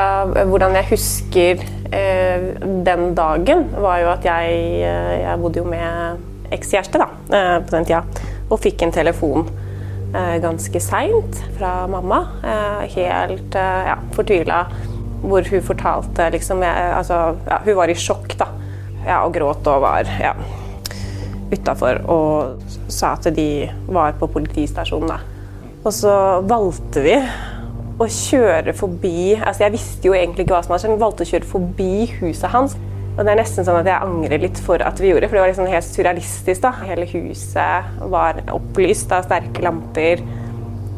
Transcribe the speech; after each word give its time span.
av 0.00 0.34
hvordan 0.50 0.76
jeg 0.78 0.90
husker 0.94 1.64
eh, 1.92 2.50
den 2.86 3.10
dagen, 3.18 3.66
var 3.80 4.02
jo 4.02 4.12
at 4.12 4.26
jeg, 4.26 4.60
eh, 4.86 5.16
jeg 5.22 5.40
bodde 5.42 5.62
jo 5.62 5.70
med 5.70 6.54
ekskjæreste 6.54 7.00
da, 7.00 7.08
eh, 7.30 7.56
på 7.64 7.76
den 7.76 7.88
tida, 7.88 8.04
og 8.50 8.62
fikk 8.62 8.86
en 8.86 8.94
telefon 8.94 9.50
eh, 10.14 10.36
ganske 10.42 10.82
seint 10.82 11.42
fra 11.58 11.86
mamma. 11.90 12.20
Eh, 12.44 12.86
helt 12.96 13.54
eh, 13.54 13.90
ja, 13.90 13.98
fortvila. 14.16 14.64
Hvor 15.20 15.44
hun 15.52 15.60
fortalte 15.62 16.30
liksom 16.32 16.62
altså, 16.64 17.36
ja, 17.44 17.58
Hun 17.64 17.76
var 17.76 17.90
i 17.92 17.96
sjokk, 17.98 18.32
da. 18.40 18.46
Ja, 19.04 19.18
og 19.26 19.34
gråt 19.34 19.66
og 19.68 19.82
var 19.84 20.08
ja, 20.20 20.32
utafor 21.52 22.00
og 22.08 22.64
sa 22.88 23.14
at 23.16 23.28
de 23.36 23.68
var 23.88 24.16
på 24.20 24.28
politistasjonen. 24.32 25.12
da. 25.12 25.20
Og 25.84 25.92
så 25.96 26.14
valgte 26.44 27.04
vi 27.04 27.16
å 28.00 28.06
kjøre 28.08 28.72
forbi 28.76 29.34
altså 29.36 29.66
Jeg 29.66 29.74
visste 29.74 30.08
jo 30.08 30.14
egentlig 30.16 30.46
ikke 30.46 30.56
hva 30.56 30.62
som 30.64 30.74
hadde 30.74 30.84
skjedd, 30.84 30.94
men 30.94 31.02
valgte 31.02 31.26
å 31.26 31.30
kjøre 31.30 31.50
forbi 31.50 31.92
huset 32.20 32.52
hans. 32.54 32.76
Og 33.10 33.26
det 33.26 33.32
er 33.34 33.40
nesten 33.42 33.66
sånn 33.66 33.80
at 33.82 33.88
jeg 33.90 34.06
angrer 34.06 34.40
litt 34.40 34.60
for 34.64 34.80
at 34.86 35.00
vi 35.02 35.10
gjorde 35.10 35.28
for 35.28 35.36
det 35.36 35.42
var 35.42 35.50
liksom 35.50 35.68
helt 35.68 35.88
surrealistisk. 35.88 36.62
da. 36.62 36.70
Hele 36.88 37.08
huset 37.10 38.00
var 38.12 38.40
opplyst 38.54 39.12
av 39.12 39.26
sterke 39.26 39.64
lamper. 39.66 40.22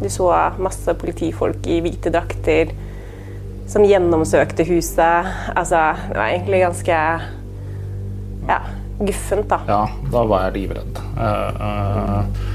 Du 0.03 0.09
så 0.13 0.29
masse 0.63 0.95
politifolk 0.99 1.67
i 1.71 1.81
hvite 1.83 2.13
drakter 2.15 2.71
som 3.71 3.87
gjennomsøkte 3.87 4.67
huset. 4.69 5.33
Altså, 5.57 5.83
det 6.11 6.19
var 6.19 6.29
egentlig 6.29 6.63
ganske 6.63 7.03
ja, 8.49 8.61
guffent, 9.01 9.49
da. 9.51 9.61
Ja, 9.67 9.83
da 10.13 10.25
var 10.29 10.49
jeg 10.49 10.61
livredd. 10.61 11.03
Uh, 11.17 11.63
uh, 11.63 12.52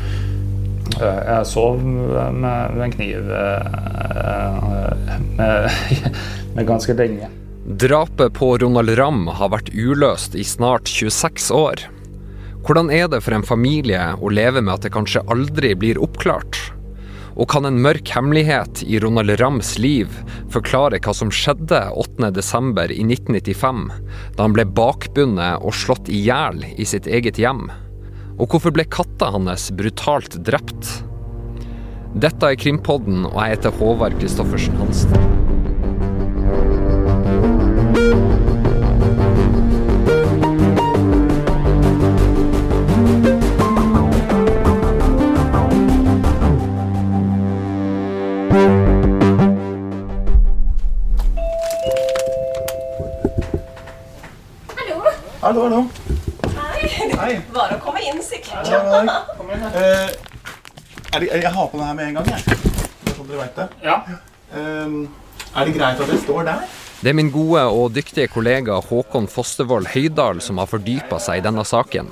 jeg 1.02 1.50
sov 1.50 1.82
med, 1.84 2.80
en 2.84 2.94
kniv 2.94 3.30
uh, 3.32 4.94
med, 5.38 5.70
med 6.56 6.68
ganske 6.68 6.96
lenge. 6.98 7.30
Drapet 7.68 8.34
på 8.34 8.54
Ronald 8.58 8.94
Ramm 8.96 9.28
har 9.28 9.52
vært 9.52 9.74
uløst 9.76 10.38
i 10.40 10.44
snart 10.48 10.88
26 10.88 11.50
år. 11.52 11.82
Hvordan 12.64 12.88
er 12.92 13.10
det 13.12 13.20
for 13.26 13.36
en 13.36 13.44
familie 13.44 14.14
å 14.24 14.32
leve 14.32 14.62
med 14.64 14.74
at 14.74 14.86
det 14.88 14.94
kanskje 14.96 15.26
aldri 15.28 15.74
blir 15.76 16.00
oppklart? 16.00 16.60
Og 17.38 17.50
kan 17.52 17.68
en 17.68 17.82
mørk 17.84 18.08
hemmelighet 18.16 18.82
i 18.88 19.02
Ronald 19.04 19.36
Rams 19.42 19.76
liv 19.84 20.16
forklare 20.54 21.02
hva 21.04 21.14
som 21.16 21.28
skjedde 21.28 21.84
8.12. 21.92 22.96
i 22.96 23.04
1995, 23.04 23.84
da 24.36 24.48
han 24.48 24.56
ble 24.56 24.66
bakbundet 24.66 25.60
og 25.60 25.76
slått 25.76 26.08
i 26.08 26.24
hjel 26.26 26.64
i 26.76 26.88
sitt 26.88 27.08
eget 27.08 27.40
hjem? 27.40 27.68
Og 28.38 28.52
hvorfor 28.52 28.74
ble 28.74 28.86
katta 28.86 29.32
hans 29.34 29.72
brutalt 29.74 30.38
drept? 30.46 30.92
Dette 32.18 32.52
er 32.54 32.60
Krimpodden, 32.62 33.26
og 33.32 33.42
jeg 33.42 33.58
heter 33.58 33.74
Håvard 33.82 34.18
Christoffersen 34.22 34.78
Hansen. 34.78 35.37
Kom 58.68 59.50
igjen. 59.50 59.64
Eh, 59.72 60.10
er 61.14 61.24
det, 61.24 61.30
jeg 61.32 61.54
har 61.54 61.68
på 61.72 61.78
den 61.78 61.88
her 61.88 61.96
med 61.96 62.10
en 62.10 62.20
gang, 62.20 62.28
jeg. 62.36 62.60
Sånn 63.14 63.30
dere 63.30 63.46
vet 63.46 63.56
det. 63.62 63.68
Ja. 63.86 64.02
Eh, 64.54 64.98
er 65.58 65.70
det 65.70 65.74
greit 65.78 66.04
at 66.04 66.12
jeg 66.12 66.22
står 66.26 66.48
der? 66.50 66.68
Det 66.98 67.12
er 67.12 67.18
min 67.18 67.30
gode 67.30 67.62
og 67.70 67.92
dyktige 67.94 68.30
kollega 68.34 68.80
Håkon 68.82 69.28
Fostervoll 69.30 69.86
Høydal 69.94 70.42
som 70.42 70.58
har 70.58 70.70
fordypa 70.70 71.20
seg 71.22 71.40
i 71.40 71.46
denne 71.46 71.62
saken. 71.68 72.10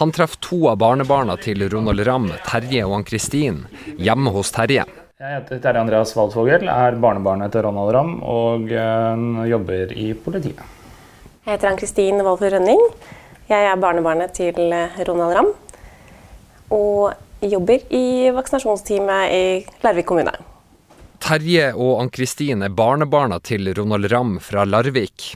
Han 0.00 0.12
treffer 0.12 0.40
to 0.44 0.58
av 0.68 0.80
barnebarna 0.82 1.38
til 1.40 1.62
Ronald 1.72 2.02
Ramm, 2.04 2.28
Terje 2.44 2.82
og 2.84 2.98
Ann-Kristin, 2.98 3.62
hjemme 3.96 4.32
hos 4.34 4.50
Terje. 4.52 4.82
Jeg 5.16 5.30
heter 5.38 5.62
Terje 5.64 5.80
Andreas 5.80 6.12
Waldfogel, 6.18 6.66
er 6.68 6.98
barnebarnet 7.00 7.54
til 7.54 7.64
Ronald 7.64 7.94
Ramm 7.96 8.18
og 8.20 8.66
øh, 8.68 9.46
jobber 9.48 9.94
i 9.96 10.10
politiet. 10.12 10.60
Jeg 11.46 11.54
heter 11.54 11.70
Ann-Kristin 11.70 12.20
Wolfer 12.26 12.58
Rønning. 12.58 12.82
Jeg 13.48 13.70
er 13.70 13.78
barnebarnet 13.80 14.34
til 14.36 14.58
Ronald 15.06 15.38
Ramm. 15.38 15.54
Og 16.74 17.12
jobber 17.44 17.94
i 17.94 18.30
vaksinasjonsteamet 18.34 19.32
i 19.32 19.46
Larvik 19.84 20.08
kommune. 20.08 20.34
Terje 21.26 21.70
og 21.74 22.00
Ann-Kristin 22.02 22.60
er 22.62 22.74
barnebarna 22.76 23.38
til 23.42 23.70
Ronald 23.74 24.10
Ramm 24.12 24.36
fra 24.44 24.66
Larvik. 24.68 25.32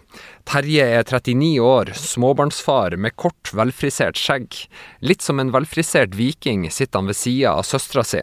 Terje 0.47 0.85
er 0.99 1.07
39 1.07 1.49
år, 1.65 1.93
småbarnsfar 1.97 2.95
med 3.01 3.17
kort, 3.19 3.51
velfrisert 3.57 4.21
skjegg. 4.21 4.55
Litt 5.01 5.25
som 5.25 5.41
en 5.41 5.51
velfrisert 5.55 6.15
viking 6.19 6.69
sitter 6.71 7.01
han 7.01 7.11
ved 7.11 7.19
sida 7.19 7.57
av 7.57 7.67
søstera 7.67 8.05
si. 8.07 8.23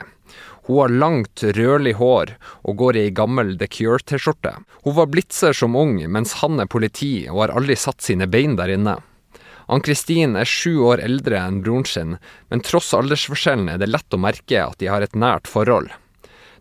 Hun 0.68 0.82
har 0.84 0.96
langt, 1.02 1.44
rødlig 1.58 1.96
hår 2.00 2.34
og 2.68 2.80
går 2.80 2.98
i 3.00 3.10
gammel 3.16 3.56
The 3.60 3.70
Cure-T-skjorte. 3.72 4.54
Hun 4.84 4.98
var 4.98 5.12
blitzer 5.12 5.56
som 5.56 5.76
ung, 5.80 6.00
mens 6.12 6.38
han 6.44 6.60
er 6.60 6.72
politi 6.72 7.28
og 7.32 7.46
har 7.46 7.56
aldri 7.56 7.78
satt 7.80 8.04
sine 8.04 8.28
bein 8.32 8.58
der 8.60 8.76
inne. 8.76 8.98
Ann-Kristin 9.68 10.38
er 10.40 10.48
sju 10.48 10.80
år 10.88 11.02
eldre 11.04 11.40
enn 11.44 11.62
broren 11.64 11.88
sin, 11.88 12.18
men 12.48 12.64
tross 12.64 12.94
aldersforskjellen 12.96 13.68
er 13.74 13.82
det 13.82 13.92
lett 13.92 14.16
å 14.16 14.20
merke 14.22 14.62
at 14.64 14.80
de 14.80 14.88
har 14.88 15.04
et 15.04 15.16
nært 15.16 15.50
forhold. 15.52 15.92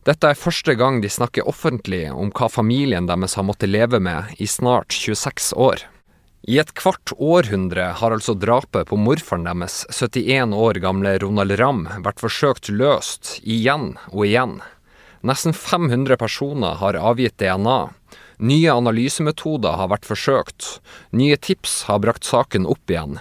Dette 0.06 0.30
er 0.30 0.38
første 0.38 0.74
gang 0.78 1.00
de 1.02 1.10
snakker 1.10 1.48
offentlig 1.50 2.04
om 2.12 2.30
hva 2.34 2.46
familien 2.50 3.08
deres 3.10 3.34
har 3.38 3.46
måttet 3.46 3.72
leve 3.72 3.98
med 4.02 4.34
i 4.38 4.46
snart 4.46 4.94
26 4.94 5.52
år. 5.58 5.82
I 6.46 6.60
et 6.62 6.70
kvart 6.78 7.10
århundre 7.18 7.88
har 7.98 8.14
altså 8.14 8.36
drapet 8.38 8.86
på 8.86 8.98
morfaren 9.02 9.48
deres, 9.48 9.80
71 9.90 10.54
år 10.54 10.78
gamle 10.82 11.16
Ronald 11.18 11.56
Ramm, 11.58 11.88
vært 12.06 12.22
forsøkt 12.22 12.70
løst 12.70 13.40
igjen 13.42 13.96
og 14.12 14.28
igjen. 14.28 14.60
Nesten 15.26 15.56
500 15.56 16.14
personer 16.20 16.78
har 16.78 16.98
avgitt 17.02 17.34
DNA. 17.42 17.80
Nye 18.36 18.68
analysemetoder 18.68 19.78
har 19.80 19.88
vært 19.88 20.04
forsøkt. 20.08 20.66
Nye 21.16 21.38
tips 21.40 21.86
har 21.88 22.02
brakt 22.04 22.26
saken 22.28 22.66
opp 22.68 22.92
igjen. 22.92 23.16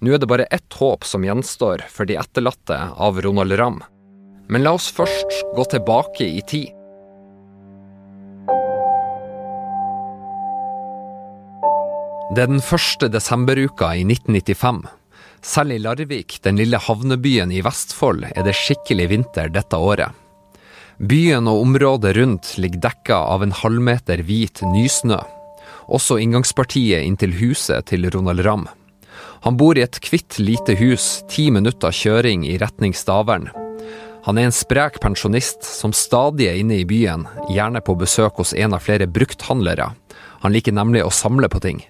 Nå 0.00 0.14
er 0.14 0.22
det 0.22 0.28
bare 0.30 0.48
ett 0.54 0.78
håp 0.80 1.04
som 1.04 1.24
gjenstår 1.24 1.84
for 1.92 2.08
de 2.08 2.16
etterlatte 2.20 2.78
av 2.96 3.20
Ronald 3.24 3.52
Ramm. 3.60 3.82
Men 4.48 4.64
la 4.64 4.74
oss 4.76 4.88
først 4.92 5.44
gå 5.56 5.68
tilbake 5.68 6.24
i 6.24 6.40
tid. 6.48 6.72
Det 12.34 12.42
er 12.42 12.50
den 12.50 12.64
første 12.64 13.10
desemberuka 13.12 13.92
i 13.94 14.02
1995. 14.08 14.82
Selv 15.44 15.76
i 15.76 15.78
Larvik, 15.78 16.40
den 16.42 16.56
lille 16.56 16.80
havnebyen 16.80 17.52
i 17.52 17.60
Vestfold, 17.62 18.24
er 18.32 18.46
det 18.48 18.56
skikkelig 18.56 19.10
vinter 19.12 19.52
dette 19.52 19.76
året. 19.76 20.23
Byen 20.98 21.48
og 21.50 21.60
området 21.64 22.14
rundt 22.16 22.52
ligger 22.62 22.84
dekka 22.86 23.16
av 23.34 23.42
en 23.42 23.54
halvmeter 23.54 24.22
hvit 24.22 24.62
nysnø. 24.62 25.18
Også 25.90 26.20
inngangspartiet 26.22 27.02
inntil 27.02 27.34
huset 27.40 27.90
til 27.90 28.06
Ronald 28.14 28.44
Ramm. 28.46 28.68
Han 29.44 29.58
bor 29.60 29.76
i 29.76 29.82
et 29.84 29.98
hvitt 30.00 30.38
lite 30.38 30.76
hus, 30.78 31.24
ti 31.28 31.50
minutter 31.52 31.92
kjøring 31.92 32.46
i 32.46 32.56
retning 32.62 32.94
Stavern. 32.96 33.50
Han 34.24 34.38
er 34.38 34.48
en 34.48 34.54
sprek 34.56 35.00
pensjonist 35.02 35.66
som 35.66 35.92
stadig 35.92 36.46
er 36.48 36.60
inne 36.62 36.78
i 36.80 36.86
byen, 36.88 37.26
gjerne 37.52 37.82
på 37.84 37.98
besøk 38.00 38.38
hos 38.40 38.54
en 38.56 38.72
av 38.72 38.86
flere 38.86 39.10
brukthandlere. 39.10 39.90
Han 40.46 40.54
liker 40.54 40.72
nemlig 40.72 41.02
å 41.04 41.12
samle 41.12 41.50
på 41.52 41.60
ting. 41.60 41.82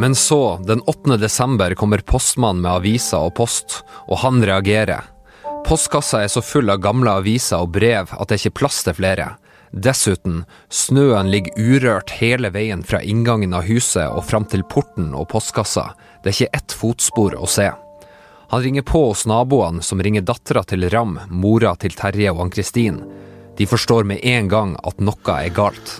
Men 0.00 0.14
så, 0.16 0.56
den 0.64 0.80
8. 0.86 1.18
desember, 1.20 1.74
kommer 1.76 2.04
postmannen 2.06 2.62
med 2.64 2.72
aviser 2.72 3.28
og 3.28 3.34
post, 3.36 3.82
og 4.08 4.22
han 4.22 4.40
reagerer. 4.44 5.04
Postkassa 5.66 6.20
er 6.22 6.28
så 6.30 6.38
full 6.46 6.70
av 6.70 6.78
gamle 6.78 7.10
aviser 7.18 7.58
og 7.58 7.72
brev 7.74 8.12
at 8.14 8.30
det 8.30 8.36
ikke 8.38 8.52
er 8.52 8.58
plass 8.60 8.76
til 8.86 8.94
flere. 8.94 9.24
Dessuten, 9.74 10.44
snøen 10.70 11.26
ligger 11.32 11.58
urørt 11.58 12.12
hele 12.20 12.52
veien 12.54 12.84
fra 12.86 13.00
inngangen 13.02 13.56
av 13.56 13.66
huset 13.66 14.06
og 14.06 14.22
fram 14.28 14.46
til 14.46 14.62
porten 14.70 15.10
og 15.10 15.26
postkassa. 15.32 15.88
Det 16.22 16.30
er 16.30 16.36
ikke 16.36 16.60
ett 16.60 16.76
fotspor 16.82 17.34
å 17.34 17.50
se. 17.50 17.66
Han 18.54 18.62
ringer 18.62 18.86
på 18.86 19.08
hos 19.08 19.26
naboene, 19.26 19.82
som 19.82 19.98
ringer 19.98 20.22
dattera 20.22 20.62
til 20.62 20.86
Ram, 20.94 21.18
mora 21.34 21.74
til 21.74 21.98
Terje 21.98 22.30
og 22.30 22.44
Ann-Kristin. 22.46 23.02
De 23.58 23.66
forstår 23.66 24.06
med 24.06 24.22
en 24.22 24.46
gang 24.46 24.78
at 24.86 25.02
noe 25.02 25.40
er 25.42 25.50
galt. 25.50 25.96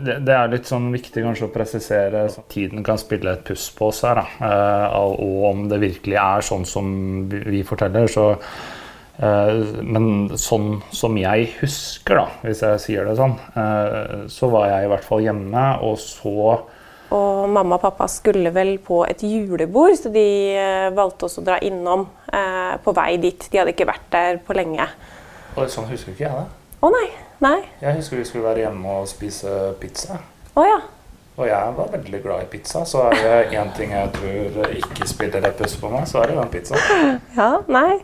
Det, 0.00 0.18
det, 0.24 0.32
er 0.32 0.52
litt 0.52 0.68
sånn 0.68 0.88
viktig 0.94 1.24
kanskje 1.24 1.48
å 1.48 1.52
presisere. 1.52 2.26
at 2.28 2.48
tiden 2.52 2.84
kan 2.86 2.98
spille 3.00 3.36
et 3.36 3.44
puss 3.46 3.68
på 3.76 3.90
oss 3.90 4.02
her. 4.06 4.20
Da. 4.20 4.48
Eh, 4.48 4.96
og 5.00 5.44
om 5.50 5.66
det 5.70 5.82
virkelig 5.82 6.18
er 6.20 6.46
sånn 6.46 6.66
som 6.68 6.88
vi 7.30 7.62
forteller. 7.66 8.08
Så, 8.10 8.28
eh, 9.18 9.60
men 9.82 10.36
sånn 10.40 10.80
som 10.94 11.18
jeg 11.20 11.50
husker, 11.60 12.22
da, 12.22 12.26
hvis 12.46 12.64
jeg 12.64 12.82
sier 12.84 13.08
det 13.08 13.18
sånn, 13.18 13.36
eh, 13.56 14.24
så 14.32 14.50
var 14.52 14.70
jeg 14.72 14.86
i 14.86 14.90
hvert 14.94 15.06
fall 15.06 15.24
hjemme, 15.26 15.68
og 15.84 16.00
så 16.02 16.62
og 17.06 17.44
mamma 17.54 17.76
og 17.76 17.84
pappa 17.84 18.08
skulle 18.10 18.50
vel 18.50 18.80
på 18.82 19.04
et 19.06 19.20
julebord, 19.22 19.92
så 19.94 20.10
de 20.10 20.24
valgte 20.90 21.28
også 21.28 21.38
å 21.38 21.44
dra 21.46 21.60
innom 21.62 22.02
på 22.82 22.94
vei 22.98 23.12
dit. 23.22 23.46
De 23.46 23.60
hadde 23.60 23.76
ikke 23.76 23.86
vært 23.86 24.08
der 24.10 24.40
på 24.42 24.56
lenge. 24.58 24.88
Og 25.54 25.70
sånn 25.70 25.86
husker 25.86 26.16
ikke 26.16 26.26
jeg 26.26 26.34
det. 26.34 26.74
Å 26.82 26.90
nei. 26.90 27.06
Nei? 27.44 27.58
Jeg 27.82 27.98
husker 27.98 28.20
vi 28.20 28.28
skulle 28.28 28.46
være 28.48 28.64
hjemme 28.64 28.98
og 29.00 29.08
spise 29.10 29.56
pizza. 29.80 30.20
Oh, 30.56 30.64
ja. 30.64 30.78
Og 31.36 31.44
jeg 31.50 31.72
var 31.76 31.90
veldig 31.92 32.22
glad 32.24 32.46
i 32.46 32.48
pizza, 32.48 32.84
så 32.88 33.10
er 33.10 33.18
det 33.20 33.58
én 33.58 33.74
ting 33.76 33.92
jeg 33.92 34.08
tror 34.14 34.70
ikke 34.72 35.08
spiller 35.08 35.44
et 35.44 35.58
puss 35.58 35.76
på 35.76 35.90
meg, 35.92 36.06
så 36.08 36.22
er 36.22 36.32
det 36.32 36.38
den 36.38 36.54
pizzaen. 36.54 37.20
Ja, 37.36 37.50
nei. 37.68 37.98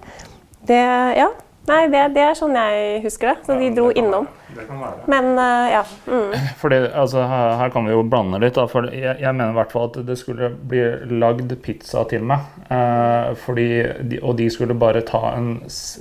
Det 0.68 0.82
Ja. 1.16 1.30
Nei, 1.62 1.84
det, 1.86 2.00
det 2.16 2.22
er 2.26 2.34
sånn 2.34 2.56
jeg 2.58 3.02
husker 3.04 3.28
det. 3.30 3.46
Så 3.46 3.54
de 3.54 3.68
dro 3.70 3.84
det 3.86 3.94
kan 3.94 4.02
innom. 4.02 4.24
være. 4.26 4.56
Det 4.56 4.64
kan 4.66 4.80
være. 4.82 5.04
Men 5.12 5.28
uh, 5.38 5.66
ja. 5.70 5.82
Mm. 6.10 6.32
Fordi, 6.62 6.80
altså, 6.90 7.22
her, 7.30 7.52
her 7.60 7.70
kan 7.70 7.86
vi 7.86 7.94
jo 7.94 8.02
blande 8.02 8.40
litt. 8.42 8.56
Da, 8.58 8.64
for 8.66 8.88
jeg, 8.90 9.14
jeg 9.22 9.36
mener 9.38 9.54
i 9.54 9.58
hvert 9.60 9.74
fall 9.74 9.86
at 9.92 10.00
det 10.08 10.16
skulle 10.18 10.50
bli 10.72 10.82
lagd 11.22 11.54
pizza 11.62 12.02
til 12.10 12.26
meg. 12.26 12.50
Eh, 12.66 13.30
fordi 13.44 13.68
de, 14.10 14.18
og 14.26 14.34
de 14.40 14.48
skulle 14.50 14.74
bare 14.74 15.04
ta 15.06 15.22
en, 15.36 15.52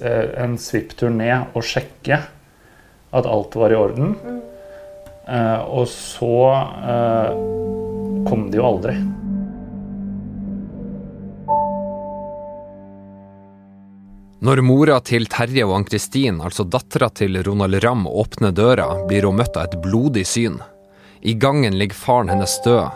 eh, 0.02 0.34
en 0.42 0.58
svipptur 0.62 1.14
ned 1.14 1.54
og 1.54 1.66
sjekke 1.68 2.24
at 3.12 3.28
alt 3.28 3.56
var 3.56 3.74
i 3.74 3.80
orden. 3.80 4.16
Eh, 5.28 5.60
og 5.62 5.88
så 5.88 6.38
eh, 6.92 7.34
kom 8.28 8.48
de 8.52 8.60
jo 8.60 8.68
aldri. 8.68 8.96
Når 14.42 14.64
mora 14.66 14.96
til 15.06 15.28
Terje 15.30 15.68
og 15.68 15.76
Ann-Kristin, 15.76 16.40
altså 16.42 16.66
dattera 16.66 17.12
til 17.14 17.38
Ronald 17.46 17.78
Ramm, 17.84 18.08
åpner 18.10 18.56
døra, 18.58 18.88
blir 19.06 19.28
hun 19.30 19.38
møtt 19.38 19.54
av 19.54 19.68
et 19.68 19.78
blodig 19.84 20.26
syn. 20.26 20.58
I 21.22 21.36
gangen 21.38 21.78
ligger 21.78 22.00
faren 22.00 22.32
hennes 22.34 22.56
død. 22.66 22.90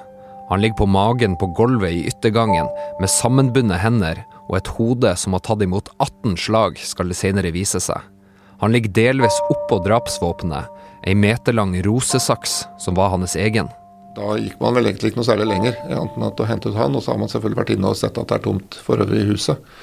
Han 0.50 0.62
ligger 0.62 0.80
på 0.80 0.90
magen 0.90 1.38
på 1.38 1.52
gulvet 1.58 1.94
i 1.94 2.08
yttergangen 2.10 2.66
med 3.02 3.14
sammenbundne 3.14 3.78
hender 3.78 4.24
og 4.48 4.58
et 4.58 4.74
hode 4.78 5.14
som 5.22 5.38
har 5.38 5.46
tatt 5.46 5.62
imot 5.66 5.94
18 6.00 6.34
slag, 6.38 6.82
skal 6.82 7.14
det 7.14 7.18
senere 7.18 7.54
vise 7.54 7.82
seg. 7.82 8.15
Han 8.62 8.72
ligger 8.72 8.94
delvis 8.96 9.40
oppå 9.52 9.82
drapsvåpenet, 9.86 10.70
ei 11.06 11.16
meterlang 11.16 11.76
rosesaks 11.86 12.64
som 12.82 12.96
var 12.98 13.12
hans 13.14 13.36
egen. 13.36 13.68
Da 14.16 14.38
gikk 14.40 14.62
man 14.64 14.78
vel 14.78 14.88
egentlig 14.88 15.12
ikke 15.12 15.20
noe 15.20 15.28
særlig 15.28 15.50
lenger, 15.50 15.76
annet 15.90 16.16
enn 16.16 16.28
at 16.30 16.40
å 16.40 16.48
hente 16.48 16.72
ut 16.72 16.80
han. 16.80 16.96
Og 16.96 17.04
så 17.04 17.12
har 17.12 17.20
man 17.20 17.30
selvfølgelig 17.32 17.60
vært 17.60 17.74
inne 17.76 17.92
og 17.92 18.00
sett 18.00 18.18
at 18.18 18.32
det 18.32 18.38
er 18.40 18.46
tomt 18.48 18.78
for 18.86 19.04
øvrig 19.04 19.26
i 19.26 19.30
huset. 19.34 19.76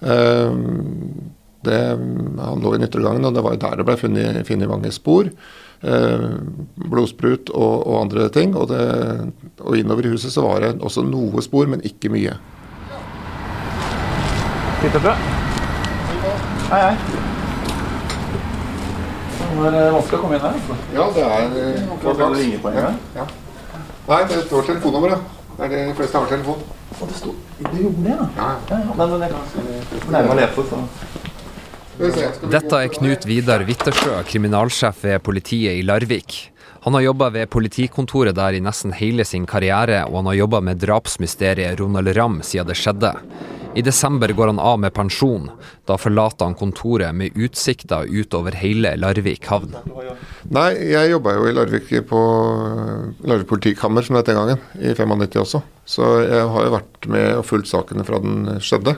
Eh, 0.00 0.54
Det, 1.60 1.76
han 2.40 2.62
lå 2.64 2.70
i 2.74 2.78
nyttergangen, 2.80 3.24
og 3.28 3.34
det 3.36 3.42
var 3.44 3.52
jo 3.52 3.60
der 3.60 3.74
det 3.76 3.84
ble 3.84 3.96
funnet, 4.00 4.46
funnet 4.48 4.70
mange 4.70 4.88
spor. 4.96 5.26
Eh, 5.84 6.22
blodsprut 6.88 7.50
og, 7.52 7.74
og 7.84 7.98
andre 8.00 8.30
ting. 8.32 8.54
Og, 8.56 8.70
det, 8.72 8.80
og 9.60 9.76
innover 9.76 10.08
i 10.08 10.14
huset 10.14 10.32
så 10.32 10.46
var 10.46 10.64
det 10.64 10.70
også 10.80 11.04
noe 11.04 11.44
spor, 11.44 11.68
men 11.68 11.84
ikke 11.84 12.08
mye. 12.14 12.38
Hei, 16.70 16.80
hei. 16.80 17.29
Det 19.50 19.70
eh, 19.70 19.92
vanskelig 19.94 20.18
å 20.18 20.22
komme 20.22 20.36
inn 20.38 20.44
her. 20.44 20.58
altså. 20.58 20.76
Ja, 20.94 21.06
det 21.14 21.24
er 21.26 21.46
Hva 21.90 22.14
skal 22.14 22.34
du 22.34 22.40
ringe 22.40 22.58
på 22.62 22.70
en? 22.70 22.98
Ja. 23.16 23.24
Nei, 24.10 24.20
det 24.30 24.42
står 24.46 24.68
telefonnummeret. 24.68 25.24
Det 25.56 25.64
er 25.66 25.72
det 25.74 25.80
de 25.90 25.96
fleste 25.98 26.20
har 26.22 26.30
telefon. 26.30 26.62
Og 27.00 27.08
det 27.08 27.16
sto 27.18 27.34
Det 27.58 27.82
gjorde 27.82 28.04
det, 28.04 28.14
ja. 28.14 28.28
Ja, 28.36 28.48
ja. 28.70 28.78
ja. 28.78 28.94
Men, 28.96 29.10
men 29.10 29.26
jeg 29.26 29.32
kan 30.04 30.14
nærme 30.14 30.34
å 30.34 30.38
lese, 30.40 30.68
så 30.70 30.80
Dette 32.00 32.78
er 32.78 32.88
Knut 32.94 33.26
Vidar 33.28 33.60
Wittersjø, 33.68 34.22
kriminalsjef 34.24 35.02
ved 35.04 35.20
politiet 35.26 35.76
i 35.76 35.82
Larvik. 35.84 36.38
Han 36.86 36.96
har 36.96 37.02
jobba 37.10 37.28
ved 37.34 37.50
politikontoret 37.52 38.38
der 38.38 38.56
i 38.56 38.62
nesten 38.64 38.94
hele 38.96 39.26
sin 39.28 39.44
karriere, 39.44 40.06
og 40.08 40.22
han 40.22 40.30
har 40.30 40.38
jobba 40.38 40.62
med 40.64 40.80
drapsmysteriet 40.80 41.76
Ronald 41.80 42.14
Ramm 42.16 42.38
siden 42.46 42.70
det 42.70 42.78
skjedde. 42.80 43.12
I 43.74 43.82
desember 43.82 44.28
går 44.28 44.46
han 44.50 44.58
av 44.58 44.80
med 44.82 44.92
pensjon. 44.94 45.50
Da 45.86 45.94
forlater 46.00 46.48
han 46.48 46.56
kontoret 46.58 47.14
med 47.14 47.36
utsikter 47.38 48.08
utover 48.10 48.56
hele 48.58 48.96
Larvik 48.98 49.46
havn. 49.46 49.76
Nei, 50.50 50.72
jeg 50.90 51.12
jobba 51.12 51.36
jo 51.36 51.46
i 51.46 51.54
Larvik 51.54 51.92
på 52.10 52.22
Larvik 53.30 53.48
politikammer, 53.52 54.02
som 54.02 54.16
det 54.18 54.24
het 54.24 54.32
den 54.32 54.40
gangen, 54.40 54.64
i 54.80 54.94
95 54.98 55.38
også. 55.44 55.62
Så 55.86 56.10
jeg 56.24 56.50
har 56.54 56.66
jo 56.66 56.74
vært 56.74 57.10
med 57.14 57.28
og 57.38 57.46
fulgt 57.46 57.70
sakene 57.70 58.06
fra 58.06 58.18
den 58.24 58.58
skjedde. 58.58 58.96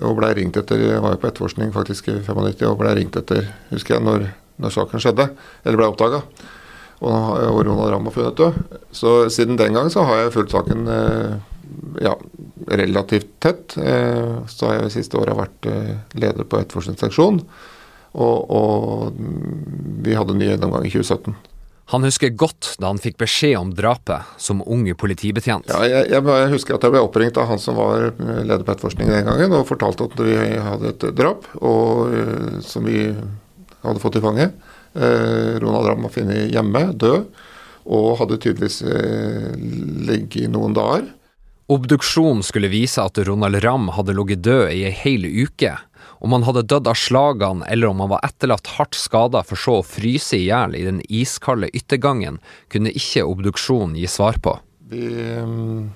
Og 0.00 0.16
ble 0.16 0.32
ringt 0.38 0.56
etter 0.56 0.80
Jeg 0.80 1.04
var 1.04 1.12
jo 1.12 1.20
på 1.20 1.28
etterforskning 1.28 1.72
faktisk 1.74 2.08
i 2.08 2.16
95 2.24 2.64
og 2.70 2.80
ble 2.80 2.96
ringt 2.96 3.20
etter, 3.20 3.44
husker 3.74 3.98
jeg, 3.98 4.06
når, 4.08 4.28
når 4.56 4.72
saken 4.72 5.04
skjedde. 5.04 5.28
Eller 5.66 5.80
ble 5.80 5.92
oppdaga. 5.92 6.24
Og, 7.02 7.12
og 7.12 7.64
Ronald 7.66 7.92
Ramm 7.92 8.08
var 8.08 8.14
funnet 8.14 8.38
død. 8.38 8.76
Så 8.94 9.16
siden 9.34 9.58
den 9.60 9.76
gang 9.76 9.90
så 9.92 10.06
har 10.08 10.22
jeg 10.22 10.36
fulgt 10.38 10.54
saken 10.54 10.86
eh, 10.88 11.40
ja, 12.02 12.16
relativt 12.66 13.30
tett. 13.42 13.76
Eh, 13.76 14.42
så 14.48 14.68
har 14.68 14.78
jeg 14.78 14.88
de 14.88 14.96
siste 14.96 15.20
åra 15.20 15.36
vært 15.38 15.70
eh, 15.70 15.94
leder 16.18 16.46
på 16.48 16.60
etterforskningsseksjon. 16.62 17.42
Og, 18.12 18.50
og 18.52 19.16
vi 20.04 20.16
hadde 20.16 20.36
ny 20.36 20.50
gjennomgang 20.50 20.84
i 20.84 20.92
2017. 20.92 21.36
Han 21.92 22.06
husker 22.06 22.32
godt 22.38 22.76
da 22.80 22.88
han 22.92 23.00
fikk 23.02 23.18
beskjed 23.20 23.56
om 23.58 23.72
drapet 23.76 24.28
som 24.40 24.62
ung 24.64 24.84
politibetjent. 24.96 25.68
Ja, 25.68 25.82
jeg, 25.84 26.06
jeg, 26.12 26.24
jeg, 26.24 26.50
husker 26.54 26.76
at 26.76 26.86
jeg 26.86 26.94
ble 26.94 27.02
oppringt 27.04 27.40
av 27.40 27.50
han 27.50 27.60
som 27.60 27.76
var 27.80 28.10
eh, 28.12 28.42
leder 28.44 28.64
på 28.64 28.74
etterforskning 28.74 29.10
den 29.12 29.28
gangen, 29.28 29.56
og 29.56 29.68
fortalte 29.68 30.08
at 30.08 30.20
vi 30.20 30.36
hadde 30.38 30.92
et 30.94 31.08
drap 31.18 31.48
og, 31.60 32.14
som 32.64 32.86
vi 32.88 33.08
hadde 33.82 34.02
fått 34.02 34.20
i 34.20 34.24
fanget. 34.24 34.54
Eh, 34.94 35.58
Ronald 35.60 35.88
Ramm 35.90 36.06
var 36.06 36.14
funnet 36.14 36.52
hjemme, 36.52 36.86
død, 37.00 37.26
og 37.92 38.08
hadde 38.20 38.38
tydeligvis 38.38 38.84
ligget 40.06 40.44
i 40.44 40.52
noen 40.52 40.76
dager. 40.76 41.08
Obduksjonen 41.72 42.42
skulle 42.44 42.68
vise 42.68 43.00
at 43.00 43.16
Ronald 43.24 43.62
Ramm 43.64 43.88
hadde 43.96 44.12
ligget 44.12 44.42
død 44.44 44.66
i 44.74 44.82
ei 44.90 44.92
hel 44.92 45.24
uke. 45.24 45.70
Om 46.20 46.34
han 46.36 46.44
hadde 46.44 46.66
dødd 46.68 46.90
av 46.90 46.98
slagene 47.00 47.64
eller 47.72 47.88
om 47.88 48.02
han 48.04 48.10
var 48.12 48.26
etterlatt 48.26 48.74
hardt 48.76 48.98
skada 48.98 49.40
for 49.46 49.56
så 49.56 49.78
å 49.80 49.86
fryse 49.86 50.36
i 50.36 50.50
hjel 50.50 50.76
i 50.76 50.84
den 50.84 51.00
iskalde 51.08 51.72
yttergangen, 51.72 52.42
kunne 52.68 52.92
ikke 52.92 53.24
obduksjonen 53.24 53.96
gi 53.96 54.04
svar 54.10 54.36
på. 54.44 54.58
Vi 54.92 55.08
mm, 55.08 55.88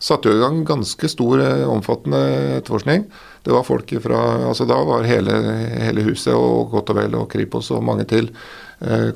satte 0.00 0.32
jo 0.32 0.38
i 0.38 0.42
gang 0.42 0.64
ganske 0.72 1.12
stor, 1.12 1.42
eh, 1.42 1.68
omfattende 1.68 2.24
etterforskning. 2.62 3.04
Det 3.44 3.52
var 3.52 3.68
folk 3.68 3.92
fra 4.00 4.24
Altså 4.48 4.64
da 4.64 4.80
var 4.88 5.04
hele, 5.04 5.36
hele 5.84 6.08
huset 6.08 6.32
og 6.32 6.72
godt 6.72 6.94
og 6.94 7.02
vel 7.02 7.20
og 7.20 7.28
Kripos 7.34 7.68
og 7.76 7.84
mange 7.84 8.08
til 8.08 8.32
eh, 8.80 9.12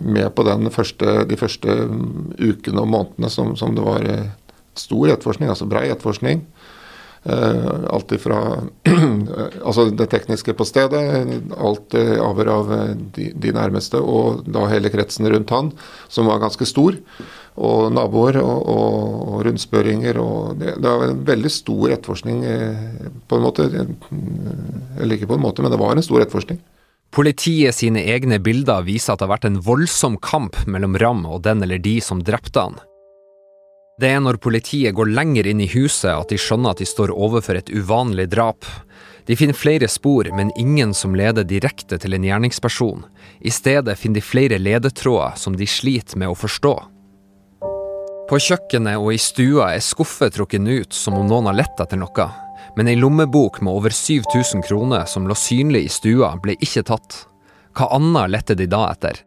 med 0.00 0.32
på 0.32 0.48
første, 0.72 1.24
de 1.28 1.36
første 1.36 1.82
mm, 1.84 2.38
ukene 2.40 2.80
og 2.80 2.94
månedene 2.96 3.28
som, 3.28 3.52
som 3.60 3.76
det 3.76 3.84
var 3.84 4.08
eh, 4.08 4.30
stor 4.78 5.12
etterforskning, 5.12 5.50
altså 5.52 5.68
brei 5.70 5.88
etterforskning. 5.90 6.46
Uh, 7.22 7.84
alt 7.94 8.10
ifra 8.16 8.38
altså 9.68 9.84
det 9.94 10.08
tekniske 10.10 10.56
på 10.58 10.64
stedet, 10.66 11.02
alt 11.54 11.94
uh, 11.94 12.16
avhør 12.18 12.50
av 12.50 12.72
eh, 12.74 12.96
de, 13.14 13.28
de 13.38 13.52
nærmeste, 13.54 14.00
og 14.02 14.42
da 14.50 14.64
hele 14.72 14.90
kretsen 14.90 15.30
rundt 15.30 15.54
han, 15.54 15.70
som 16.10 16.26
var 16.26 16.42
ganske 16.42 16.66
stor. 16.66 16.98
Og 17.52 17.92
naboer 17.92 18.38
og, 18.40 18.66
og, 18.72 19.16
og 19.28 19.40
rundspørringer. 19.46 20.16
Og 20.18 20.56
det, 20.56 20.78
det 20.80 20.88
var 20.88 21.10
en 21.10 21.24
veldig 21.28 21.50
stor 21.52 21.92
etterforskning 21.92 22.44
eh, 22.48 23.08
på 23.28 23.38
en 23.38 23.44
måte. 23.44 23.68
Eller 24.96 25.18
ikke 25.18 25.28
på 25.34 25.36
en 25.36 25.44
måte, 25.44 25.62
men 25.62 25.70
det 25.70 25.80
var 25.82 25.94
en 25.94 26.06
stor 26.06 26.24
etterforskning. 26.24 26.62
Politiet 27.12 27.76
sine 27.76 28.00
egne 28.08 28.38
bilder 28.40 28.86
viser 28.86 29.12
at 29.12 29.20
det 29.20 29.28
har 29.28 29.34
vært 29.34 29.50
en 29.50 29.60
voldsom 29.60 30.16
kamp 30.24 30.56
mellom 30.64 30.96
Ram 30.96 31.26
og 31.28 31.42
den 31.44 31.60
eller 31.60 31.82
de 31.84 31.98
som 32.00 32.24
drepte 32.24 32.64
han. 32.64 32.80
Det 34.02 34.08
er 34.10 34.18
når 34.18 34.40
politiet 34.42 34.96
går 34.98 35.12
lenger 35.14 35.46
inn 35.46 35.60
i 35.62 35.68
huset 35.70 36.10
at 36.10 36.32
de 36.32 36.38
skjønner 36.40 36.74
at 36.74 36.80
de 36.82 36.86
står 36.90 37.12
overfor 37.14 37.60
et 37.60 37.70
uvanlig 37.70 38.24
drap. 38.32 38.66
De 39.30 39.36
finner 39.38 39.54
flere 39.54 39.86
spor, 39.86 40.26
men 40.34 40.50
ingen 40.58 40.90
som 40.90 41.14
leder 41.14 41.46
direkte 41.46 42.00
til 42.02 42.16
en 42.16 42.26
gjerningsperson. 42.26 43.04
I 43.46 43.52
stedet 43.54 43.94
finner 44.00 44.18
de 44.18 44.24
flere 44.26 44.58
ledetråder 44.58 45.38
som 45.38 45.54
de 45.54 45.70
sliter 45.70 46.18
med 46.18 46.32
å 46.32 46.38
forstå. 46.38 46.74
På 48.26 48.40
kjøkkenet 48.42 48.98
og 48.98 49.12
i 49.14 49.22
stua 49.22 49.70
er 49.76 49.86
skuffer 49.86 50.34
trukket 50.34 50.66
ut 50.66 50.98
som 50.98 51.20
om 51.20 51.28
noen 51.30 51.52
har 51.52 51.60
lett 51.62 51.86
etter 51.86 52.00
noe. 52.00 52.30
Men 52.74 52.90
ei 52.90 52.98
lommebok 52.98 53.60
med 53.62 53.70
over 53.70 53.94
7000 53.94 54.66
kroner 54.66 55.06
som 55.06 55.28
lå 55.30 55.36
synlig 55.38 55.86
i 55.86 55.92
stua, 56.00 56.34
ble 56.42 56.58
ikke 56.58 56.88
tatt. 56.90 57.26
Hva 57.78 57.92
annet 57.94 58.34
lette 58.34 58.58
de 58.58 58.66
da 58.66 58.88
etter? 58.90 59.22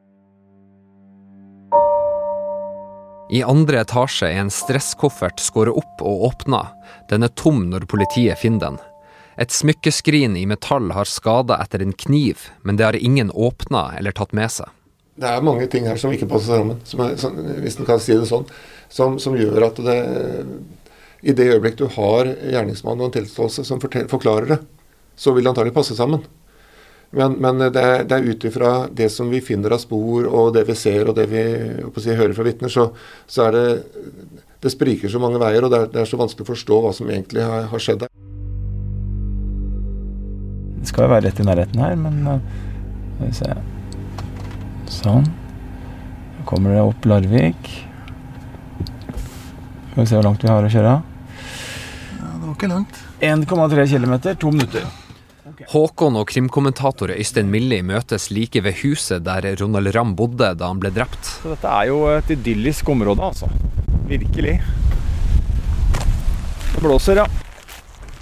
I 3.29 3.41
andre 3.41 3.79
etasje 3.81 4.27
er 4.29 4.43
en 4.43 4.51
stresskoffert 4.53 5.41
skåret 5.41 5.73
opp 5.73 6.01
og 6.05 6.27
åpna. 6.27 6.61
Den 7.09 7.25
er 7.25 7.33
tom 7.33 7.63
når 7.71 7.87
politiet 7.89 8.37
finner 8.37 8.67
den. 8.67 8.77
Et 9.41 9.51
smykkeskrin 9.51 10.37
i 10.37 10.45
metall 10.47 10.91
har 10.95 11.09
skada 11.09 11.57
etter 11.63 11.81
en 11.81 11.95
kniv, 11.97 12.45
men 12.61 12.77
det 12.77 12.85
har 12.85 12.95
ingen 12.95 13.31
åpna 13.33 13.89
eller 13.97 14.13
tatt 14.15 14.35
med 14.37 14.53
seg. 14.53 14.69
Det 15.15 15.31
er 15.31 15.43
mange 15.47 15.65
ting 15.71 15.87
her 15.87 15.97
som 15.97 16.13
ikke 16.13 16.29
passer 16.29 16.59
sammen, 16.59 16.79
som 16.85 17.01
er, 17.01 17.17
som, 17.19 17.35
hvis 17.63 17.79
en 17.79 17.87
kan 17.87 18.01
si 18.03 18.13
det 18.13 18.29
sånn, 18.29 18.45
som, 18.91 19.17
som 19.19 19.35
gjør 19.39 19.71
at 19.71 19.79
det 19.83 19.99
I 21.25 21.33
det 21.33 21.49
øyeblikk 21.55 21.79
du 21.79 21.87
har 21.89 22.27
gjerningsmannen 22.29 23.01
og 23.01 23.07
en 23.09 23.15
tilståelse 23.15 23.63
som 23.65 23.81
forklarer 23.81 24.51
det, 24.51 24.59
så 25.17 25.33
vil 25.33 25.47
det 25.47 25.55
antagelig 25.55 25.73
passe 25.73 25.95
sammen. 25.97 26.21
Men, 27.11 27.37
men 27.39 27.61
det 27.71 27.81
er, 27.81 28.03
det 28.07 28.17
er 28.17 28.27
ut 28.27 28.45
ifra 28.47 28.71
det 28.91 29.07
som 29.13 29.29
vi 29.31 29.41
finner 29.43 29.75
av 29.75 29.79
spor, 29.83 30.25
og 30.27 30.53
det 30.55 30.65
vi 30.67 30.75
ser 30.77 31.07
og 31.07 31.15
det 31.15 31.27
vi 31.31 31.43
si, 32.01 32.11
hører 32.11 32.33
fra 32.35 32.47
vitner, 32.47 32.71
så, 32.71 32.89
så, 33.27 33.47
er 33.47 33.55
det 33.55 33.65
Det 34.65 34.71
spriker 34.73 35.11
så 35.11 35.21
mange 35.21 35.39
veier, 35.39 35.63
og 35.63 35.71
det 35.71 35.79
er, 35.79 35.89
det 35.93 36.01
er 36.01 36.09
så 36.09 36.19
vanskelig 36.19 36.47
å 36.47 36.51
forstå 36.51 36.81
hva 36.81 36.91
som 36.95 37.09
egentlig 37.11 37.45
har, 37.45 37.67
har 37.71 37.83
skjedd 37.83 38.03
der. 38.03 38.11
Det 40.81 40.89
skal 40.89 41.05
jo 41.05 41.13
være 41.13 41.27
rett 41.27 41.39
i 41.41 41.45
nærheten 41.45 41.81
her, 41.85 41.95
men 42.01 42.19
uh, 42.27 42.59
skal 43.15 43.29
vi 43.29 43.37
se 43.39 43.53
Sånn. 44.95 45.25
Så 46.35 46.43
kommer 46.49 46.75
det 46.75 46.83
opp 46.85 47.07
Larvik. 47.09 47.71
Skal 49.91 50.03
vi 50.03 50.05
se 50.09 50.17
hvor 50.17 50.27
langt 50.27 50.45
vi 50.45 50.51
har 50.51 50.65
å 50.65 50.69
kjøre. 50.69 50.99
Ja, 52.19 52.27
det 52.35 52.43
var 52.43 52.53
ikke 52.53 52.69
langt. 52.69 53.01
1,3 53.25 53.87
km, 53.95 54.15
to 54.37 54.53
minutter. 54.53 55.04
Håkon 55.71 56.17
og 56.19 56.27
krimkommentator 56.31 57.13
Øystein 57.15 57.47
Milli 57.51 57.79
møtes 57.85 58.27
like 58.33 58.61
ved 58.65 58.75
huset 58.81 59.23
der 59.25 59.47
Ronald 59.61 59.93
Ramm 59.95 60.15
bodde 60.17 60.51
da 60.59 60.67
han 60.71 60.81
ble 60.81 60.91
drept. 60.95 61.31
Så 61.41 61.53
dette 61.53 61.71
er 61.71 61.89
jo 61.91 62.01
et 62.11 62.33
idyllisk 62.35 62.89
område, 62.91 63.23
altså. 63.31 63.49
Virkelig. 64.09 64.59
Det 66.75 66.83
blåser, 66.83 67.23
ja. 67.23 67.25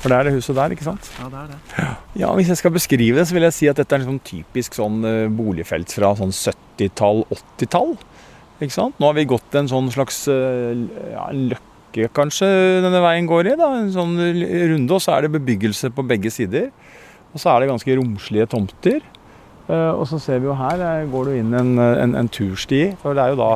For 0.03 0.11
det 0.11 0.17
er 0.19 0.27
det 0.27 0.33
huset 0.35 0.57
der, 0.57 0.73
ikke 0.75 0.85
sant? 0.85 1.09
Ja, 1.17 1.29
det 1.31 1.41
er 1.41 1.51
det. 1.53 1.83
Ja, 2.19 2.29
Hvis 2.35 2.49
jeg 2.51 2.59
skal 2.59 2.73
beskrive 2.75 3.17
det, 3.21 3.27
så 3.29 3.37
vil 3.37 3.45
jeg 3.47 3.55
si 3.55 3.69
at 3.71 3.79
dette 3.79 3.95
er 3.95 4.03
en 4.03 4.09
sånn 4.13 4.23
typisk 4.27 4.75
sånn 4.75 4.97
eh, 5.07 5.29
boligfelt 5.31 5.93
fra 5.95 6.11
sånn 6.19 6.33
70-tall, 6.35 7.23
80-tall. 7.31 7.93
Ikke 8.59 8.75
sant? 8.75 8.99
Nå 8.99 9.09
har 9.09 9.15
vi 9.15 9.23
gått 9.31 9.55
en 9.55 9.71
sånn 9.71 9.87
slags 9.95 10.25
eh, 10.31 10.83
ja, 11.15 11.29
en 11.29 11.47
løkke, 11.53 12.09
kanskje, 12.15 12.49
denne 12.83 12.99
veien 13.05 13.29
går 13.31 13.53
i. 13.53 13.55
da, 13.59 13.69
En 13.79 13.93
sånn 13.95 14.17
runde, 14.19 14.91
og 14.91 15.01
så 15.03 15.15
er 15.15 15.25
det 15.25 15.37
bebyggelse 15.37 15.93
på 15.95 16.05
begge 16.11 16.31
sider. 16.35 16.67
Og 17.33 17.41
så 17.41 17.49
er 17.53 17.63
det 17.63 17.71
ganske 17.71 17.95
romslige 17.97 18.45
tomter. 18.51 19.01
Eh, 19.67 19.91
Og 19.93 20.05
så 20.09 20.19
ser 20.21 20.39
vi 20.43 20.49
jo 20.51 20.55
her 20.59 20.81
eh, 20.81 21.07
går 21.09 21.25
du 21.29 21.37
inn 21.39 21.53
en, 21.57 21.71
en, 21.79 22.15
en 22.19 22.29
tursti. 22.29 22.83
For 23.01 23.13
det 23.17 23.23
er 23.25 23.33
jo 23.35 23.41
da 23.43 23.53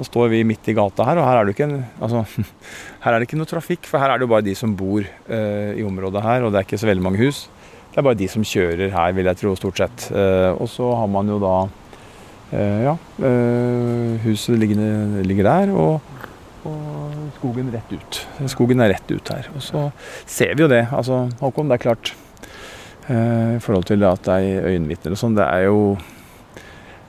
Nå 0.00 0.04
står 0.06 0.30
vi 0.32 0.38
midt 0.48 0.64
i 0.70 0.72
gata 0.72 1.04
her, 1.04 1.18
og 1.20 1.26
her 1.28 1.36
er 1.36 1.44
det 1.44 1.52
ikke 1.52 1.66
en, 1.66 1.82
altså, 2.00 2.22
her 3.04 3.12
er 3.12 3.20
det 3.20 3.26
ikke 3.28 3.36
noe 3.36 3.50
trafikk. 3.50 3.84
For 3.90 4.00
her 4.00 4.08
er 4.14 4.16
det 4.16 4.24
jo 4.24 4.30
bare 4.32 4.46
de 4.46 4.54
som 4.56 4.72
bor 4.78 5.02
eh, 5.04 5.72
i 5.76 5.84
området 5.84 6.22
her, 6.24 6.46
og 6.46 6.54
det 6.54 6.62
er 6.62 6.64
ikke 6.64 6.78
så 6.80 6.88
veldig 6.88 7.04
mange 7.04 7.20
hus. 7.20 7.42
Det 7.90 7.98
er 8.00 8.06
bare 8.06 8.16
de 8.16 8.28
som 8.32 8.46
kjører 8.46 8.94
her, 8.94 9.12
vil 9.18 9.28
jeg 9.28 9.40
tro, 9.42 9.52
stort 9.60 9.82
sett. 9.82 10.06
Eh, 10.14 10.54
og 10.56 10.70
så 10.72 10.88
har 11.02 11.10
man 11.12 11.28
jo 11.28 11.36
da 11.42 11.52
eh, 12.54 12.80
Ja, 12.86 12.94
eh, 13.28 14.16
huset 14.24 14.56
liggende, 14.62 15.20
ligger 15.28 15.50
der, 15.50 15.74
og, 15.76 16.00
og 16.70 17.20
skogen 17.36 17.68
rett 17.74 17.92
ut. 17.92 18.22
Skogen 18.54 18.80
er 18.80 18.94
rett 18.94 19.12
ut 19.12 19.34
her. 19.36 19.52
Og 19.52 19.60
så 19.68 19.84
ser 20.24 20.56
vi 20.56 20.64
jo 20.64 20.70
det. 20.72 20.86
Altså, 20.96 21.26
Håkon, 21.44 21.68
det 21.68 21.76
er 21.76 21.84
klart 21.90 22.14
eh, 22.14 22.29
i 23.10 23.60
forhold 23.62 23.88
til 23.88 24.04
at 24.06 24.22
det 24.26 24.34
er 24.38 24.66
øyenvitner 24.70 25.16
og 25.16 25.18
sånn, 25.18 25.36
det 25.38 25.46
er 25.46 25.64
jo 25.66 25.96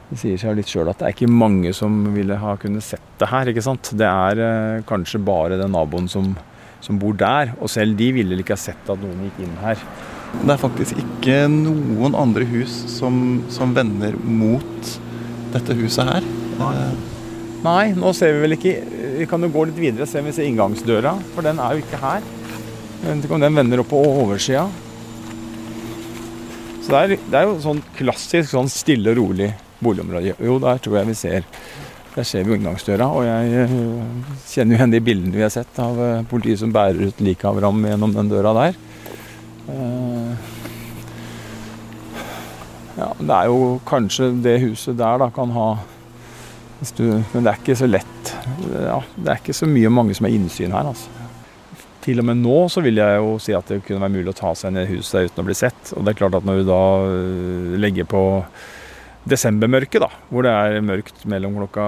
Det 0.10 0.18
sier 0.20 0.40
seg 0.40 0.50
jo 0.50 0.58
litt 0.58 0.72
sjøl 0.72 0.90
at 0.92 1.00
det 1.00 1.06
er 1.08 1.14
ikke 1.14 1.28
mange 1.32 1.72
som 1.78 1.94
ville 2.12 2.36
ha 2.36 2.56
kunnet 2.60 2.84
sett 2.84 3.06
det 3.22 3.30
her, 3.32 3.48
ikke 3.48 3.64
sant. 3.64 3.94
Det 3.96 4.08
er 4.08 4.42
eh, 4.44 4.82
kanskje 4.84 5.22
bare 5.24 5.60
den 5.62 5.72
naboen 5.72 6.10
som, 6.12 6.34
som 6.84 6.98
bor 7.00 7.16
der, 7.16 7.54
og 7.62 7.72
selv 7.72 7.96
de 7.96 8.10
ville 8.18 8.42
ikke 8.42 8.58
ha 8.58 8.60
sett 8.60 8.92
at 8.92 9.00
noen 9.00 9.22
gikk 9.30 9.40
inn 9.46 9.54
her. 9.62 9.80
Det 10.42 10.52
er 10.52 10.60
faktisk 10.60 11.00
ikke 11.00 11.38
noen 11.54 12.18
andre 12.18 12.44
hus 12.50 12.76
som, 12.92 13.16
som 13.54 13.72
vender 13.78 14.20
mot 14.20 14.92
dette 15.56 15.80
huset 15.80 16.12
her. 16.12 16.28
Nei. 16.60 16.76
Nei, 17.62 17.92
nå 17.94 18.12
ser 18.18 18.34
vi 18.34 18.42
vel 18.42 18.56
ikke 18.56 18.72
Vi 19.20 19.26
kan 19.30 19.44
jo 19.46 19.52
gå 19.54 19.68
litt 19.70 19.78
videre 19.78 20.08
og 20.08 20.10
se 20.10 20.22
om 20.22 20.26
vi 20.26 20.34
ser 20.34 20.48
inngangsdøra, 20.50 21.14
for 21.36 21.46
den 21.46 21.60
er 21.62 21.76
jo 21.78 21.86
ikke 21.86 22.00
her. 22.02 22.24
Jeg 23.02 23.06
vet 23.06 23.28
ikke 23.28 23.38
om 23.38 23.44
den 23.44 23.60
vender 23.64 23.84
opp 23.84 23.92
på 23.92 24.00
oversida. 24.02 24.66
Så 26.82 26.90
det 26.90 27.00
er, 27.02 27.14
det 27.32 27.38
er 27.40 27.48
jo 27.48 27.60
sånn 27.64 27.82
klassisk 27.98 28.50
sånn 28.52 28.70
stille 28.72 29.14
og 29.14 29.20
rolig 29.22 29.52
boligområde. 29.82 30.36
Jo, 30.42 30.58
der 30.62 30.82
tror 30.82 31.00
jeg 31.02 31.12
vi 31.12 31.18
ser 31.18 31.48
Der 32.12 32.26
ser 32.28 32.44
vi 32.44 32.58
inngangsdøra, 32.58 33.06
og 33.08 33.24
jeg 33.24 33.52
eh, 33.62 33.76
kjenner 34.52 34.76
jo 34.76 34.80
igjen 34.82 34.92
de 34.92 35.00
bildene 35.00 35.38
vi 35.38 35.46
har 35.46 35.54
sett 35.54 35.78
av 35.80 35.96
eh, 36.04 36.26
politiet 36.28 36.60
som 36.60 36.74
bærer 36.76 37.08
ut 37.08 37.22
liket 37.24 37.48
av 37.48 37.62
Ram 37.64 37.86
gjennom 37.88 38.12
den 38.18 38.32
døra 38.34 38.52
der. 38.58 38.82
Eh, 39.72 40.50
Ja, 43.02 43.08
det 43.18 43.32
er 43.34 43.48
jo 43.50 43.80
kanskje 43.88 44.28
det 44.44 44.58
huset 44.66 44.98
der 45.00 45.22
da 45.22 45.30
kan 45.34 45.54
ha 45.56 45.70
du, 46.98 47.06
men 47.32 47.46
det 47.46 47.52
er 47.52 47.60
ikke 47.60 47.78
så 47.78 47.88
lett. 47.88 48.32
Ja, 48.74 48.98
det 49.16 49.30
er 49.32 49.40
ikke 49.40 49.54
så 49.56 49.68
mye 49.70 49.90
mange 49.94 50.16
som 50.18 50.26
har 50.26 50.34
innsyn 50.34 50.74
her. 50.74 50.90
altså. 50.92 51.21
Til 52.02 52.22
og 52.22 52.26
med 52.26 52.40
nå 52.42 52.58
så 52.74 52.82
vil 52.82 52.98
jeg 52.98 53.18
jo 53.22 53.34
si 53.42 53.54
at 53.54 53.68
det 53.70 53.84
kunne 53.86 54.02
være 54.02 54.16
mulig 54.16 54.32
å 54.34 54.38
ta 54.38 54.54
seg 54.58 54.74
ned 54.74 54.88
i 54.88 54.96
huset 54.96 55.30
uten 55.30 55.44
å 55.44 55.48
bli 55.48 55.58
sett. 55.58 55.92
Og 55.94 56.06
det 56.06 56.14
er 56.14 56.22
klart 56.24 56.38
at 56.40 56.48
når 56.48 56.62
du 56.62 56.70
da 56.72 56.84
øh, 57.06 57.76
legger 57.82 58.08
på 58.10 58.24
desembermørket, 59.30 60.02
da, 60.02 60.10
hvor 60.32 60.48
det 60.48 60.54
er 60.54 60.82
mørkt 60.82 61.26
mellom 61.30 61.60
klokka 61.60 61.84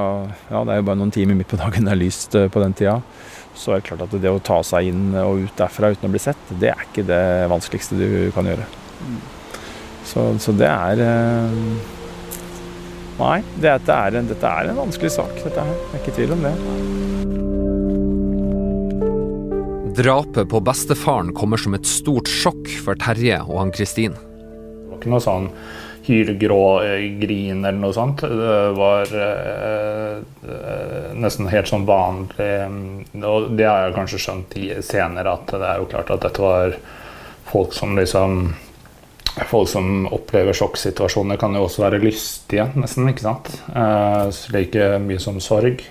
Ja, 0.52 0.62
det 0.62 0.76
er 0.76 0.82
jo 0.84 0.88
bare 0.92 1.00
noen 1.02 1.14
timer 1.14 1.38
midt 1.40 1.50
på 1.50 1.58
dagen 1.58 1.90
det 1.90 1.96
er 1.96 2.02
lyst 2.04 2.38
øh, 2.38 2.46
på 2.54 2.62
den 2.62 2.78
tida. 2.78 3.00
Så 3.58 3.74
er 3.74 3.82
det 3.82 3.90
klart 3.90 4.06
at 4.06 4.14
det 4.22 4.30
å 4.30 4.42
ta 4.42 4.60
seg 4.66 4.92
inn 4.92 5.18
og 5.18 5.48
ut 5.48 5.58
derfra 5.58 5.94
uten 5.94 6.10
å 6.10 6.14
bli 6.14 6.22
sett, 6.22 6.54
det 6.62 6.74
er 6.74 6.86
ikke 6.86 7.06
det 7.10 7.24
vanskeligste 7.50 7.98
du 7.98 8.08
kan 8.38 8.50
gjøre. 8.50 8.70
Så, 10.06 10.28
så 10.42 10.54
det 10.58 10.70
er 10.70 11.06
øh, 11.08 11.92
Nei, 13.14 13.44
dette 13.62 13.94
er, 13.94 14.18
en, 14.18 14.30
dette 14.30 14.50
er 14.50 14.72
en 14.72 14.84
vanskelig 14.88 15.14
sak, 15.14 15.38
dette 15.46 15.70
her. 15.70 15.80
Det 15.86 15.94
er 15.94 16.02
ikke 16.02 16.18
tvil 16.18 16.34
om 16.34 16.46
det. 16.50 17.43
Drapet 19.94 20.50
på 20.50 20.60
bestefaren 20.60 21.34
kommer 21.38 21.58
som 21.58 21.76
et 21.78 21.86
stort 21.86 22.26
sjokk 22.26 22.66
for 22.82 22.98
Terje 22.98 23.36
og 23.46 23.60
Ann-Kristin. 23.62 24.16
Det 24.18 24.88
var 24.90 24.98
ikke 24.98 25.12
noe 25.12 25.22
sånn 25.22 25.46
hylgrå-grin 26.08 27.62
eller 27.62 27.78
noe 27.78 27.94
sånt. 27.94 28.24
Det 28.26 28.56
var 28.74 29.14
eh, 29.14 30.18
eh, 30.50 31.14
nesten 31.14 31.52
helt 31.52 31.70
sånn 31.70 31.86
vanlig 31.86 33.22
Og 33.22 33.54
det 33.54 33.70
har 33.70 33.86
jeg 33.86 33.96
kanskje 34.00 34.22
skjønt 34.26 34.58
senere, 34.82 35.38
at 35.38 35.54
det 35.54 35.70
er 35.70 35.84
jo 35.84 35.90
klart 35.94 36.10
at 36.16 36.26
dette 36.26 36.42
var 36.42 36.78
folk 37.54 37.78
som 37.78 37.94
liksom 38.00 38.48
Folk 39.50 39.70
som 39.70 40.08
opplever 40.14 40.54
sjokksituasjoner, 40.54 41.40
kan 41.42 41.56
jo 41.58 41.64
også 41.66 41.82
være 41.88 42.02
lystige, 42.04 42.68
nesten. 42.78 43.08
ikke 43.10 43.26
sant? 43.26 43.48
Eh, 43.74 44.30
like 44.54 44.90
mye 45.02 45.22
som 45.22 45.40
sorg. 45.42 45.82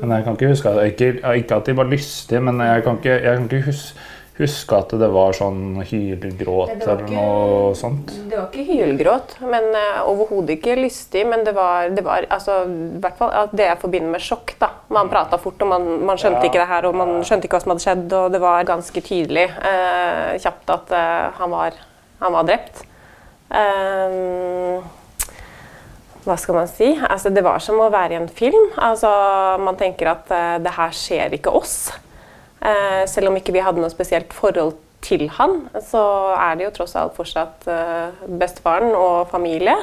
Men 0.00 0.12
jeg 0.16 0.26
kan 0.26 0.36
ikke 0.36 0.52
huske 0.52 0.74
at, 0.74 0.82
ikke, 0.92 1.08
ikke 1.40 1.56
at 1.56 1.70
de 1.70 1.76
var 1.78 1.88
lystige, 1.88 2.42
men 2.44 2.60
jeg 2.60 2.84
kan 2.84 3.00
ikke, 3.00 3.16
jeg 3.16 3.40
kan 3.40 3.48
ikke 3.48 3.66
huske, 3.70 4.06
huske 4.36 4.76
at 4.76 4.90
det 5.00 5.06
var 5.14 5.32
sånn 5.32 5.78
hylgråt 5.80 6.74
ja, 6.74 6.80
eller 6.92 7.06
noe 7.08 7.70
sånt. 7.78 8.10
Det 8.28 8.36
var 8.36 8.50
ikke 8.50 8.66
hylgråt, 8.68 9.30
men 9.48 9.70
uh, 9.72 10.02
overhodet 10.10 10.58
ikke 10.58 10.74
lystig. 10.76 11.22
Men 11.24 11.46
det 11.46 11.54
var, 11.56 11.88
det 11.96 12.04
var 12.04 12.26
altså, 12.28 12.58
i 12.68 13.00
hvert 13.00 13.16
fall 13.16 13.32
at 13.32 13.54
det 13.56 13.70
jeg 13.70 13.80
forbinder 13.80 14.12
med 14.12 14.24
sjokk. 14.24 14.52
da. 14.60 14.68
Man 14.92 15.08
prata 15.12 15.40
fort, 15.40 15.64
og 15.64 15.72
man, 15.72 15.88
man 16.04 16.20
skjønte 16.20 16.44
ikke 16.50 16.60
det 16.60 16.68
her, 16.68 16.90
og 16.90 16.98
man 17.00 17.14
skjønte 17.24 17.48
ikke 17.48 17.56
hva 17.56 17.64
som 17.64 17.72
hadde 17.72 17.86
skjedd. 17.86 18.04
Og 18.18 18.36
det 18.36 18.42
var 18.44 18.68
ganske 18.68 19.04
tydelig 19.08 19.46
uh, 19.56 20.36
kjapt 20.44 20.74
at 20.76 20.92
uh, 20.92 21.40
han, 21.40 21.56
var, 21.56 21.80
han 22.20 22.36
var 22.36 22.52
drept. 22.52 22.84
Eh, 23.46 24.82
hva 26.26 26.36
skal 26.40 26.58
man 26.58 26.70
si? 26.70 26.92
Altså, 27.08 27.30
det 27.30 27.44
var 27.46 27.62
som 27.62 27.78
å 27.80 27.90
være 27.92 28.16
i 28.16 28.20
en 28.20 28.30
film. 28.30 28.72
Altså, 28.82 29.10
man 29.62 29.78
tenker 29.78 30.10
at 30.12 30.32
uh, 30.32 30.56
det 30.62 30.74
her 30.76 30.96
skjer 30.96 31.36
ikke 31.38 31.54
oss. 31.54 31.76
Uh, 32.60 33.04
selv 33.08 33.30
om 33.30 33.38
ikke 33.38 33.54
vi 33.54 33.62
hadde 33.62 33.82
noe 33.82 33.92
spesielt 33.92 34.34
forhold 34.34 34.74
til 35.06 35.28
han, 35.36 35.60
så 35.86 36.02
er 36.34 36.56
det 36.58 36.66
jo 36.66 36.74
tross 36.80 36.96
alt 36.98 37.14
fortsatt 37.16 37.68
uh, 37.70 38.26
bestefaren 38.40 38.94
og 38.96 39.30
familie. 39.30 39.76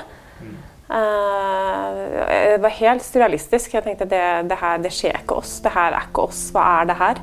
Eh, 0.94 2.54
det 2.54 2.62
var 2.62 2.74
helt 2.78 3.04
surrealistisk. 3.04 3.74
Jeg 3.74 3.86
tenkte 3.86 4.08
det, 4.10 4.26
det 4.50 4.58
her 4.62 4.82
det 4.84 4.92
skjer 4.94 5.22
ikke 5.24 5.40
oss. 5.42 5.58
Det 5.64 5.72
her 5.74 5.96
er 5.96 6.10
ikke 6.10 6.28
oss. 6.28 6.50
Hva 6.54 6.66
er 6.82 6.90
det 6.92 6.98
her? 7.00 7.22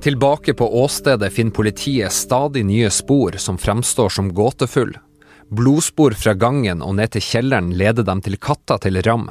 Tilbake 0.00 0.54
på 0.56 0.66
åstedet 0.82 1.28
finner 1.32 1.54
politiet 1.56 2.12
stadig 2.16 2.64
nye 2.64 2.88
spor 2.92 3.36
som 3.36 3.60
fremstår 3.60 4.12
som 4.16 4.30
gåtefulle. 4.32 5.00
Blodspor 5.50 6.14
fra 6.14 6.36
gangen 6.38 6.78
og 6.86 6.92
ned 6.94 7.10
til 7.10 7.24
kjelleren 7.26 7.72
leder 7.74 8.04
dem 8.06 8.20
til 8.22 8.36
katta 8.38 8.76
til 8.78 9.00
Ram. 9.02 9.24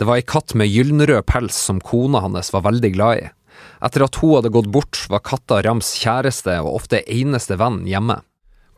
Det 0.00 0.06
var 0.08 0.16
ei 0.16 0.24
katt 0.24 0.54
med 0.56 0.70
gyllenrød 0.72 1.26
pels 1.28 1.58
som 1.60 1.82
kona 1.84 2.22
hans 2.24 2.48
var 2.54 2.64
veldig 2.64 2.90
glad 2.94 3.20
i. 3.20 3.26
Etter 3.84 4.06
at 4.06 4.16
hun 4.22 4.38
hadde 4.38 4.52
gått 4.54 4.70
bort, 4.72 5.02
var 5.12 5.20
katta 5.20 5.58
Rams 5.66 5.90
kjæreste 6.00 6.54
og 6.62 6.78
ofte 6.78 7.02
eneste 7.04 7.58
venn 7.60 7.82
hjemme. 7.84 8.16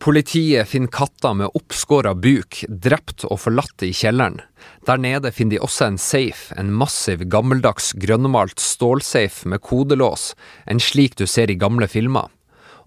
Politiet 0.03 0.67
finner 0.67 0.91
katta 0.91 1.31
med 1.37 1.55
oppskåra 1.55 2.17
buk, 2.19 2.65
drept 2.67 3.23
og 3.29 3.39
forlatt 3.45 3.87
i 3.87 3.93
kjelleren. 3.95 4.41
Der 4.89 4.99
nede 4.99 5.31
finner 5.37 5.61
de 5.61 5.63
også 5.63 5.93
en 5.93 6.01
safe, 6.01 6.57
en 6.59 6.75
massiv, 6.75 7.23
gammeldags, 7.31 7.93
grønnmalt 8.03 8.59
stålsafe 8.59 9.47
med 9.47 9.63
kodelås, 9.63 10.33
en 10.67 10.83
slik 10.83 11.15
du 11.21 11.29
ser 11.31 11.55
i 11.55 11.61
gamle 11.61 11.87
filmer. 11.87 12.33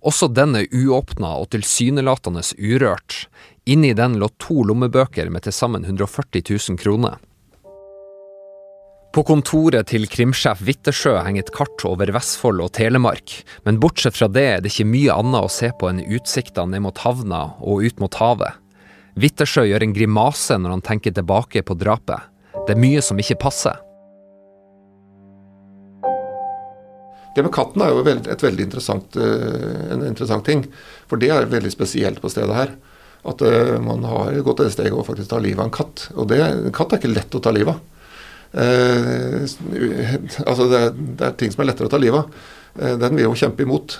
Også 0.04 0.28
den 0.28 0.58
er 0.60 0.68
uåpna 0.76 1.38
og 1.40 1.54
tilsynelatende 1.54 2.44
urørt. 2.60 3.28
Inni 3.66 3.94
den 3.96 4.18
lå 4.20 4.28
to 4.44 4.64
lommebøker 4.68 5.30
med 5.32 5.46
til 5.46 5.56
sammen 5.56 5.86
140 5.88 6.44
000 6.50 6.80
kroner. 6.82 7.22
På 9.14 9.22
kontoret 9.24 9.88
til 9.92 10.08
krimsjef 10.10 10.64
Wittesjø 10.66 11.14
henger 11.22 11.46
et 11.46 11.52
kart 11.54 11.86
over 11.88 12.10
Vestfold 12.12 12.64
og 12.66 12.74
Telemark, 12.76 13.36
men 13.64 13.78
bortsett 13.80 14.18
fra 14.18 14.28
det 14.28 14.44
er 14.50 14.64
det 14.64 14.74
ikke 14.74 14.90
mye 14.90 15.16
annet 15.16 15.46
å 15.46 15.52
se 15.54 15.70
på 15.80 15.88
enn 15.88 16.02
utsikta 16.02 16.66
ned 16.68 16.84
mot 16.84 17.04
havna 17.06 17.44
og 17.62 17.86
ut 17.86 18.02
mot 18.04 18.18
havet. 18.20 18.58
Wittesjø 19.16 19.68
gjør 19.70 19.86
en 19.86 19.96
grimase 19.96 20.58
når 20.60 20.76
han 20.76 20.86
tenker 20.90 21.14
tilbake 21.16 21.62
på 21.64 21.78
drapet. 21.78 22.26
Det 22.66 22.74
er 22.74 22.82
mye 22.82 23.04
som 23.06 23.22
ikke 23.22 23.40
passer. 23.46 23.78
Det 27.34 27.46
med 27.46 27.54
katten 27.54 27.82
er 27.82 27.94
jo 27.94 28.02
et 28.04 28.44
veldig 28.44 28.66
interessant, 28.66 29.16
eh, 29.16 29.94
en 29.94 30.04
interessant 30.06 30.44
ting. 30.46 30.66
For 31.08 31.22
det 31.22 31.32
er 31.34 31.48
veldig 31.50 31.72
spesielt 31.72 32.20
på 32.22 32.34
stedet 32.34 32.58
her. 32.58 32.76
At 33.24 33.42
uh, 33.42 33.80
man 33.84 34.04
har 34.04 34.36
gått 34.44 34.64
det 34.64 34.72
steget 34.74 34.96
å 34.96 35.06
faktisk 35.08 35.32
ta 35.32 35.40
livet 35.40 35.62
av 35.62 35.70
en 35.70 35.76
katt. 35.76 36.08
Og 36.18 36.28
det, 36.32 36.42
en 36.44 36.76
katt 36.76 36.94
er 36.94 37.02
ikke 37.02 37.14
lett 37.14 37.38
å 37.38 37.44
ta 37.44 37.54
livet 37.56 37.76
av. 37.76 37.90
Uh, 38.54 39.46
altså 40.46 40.68
det 40.70 40.82
det 40.94 41.26
er, 41.26 41.38
ting 41.40 41.54
som 41.54 41.64
er 41.64 41.72
lettere 41.72 41.88
å 41.90 41.94
ta 41.94 42.02
livet 42.02 42.20
av. 42.20 42.50
Uh, 42.76 42.98
den 43.00 43.16
vil 43.16 43.30
jo 43.30 43.38
kjempe 43.40 43.64
imot. 43.64 43.98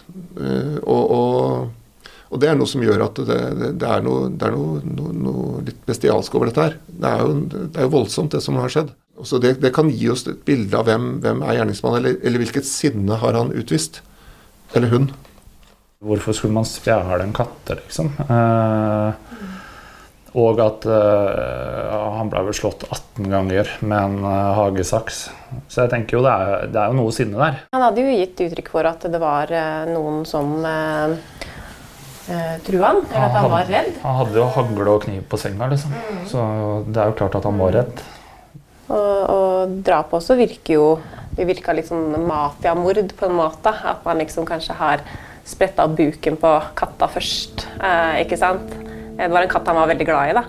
Og, 0.84 1.04
og, 1.16 2.10
og, 2.28 2.36
det 2.42 2.52
er 2.52 2.60
noe 2.60 2.70
som 2.70 2.84
gjør 2.84 3.06
at 3.08 3.24
det, 3.30 3.40
det 3.80 3.88
er, 3.88 4.04
noe, 4.04 4.28
er 4.34 4.58
noe, 4.58 4.84
noe, 4.84 5.16
noe, 5.16 5.64
litt 5.70 5.80
bestialsk 5.88 6.36
over 6.36 6.52
dette 6.52 6.68
her. 6.68 6.78
Det 6.90 7.16
er 7.16 7.24
jo, 7.24 7.40
det 7.54 7.80
er 7.80 7.88
jo 7.88 7.96
voldsomt, 7.96 8.36
det 8.36 8.44
som 8.44 8.60
har 8.60 8.74
skjedd. 8.74 8.92
Så 9.24 9.38
det, 9.40 9.60
kan 9.76 9.92
gi 9.94 10.10
oss 10.10 10.26
et 10.28 10.42
bilde 10.44 10.76
av 10.76 10.90
hvem, 10.90 11.20
hvem 11.24 11.44
er 11.46 11.60
gjerningsmannen, 11.60 12.02
eller, 12.02 12.16
eller 12.26 12.42
hvilket 12.42 12.68
sinne 12.68 13.20
har 13.22 13.38
han 13.38 13.54
utvist. 13.56 14.02
Eller 14.74 14.90
hun. 14.92 15.12
Hvorfor 16.04 16.36
skulle 16.36 16.56
man 16.58 16.68
stjele 16.68 17.22
en 17.24 17.36
katte, 17.36 17.78
liksom? 17.80 18.10
Eh, 18.28 19.34
og 20.34 20.60
at 20.64 20.86
eh, 20.90 21.94
han 22.18 22.30
ble 22.32 22.42
vel 22.48 22.56
slått 22.58 22.84
18 22.90 23.30
ganger 23.30 23.70
med 23.86 23.98
en 24.00 24.26
eh, 24.26 24.50
hagesaks. 24.58 25.20
Så 25.70 25.84
jeg 25.84 25.92
tenker 25.94 26.18
jo 26.18 26.24
det 26.26 26.34
er, 26.34 26.68
det 26.74 26.82
er, 26.82 26.90
jo 26.90 26.98
noe 26.98 27.14
sinne 27.14 27.38
der. 27.38 27.60
Han 27.76 27.86
hadde 27.86 28.04
jo 28.04 28.16
gitt 28.18 28.42
uttrykk 28.48 28.72
for 28.74 28.90
at 28.90 29.06
det 29.14 29.22
var 29.22 29.54
eh, 29.54 29.84
noen 29.94 30.24
som 30.28 30.56
eh, 30.66 31.14
eh, 32.34 32.56
trua 32.66 32.90
han, 32.90 33.04
eller 33.06 33.28
at 33.28 33.38
han, 33.38 33.38
han 33.38 33.54
var 33.54 33.70
redd. 33.70 33.92
Han 34.02 34.18
hadde 34.24 34.42
jo 34.42 34.48
hagle 34.58 34.96
og 34.98 35.06
kniv 35.06 35.28
på 35.30 35.40
senga, 35.40 35.70
liksom. 35.72 35.94
Mm. 35.94 36.24
Så 36.34 36.48
det 36.90 37.04
er 37.04 37.12
jo 37.14 37.20
klart 37.22 37.38
at 37.38 37.48
han 37.48 37.62
var 37.62 37.78
redd. 37.78 38.02
Og, 38.90 39.20
og 39.38 39.78
drap 39.86 40.12
også 40.14 40.36
virker 40.36 40.76
jo 40.76 40.88
Det 41.34 41.46
virka 41.48 41.72
litt 41.74 41.88
sånn 41.88 42.18
mafiamord 42.28 43.14
på 43.18 43.26
en 43.30 43.38
måte. 43.38 43.72
At 43.72 44.04
man 44.06 44.20
liksom 44.22 44.46
kanskje 44.46 44.76
har 44.78 45.06
spretta 45.48 45.88
buken 45.88 46.38
på 46.40 46.52
katta 46.80 47.10
først. 47.12 47.68
Eh, 47.84 48.24
ikke 48.24 48.40
sant? 48.40 48.76
Det 49.18 49.30
var 49.30 49.46
en 49.46 49.52
katt 49.52 49.68
han 49.70 49.78
var 49.78 49.90
veldig 49.92 50.08
glad 50.10 50.32
i, 50.32 50.36
da. 50.40 50.46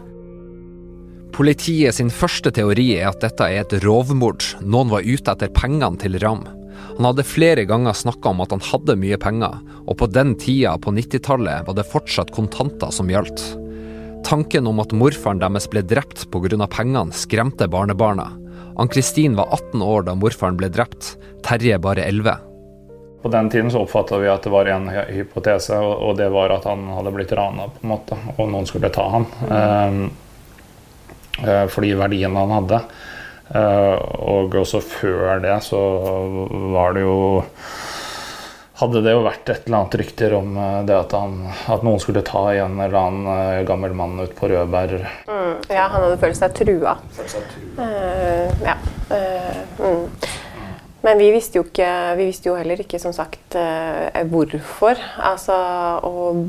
Politiet 1.35 1.97
sin 1.97 2.13
første 2.15 2.53
teori 2.55 2.93
er 2.95 3.09
at 3.11 3.25
dette 3.25 3.47
er 3.51 3.65
et 3.65 3.73
rovmord. 3.83 4.45
Noen 4.63 4.93
var 4.93 5.03
ute 5.03 5.33
etter 5.33 5.51
pengene 5.51 5.99
til 5.99 6.21
Ram. 6.23 6.45
Han 6.95 7.09
hadde 7.09 7.27
flere 7.27 7.65
ganger 7.67 7.97
snakka 7.97 8.31
om 8.31 8.43
at 8.45 8.55
han 8.55 8.63
hadde 8.63 8.95
mye 9.01 9.19
penger, 9.19 9.59
og 9.83 9.99
på 9.99 10.07
den 10.15 10.37
tida, 10.39 10.77
på 10.79 10.95
90-tallet, 10.95 11.67
var 11.67 11.75
det 11.75 11.89
fortsatt 11.91 12.31
kontanter 12.37 12.95
som 12.95 13.11
gjaldt. 13.11 13.43
Tanken 14.25 14.71
om 14.71 14.79
at 14.81 14.95
morfaren 14.95 15.43
deres 15.43 15.67
ble 15.69 15.83
drept 15.83 16.29
pga. 16.31 16.67
pengene, 16.71 17.13
skremte 17.13 17.67
barnebarna. 17.69 18.31
Ann-Kristin 18.79 19.35
var 19.35 19.51
18 19.51 19.83
år 19.83 20.07
da 20.07 20.15
morfaren 20.15 20.57
ble 20.57 20.71
drept, 20.71 21.17
Terje 21.43 21.79
bare 21.79 22.07
11. 22.07 22.54
På 23.25 23.31
den 23.33 23.47
tiden 23.49 23.71
så 23.73 23.81
oppfatta 23.87 24.19
vi 24.21 24.29
at 24.29 24.45
det 24.45 24.53
var 24.53 24.69
en 24.69 24.91
hypotese, 24.93 25.79
og 25.81 26.19
det 26.19 26.29
var 26.29 26.53
at 26.53 26.67
han 26.69 26.83
hadde 26.93 27.13
blitt 27.15 27.33
rana, 27.33 27.71
på 27.73 27.81
en 27.81 27.93
måte, 27.95 28.19
og 28.37 28.51
noen 28.53 28.69
skulle 28.69 28.93
ta 28.93 29.07
han. 29.15 29.25
Mm. 29.49 30.03
Eh, 31.41 31.65
fordi 31.73 31.95
verdien 31.97 32.37
han 32.37 32.53
hadde. 32.53 32.83
Eh, 33.49 33.97
og 34.29 34.55
også 34.61 34.83
før 34.85 35.41
det 35.41 35.57
så 35.65 35.81
var 36.77 36.93
det 36.97 37.05
jo 37.05 37.17
hadde 38.75 39.05
det 39.05 39.13
jo 39.15 39.23
vært 39.23 39.51
et 39.53 39.67
eller 39.69 39.79
annet 39.79 39.97
rykter 40.01 40.33
om 40.35 40.57
eh, 40.59 40.79
det 40.89 40.97
at, 40.99 41.13
han, 41.15 41.37
at 41.71 41.85
noen 41.87 42.01
skulle 42.03 42.25
ta 42.27 42.43
en 42.53 42.81
eller 42.83 42.97
annen 42.99 43.29
uh, 43.31 43.65
gammel 43.69 43.95
mann 43.97 44.19
ut 44.21 44.35
på 44.35 44.51
rødbær. 44.51 44.97
Mm, 45.29 45.53
ja, 45.71 45.87
han 45.93 46.01
hadde 46.03 46.19
følt 46.21 46.39
seg 46.41 46.57
trua. 46.59 46.97
Følt 47.15 47.37
seg 47.37 47.47
trua. 47.53 47.71
Uh, 47.79 48.65
ja. 48.67 48.77
Uh. 49.09 49.34
Men 51.05 51.21
vi 51.21 51.27
visste, 51.35 51.61
ikke, 51.61 51.89
vi 52.17 52.29
visste 52.31 52.49
jo 52.49 52.57
heller 52.57 52.81
ikke, 52.81 52.99
som 53.03 53.13
sagt, 53.13 53.59
hvorfor. 54.31 55.01
Altså, 55.21 55.57
og, 56.01 56.47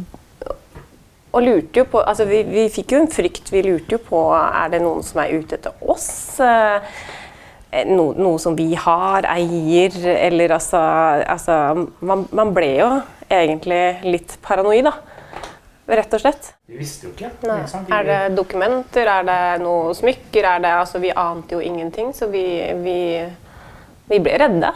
og 1.35 1.43
lurte 1.43 1.81
jo 1.81 1.85
på 1.91 1.99
Altså, 1.99 2.23
vi, 2.29 2.39
vi, 2.47 2.69
fikk 2.71 2.95
jo 2.95 3.01
en 3.03 3.11
frykt. 3.11 3.51
Vi 3.51 3.65
lurte 3.65 3.97
jo 3.97 3.99
på 3.99 4.21
er 4.31 4.71
det 4.71 4.79
noen 4.85 5.03
som 5.03 5.19
er 5.25 5.35
ute 5.35 5.59
etter 5.59 5.75
oss. 5.83 6.07
Eh, 6.39 7.87
no, 7.89 8.11
noe 8.15 8.39
som 8.39 8.55
vi 8.55 8.69
har, 8.79 9.27
eier, 9.35 9.95
eller 10.15 10.55
altså, 10.55 10.79
altså 11.27 11.57
man, 11.99 12.25
man, 12.31 12.53
ble 12.55 12.71
jo 12.77 12.89
egentlig 13.27 13.81
litt 14.05 14.37
paranoid, 14.45 14.87
da. 14.87 14.95
Rett 15.85 16.13
og 16.17 16.21
slett. 16.23 16.47
Vi 16.65 16.79
visste 16.79 17.05
jo 17.05 17.11
ikke. 17.13 17.29
Er 17.93 18.07
det 18.07 18.21
dokumenter, 18.37 19.05
er 19.05 19.25
det 19.27 19.41
noe 19.61 19.93
smykker? 19.97 20.47
Er 20.55 20.63
det, 20.63 20.71
altså, 20.79 21.01
vi 21.03 21.11
ante 21.11 21.57
jo 21.57 21.61
ingenting, 21.61 22.13
så 22.15 22.29
vi, 22.31 22.45
vi, 22.81 22.99
vi 24.11 24.21
ble 24.23 24.37
redde. 24.41 24.71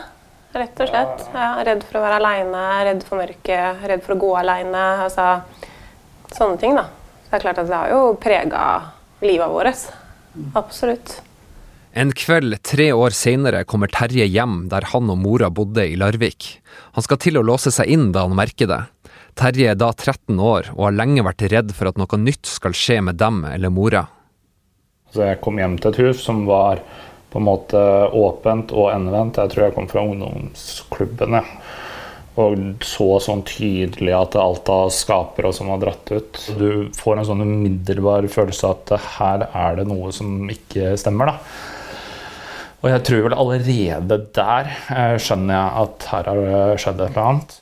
Rett 0.57 0.81
og 0.81 0.89
slett. 0.89 1.25
Ja, 1.35 1.51
redd 1.65 1.83
for 1.85 1.99
å 1.99 2.03
være 2.03 2.17
aleine, 2.17 2.65
redd 2.87 3.03
for 3.05 3.21
mørket, 3.21 3.83
redd 3.85 4.01
for 4.05 4.15
å 4.15 4.21
gå 4.23 4.29
aleine. 4.39 4.85
Altså, 5.05 5.27
sånne 6.33 6.57
ting, 6.61 6.77
da. 6.79 6.87
Så 7.23 7.31
det 7.31 7.37
er 7.37 7.45
klart 7.45 7.61
at 7.61 7.69
det 7.69 7.77
har 7.77 7.91
jo 7.93 8.03
prega 8.21 8.63
livet 9.21 9.51
vårt. 9.53 9.89
Absolutt. 10.57 11.19
En 11.93 12.13
kveld 12.13 12.53
tre 12.65 12.91
år 12.93 13.13
senere 13.17 13.63
kommer 13.65 13.89
Terje 13.93 14.27
hjem 14.29 14.67
der 14.69 14.85
han 14.91 15.09
og 15.09 15.17
mora 15.21 15.49
bodde 15.53 15.87
i 15.89 15.97
Larvik. 15.97 16.59
Han 16.93 17.05
skal 17.05 17.17
til 17.21 17.39
å 17.39 17.45
låse 17.45 17.73
seg 17.73 17.89
inn 17.89 18.11
da 18.13 18.27
han 18.27 18.37
merker 18.37 18.69
det. 18.69 18.83
Terje 19.39 19.71
er 19.71 19.77
da 19.77 19.89
13 19.93 20.37
år 20.37 20.69
og 20.75 20.83
har 20.85 20.97
lenge 20.97 21.25
vært 21.25 21.45
redd 21.53 21.73
for 21.77 21.89
at 21.89 21.97
noe 22.01 22.21
nytt 22.21 22.49
skal 22.49 22.77
skje 22.77 22.99
med 23.05 23.17
dem 23.21 23.41
eller 23.49 23.73
mora. 23.73 24.05
Så 25.09 25.25
jeg 25.25 25.39
kom 25.41 25.57
hjem 25.57 25.79
til 25.81 25.89
et 25.89 26.01
hus 26.05 26.21
som 26.21 26.43
var 26.45 26.83
på 27.29 27.39
en 27.39 27.47
måte 27.47 27.81
åpent 28.15 28.73
og 28.73 28.91
endevendt. 28.93 29.37
Jeg 29.41 29.53
tror 29.53 29.67
jeg 29.67 29.77
kom 29.77 29.89
fra 29.91 30.05
ungdomsklubbene 30.05 31.43
og 32.39 32.85
så 32.85 33.07
sånn 33.23 33.41
tydelig 33.47 34.13
at 34.15 34.37
alt 34.39 34.69
av 34.71 34.91
skapere 34.95 35.51
som 35.55 35.71
var 35.73 35.81
dratt 35.81 36.11
ut. 36.13 36.39
Du 36.59 36.87
får 36.95 37.19
en 37.19 37.27
sånn 37.27 37.43
umiddelbar 37.43 38.27
følelse 38.31 38.69
av 38.69 38.77
at 38.77 39.09
her 39.17 39.45
er 39.49 39.79
det 39.79 39.87
noe 39.89 40.13
som 40.15 40.47
ikke 40.51 40.93
stemmer. 40.99 41.33
da. 41.33 41.37
Og 42.79 42.87
jeg 42.93 43.03
tror 43.09 43.25
vel 43.25 43.35
allerede 43.35 44.19
der 44.37 44.69
eh, 44.93 45.17
skjønner 45.19 45.51
jeg 45.55 45.83
at 45.83 46.07
her 46.13 46.29
har 46.31 46.39
det 46.45 46.79
skjedd 46.79 47.01
et 47.01 47.09
eller 47.09 47.25
annet. 47.25 47.57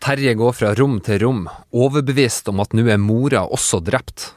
Terje 0.00 0.32
går 0.34 0.54
fra 0.56 0.72
rom 0.74 0.96
til 1.04 1.20
rom, 1.22 1.44
overbevist 1.76 2.48
om 2.50 2.62
at 2.64 2.74
nå 2.74 2.86
er 2.88 2.98
mora 2.98 3.44
også 3.46 3.82
drept. 3.84 4.30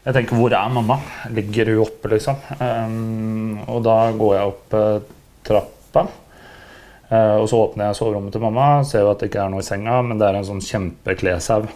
Jeg 0.00 0.16
tenker, 0.16 0.38
hvor 0.40 0.54
er 0.56 0.72
mamma? 0.72 0.96
Ligger 1.36 1.74
hun 1.74 1.84
oppe, 1.84 2.08
liksom? 2.14 2.38
Um, 2.56 3.60
og 3.68 3.82
da 3.84 3.98
går 4.16 4.34
jeg 4.36 4.52
opp 4.54 4.76
uh, 4.78 5.12
trappa. 5.44 6.06
Uh, 7.10 7.36
og 7.42 7.46
så 7.50 7.60
åpner 7.66 7.90
jeg 7.90 7.98
soverommet 7.98 8.32
til 8.32 8.44
mamma, 8.44 8.68
ser 8.86 9.04
jo 9.04 9.10
at 9.12 9.20
det 9.20 9.28
ikke 9.28 9.42
er 9.44 9.52
noe 9.52 9.60
i 9.60 9.66
senga, 9.66 9.98
men 10.06 10.20
det 10.20 10.28
er 10.28 10.38
en 10.38 10.46
sånn 10.46 10.62
kjempekleshaug 10.64 11.68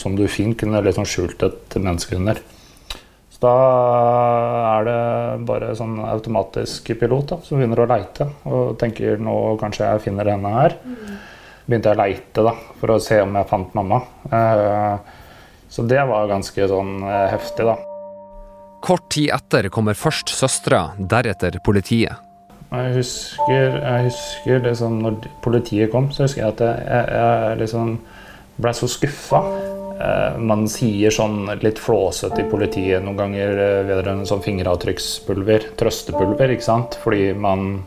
som 0.00 0.16
du 0.18 0.24
fint 0.32 0.58
kunne 0.58 0.82
liksom 0.82 1.06
skjult 1.06 1.44
et 1.46 1.78
menneske 1.78 2.18
under. 2.18 2.40
Da 3.38 3.54
er 4.74 4.86
det 4.88 5.02
bare 5.46 5.70
sånn 5.78 6.00
automatisk 6.02 6.90
pilot 6.98 7.28
da, 7.30 7.36
som 7.46 7.60
begynner 7.60 7.84
å 7.84 7.86
leite 7.86 8.26
og 8.50 8.72
tenker 8.80 9.20
nå 9.22 9.34
kanskje 9.60 9.86
jeg 9.86 10.02
finner 10.08 10.32
henne 10.32 10.54
her. 10.56 10.74
Begynte 11.68 11.92
jeg 11.92 11.98
å 11.98 12.00
leite 12.00 12.44
da, 12.48 12.54
for 12.80 12.96
å 12.96 12.98
se 13.02 13.20
om 13.22 13.38
jeg 13.38 13.50
fant 13.50 13.76
mamma. 13.78 14.00
Eh, 14.32 15.14
så 15.78 15.84
det 15.86 16.00
var 16.10 16.26
ganske 16.26 16.64
sånn 16.66 17.04
eh, 17.06 17.28
heftig, 17.30 17.68
da. 17.68 17.76
Kort 18.82 19.04
tid 19.14 19.30
etter 19.30 19.68
kommer 19.70 19.94
først 19.94 20.32
søstera, 20.34 20.88
deretter 20.98 21.60
politiet. 21.62 22.18
Jeg 22.68 22.94
husker, 22.96 23.76
jeg 23.78 24.08
husker 24.08 24.64
liksom 24.64 24.96
når 25.04 25.20
politiet 25.44 25.92
kom, 25.92 26.10
så 26.10 26.26
husker 26.26 26.42
jeg 26.42 26.56
at 26.56 26.64
jeg, 26.66 26.80
jeg, 26.90 27.12
jeg 27.14 27.60
liksom 27.62 27.92
ble 28.58 28.72
så 28.74 28.88
skuffa. 28.90 29.44
Eh, 30.02 30.40
man 30.50 30.66
sier 30.66 31.14
sånn 31.14 31.46
litt 31.62 31.78
flåsete 31.78 32.42
i 32.42 32.50
politiet 32.50 33.06
noen 33.06 33.22
ganger 33.22 33.54
eh, 33.54 33.78
vedrørende 33.86 34.26
sånn 34.26 34.42
fingeravtrykkspulver, 34.42 35.70
trøstepulver, 35.78 36.56
ikke 36.56 36.66
sant. 36.66 36.98
Fordi 37.06 37.30
man 37.38 37.84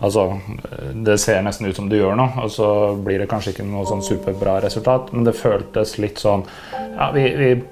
Altså, 0.00 0.40
det 0.94 1.18
ser 1.20 1.42
nesten 1.44 1.66
ut 1.68 1.76
som 1.76 1.88
du 1.90 1.96
gjør 1.98 2.14
noe, 2.16 2.30
og 2.44 2.50
så 2.52 2.94
blir 2.96 3.18
det 3.20 3.28
kanskje 3.28 3.50
ikke 3.52 3.64
noe 3.68 3.86
sånn 3.88 4.02
superbra 4.04 4.60
resultat, 4.64 5.12
men 5.12 5.24
det 5.28 5.34
føltes 5.36 5.98
litt 6.00 6.18
sånn 6.22 6.42
Ja, 6.72 7.10
vi, 7.12 7.34
vi 7.36 7.62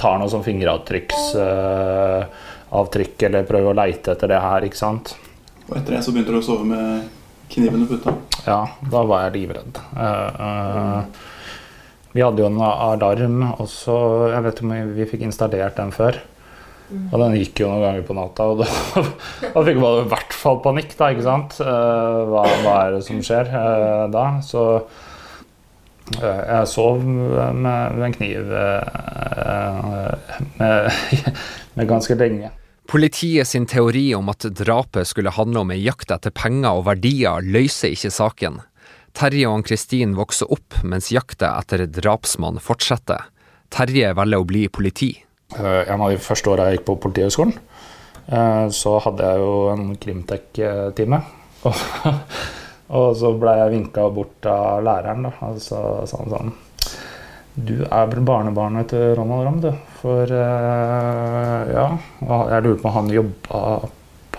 tar 0.00 0.18
noe 0.20 0.30
sånn 0.32 0.44
fingeravtrykksavtrykk, 0.46 3.16
uh, 3.20 3.26
eller 3.28 3.48
prøver 3.48 3.68
å 3.72 3.76
leite 3.76 4.12
etter 4.14 4.28
det 4.32 4.40
her, 4.40 4.60
ikke 4.64 4.80
sant. 4.80 5.06
Og 5.68 5.76
etter 5.76 5.92
det 5.96 6.02
så 6.06 6.12
begynte 6.14 6.32
du 6.32 6.38
å 6.40 6.48
sove 6.48 6.64
med 6.70 6.84
kniven 7.52 7.84
i 7.84 7.88
puta? 7.90 8.10
Ja, 8.46 8.62
da 8.80 9.00
var 9.04 9.18
jeg 9.26 9.36
livredd. 9.36 9.74
Uh, 9.92 10.30
uh, 10.40 11.00
vi 12.14 12.20
hadde 12.24 12.40
jo 12.42 12.48
en 12.48 12.62
alarm 12.64 13.38
også, 13.52 13.94
jeg 14.32 14.42
vet 14.46 14.54
ikke 14.56 14.66
om 14.66 14.72
vi 14.96 15.10
fikk 15.12 15.22
installert 15.28 15.76
den 15.78 15.92
før. 15.94 16.14
Og 16.90 17.16
den 17.22 17.36
gikk 17.38 17.62
jo 17.62 17.68
noen 17.70 17.84
ganger 17.84 18.06
på 18.06 18.16
natta, 18.18 18.46
og 18.50 18.62
da, 18.62 18.66
da 19.54 19.62
fikk 19.66 19.78
man 19.78 20.00
i 20.02 20.08
hvert 20.10 20.34
fall 20.34 20.58
panikk, 20.64 20.96
da, 20.98 21.10
ikke 21.14 21.26
sant. 21.26 21.60
Eh, 21.62 22.18
hva, 22.30 22.44
hva 22.64 22.74
er 22.84 22.96
det 22.96 23.04
som 23.06 23.20
skjer 23.24 23.50
eh, 23.50 24.06
da? 24.10 24.24
Så 24.42 24.64
eh, 26.18 26.40
jeg 26.50 26.70
sov 26.72 27.04
med, 27.06 27.60
med 27.62 28.06
en 28.08 28.16
kniv 28.16 28.50
med, 30.58 31.04
med 31.76 31.92
ganske 31.92 32.18
lenge. 32.18 32.50
Politiet 32.90 33.46
sin 33.46 33.68
teori 33.70 34.08
om 34.18 34.26
at 34.32 34.48
drapet 34.58 35.06
skulle 35.06 35.30
handle 35.36 35.62
om 35.62 35.70
ei 35.70 35.78
jakt 35.84 36.10
etter 36.10 36.34
penger 36.34 36.80
og 36.80 36.88
verdier, 36.88 37.38
løser 37.38 37.94
ikke 37.94 38.10
saken. 38.10 38.58
Terje 39.14 39.46
og 39.46 39.60
Ann-Kristin 39.60 40.16
vokser 40.18 40.50
opp 40.50 40.80
mens 40.82 41.12
jakta 41.14 41.54
etter 41.60 41.86
drapsmann 41.86 42.58
fortsetter. 42.62 43.28
Terje 43.70 44.10
velger 44.18 44.42
å 44.42 44.48
bli 44.48 44.66
politi. 44.66 45.12
Eh, 45.58 45.92
en 45.92 46.00
av 46.00 46.12
de 46.12 46.20
første 46.22 46.50
åra 46.52 46.68
jeg 46.68 46.78
gikk 46.78 46.86
på 46.90 46.98
Politihøgskolen, 47.06 47.54
eh, 48.26 48.66
så 48.74 48.96
hadde 49.02 49.26
jeg 49.26 49.42
jo 49.42 49.52
en 49.72 49.84
Krimtek-time. 50.00 51.22
Og 53.00 53.12
så 53.18 53.30
ble 53.38 53.54
jeg 53.58 53.72
vinka 53.74 54.08
bort 54.14 54.46
av 54.50 54.82
læreren, 54.86 55.28
da. 55.28 55.32
Og 55.46 55.60
så 55.62 55.80
sa 56.10 56.22
han 56.22 56.32
sånn 56.32 56.52
Du 57.54 57.76
er 57.84 58.08
vel 58.10 58.24
barnebarnet 58.26 58.90
til 58.90 59.12
Ronald 59.18 59.46
Ramm, 59.46 59.60
du. 59.62 59.70
For 60.00 60.26
ja, 60.26 61.60
ja 61.68 61.86
Jeg 62.48 62.64
lurer 62.64 62.80
på 62.80 62.88
om 62.88 62.96
han 62.96 63.12
jobba 63.12 63.60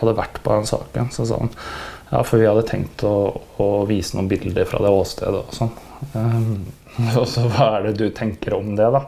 Hadde 0.02 0.15
vært 0.17 0.39
på 0.41 0.56
den 0.56 0.65
saken. 0.65 1.12
Så 1.13 1.28
sa 1.30 1.38
han 1.43 1.52
ja, 2.12 2.19
for 2.28 2.41
vi 2.41 2.47
hadde 2.50 2.65
tenkt 2.67 3.06
å, 3.08 3.15
å 3.62 3.67
vise 3.88 4.17
noen 4.17 4.28
bilder 4.28 4.65
fra 4.67 4.82
det 4.84 4.89
åstedet 4.91 5.45
og 5.45 5.54
sånn. 5.56 5.69
Og 7.21 7.28
så 7.30 7.45
hva 7.47 7.69
er 7.78 7.86
det 7.86 7.93
du 8.02 8.10
tenker 8.12 8.58
om 8.58 8.74
det, 8.76 8.89
da? 8.91 9.06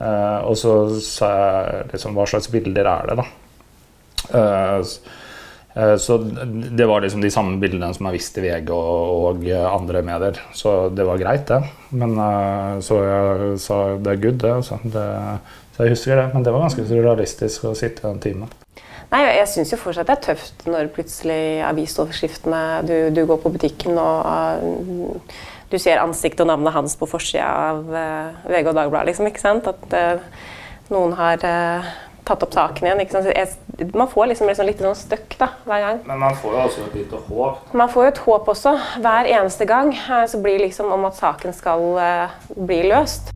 Uh, 0.00 0.40
og 0.50 0.56
så 0.58 0.74
sa 1.02 1.28
jeg 1.34 1.90
liksom 1.92 2.16
hva 2.16 2.26
slags 2.28 2.50
bilder 2.50 2.88
er 2.90 3.10
det, 3.10 3.18
da? 3.20 3.26
Uh, 4.34 4.80
uh, 5.76 5.94
så 6.00 6.18
det 6.18 6.88
var 6.90 7.04
liksom 7.04 7.22
de 7.22 7.30
samme 7.34 7.60
bildene 7.62 7.92
som 7.94 8.08
er 8.10 8.16
vist 8.16 8.40
i 8.40 8.44
VG 8.46 8.72
og, 8.74 9.28
og 9.30 9.46
andre 9.68 10.02
medier. 10.06 10.42
Så 10.56 10.88
det 10.94 11.06
var 11.06 11.22
greit, 11.22 11.46
det. 11.50 11.62
Men 11.94 12.18
så 12.82 13.00
jeg 13.04 13.54
sa 13.62 13.80
det 13.98 14.16
er 14.16 14.24
good, 14.26 14.42
det, 14.42 14.56
altså. 14.58 14.80
det. 14.82 15.06
Så 15.76 15.86
jeg 15.86 15.96
husker 15.96 16.20
det. 16.20 16.28
Men 16.34 16.44
det 16.46 16.52
var 16.54 16.66
ganske 16.66 16.86
surrealistisk 16.90 17.70
å 17.70 17.74
sitte 17.78 18.04
i 18.04 18.10
den 18.10 18.22
timen. 18.22 18.60
Nei, 19.14 19.22
Jeg 19.36 19.46
syns 19.50 19.70
jo 19.70 19.78
fortsatt 19.78 20.08
det 20.08 20.14
er 20.16 20.22
tøft 20.24 20.64
når 20.66 20.88
plutselig 20.94 21.62
avisoverskriftene 21.68 22.62
du, 22.88 22.94
du 23.14 23.20
går 23.28 23.38
på 23.42 23.52
butikken 23.54 23.98
og 24.00 25.34
du 25.74 25.80
ser 25.82 26.02
ansiktet 26.02 26.44
og 26.44 26.50
navnet 26.52 26.74
hans 26.76 26.96
på 26.98 27.08
forsida 27.10 27.50
av 27.72 27.84
uh, 27.90 28.46
VG 28.46 28.70
og 28.70 28.78
Dagbladet. 28.78 29.10
Liksom, 29.10 29.28
ikke 29.30 29.42
sant? 29.42 29.68
At 29.70 29.96
uh, 29.98 30.48
noen 30.94 31.14
har 31.18 31.42
uh, 31.42 31.92
tatt 32.24 32.46
opp 32.46 32.54
saken 32.54 32.88
igjen. 32.88 33.02
Ikke 33.02 33.18
sant? 33.18 33.30
Jeg, 33.34 33.90
man 33.96 34.10
får 34.10 34.30
liksom, 34.32 34.50
liksom 34.50 34.70
litt 34.70 34.82
sånn 34.84 34.98
støkk 35.02 35.36
da, 35.40 35.50
hver 35.66 35.84
gang. 35.88 36.02
Men 36.06 36.22
man 36.22 36.38
får 36.38 36.56
jo 36.56 36.64
også 36.68 36.88
et 36.88 36.98
lite 37.02 37.22
håp. 37.28 37.74
Man 37.74 37.90
får 37.92 38.06
jo 38.06 38.14
et 38.14 38.24
håp 38.28 38.50
også. 38.54 38.74
Hver 39.04 39.30
eneste 39.34 39.68
gang 39.68 39.94
så 40.30 40.42
blir 40.42 40.60
det 40.60 40.68
liksom 40.70 40.94
om 40.94 41.08
at 41.10 41.18
saken 41.18 41.56
skal 41.56 41.88
bli 42.54 42.84
løst. 42.92 43.34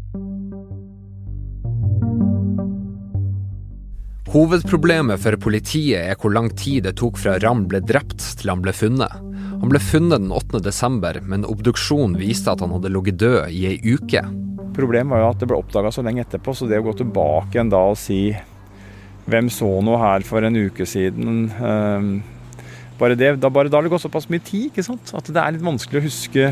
Hovedproblemet 4.29 5.23
for 5.25 5.41
politiet 5.41 6.05
er 6.05 6.19
hvor 6.21 6.35
lang 6.37 6.51
tid 6.53 6.85
det 6.85 6.99
tok 7.01 7.17
fra 7.17 7.39
Ram 7.41 7.65
ble 7.71 7.81
drept 7.81 8.21
til 8.37 8.53
han 8.53 8.61
ble 8.61 8.75
funnet. 8.77 9.28
Han 9.59 9.73
ble 9.73 9.81
funnet 9.83 10.23
den 10.23 10.31
8. 10.31 10.61
desember, 10.63 11.19
men 11.27 11.47
obduksjonen 11.49 12.15
viste 12.21 12.53
at 12.53 12.61
han 12.63 12.71
hadde 12.77 12.93
ligget 12.95 13.19
død 13.19 13.51
i 13.51 13.65
ei 13.73 13.79
uke. 13.83 14.23
Problemet 14.77 15.11
var 15.11 15.25
jo 15.25 15.31
at 15.33 15.41
det 15.41 15.49
ble 15.51 15.59
oppdaga 15.59 15.91
så 15.95 16.05
lenge 16.07 16.23
etterpå, 16.23 16.55
så 16.55 16.69
det 16.71 16.79
å 16.79 16.85
gå 16.87 16.95
tilbake 17.01 17.57
igjen 17.57 17.73
da 17.73 17.81
og 17.91 17.99
si 17.99 18.21
hvem 19.29 19.51
så 19.53 19.69
noe 19.85 19.99
her 20.01 20.23
for 20.25 20.47
en 20.47 20.57
uke 20.57 20.87
siden 20.89 21.49
um, 21.59 22.13
bare 22.99 23.19
det, 23.19 23.35
da 23.43 23.51
har 23.51 23.69
det 23.69 23.91
gått 23.93 24.07
såpass 24.07 24.31
mye 24.33 24.43
tid 24.47 24.71
ikke 24.71 24.87
sant? 24.87 25.13
at 25.15 25.27
det 25.27 25.43
er 25.43 25.55
litt 25.55 25.67
vanskelig 25.67 26.01
å 26.01 26.07
huske. 26.07 26.47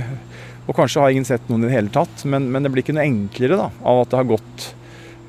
Og 0.66 0.74
kanskje 0.74 1.02
har 1.02 1.14
ingen 1.14 1.26
sett 1.26 1.46
noen 1.48 1.64
i 1.64 1.70
det 1.70 1.76
hele 1.76 1.94
tatt, 1.94 2.26
men, 2.26 2.50
men 2.50 2.66
det 2.66 2.74
blir 2.74 2.82
ikke 2.82 2.98
noe 2.98 3.06
enklere 3.06 3.58
da, 3.58 3.70
av 3.86 4.02
at 4.02 4.12
det 4.12 4.20
har 4.20 4.30
gått 4.34 4.68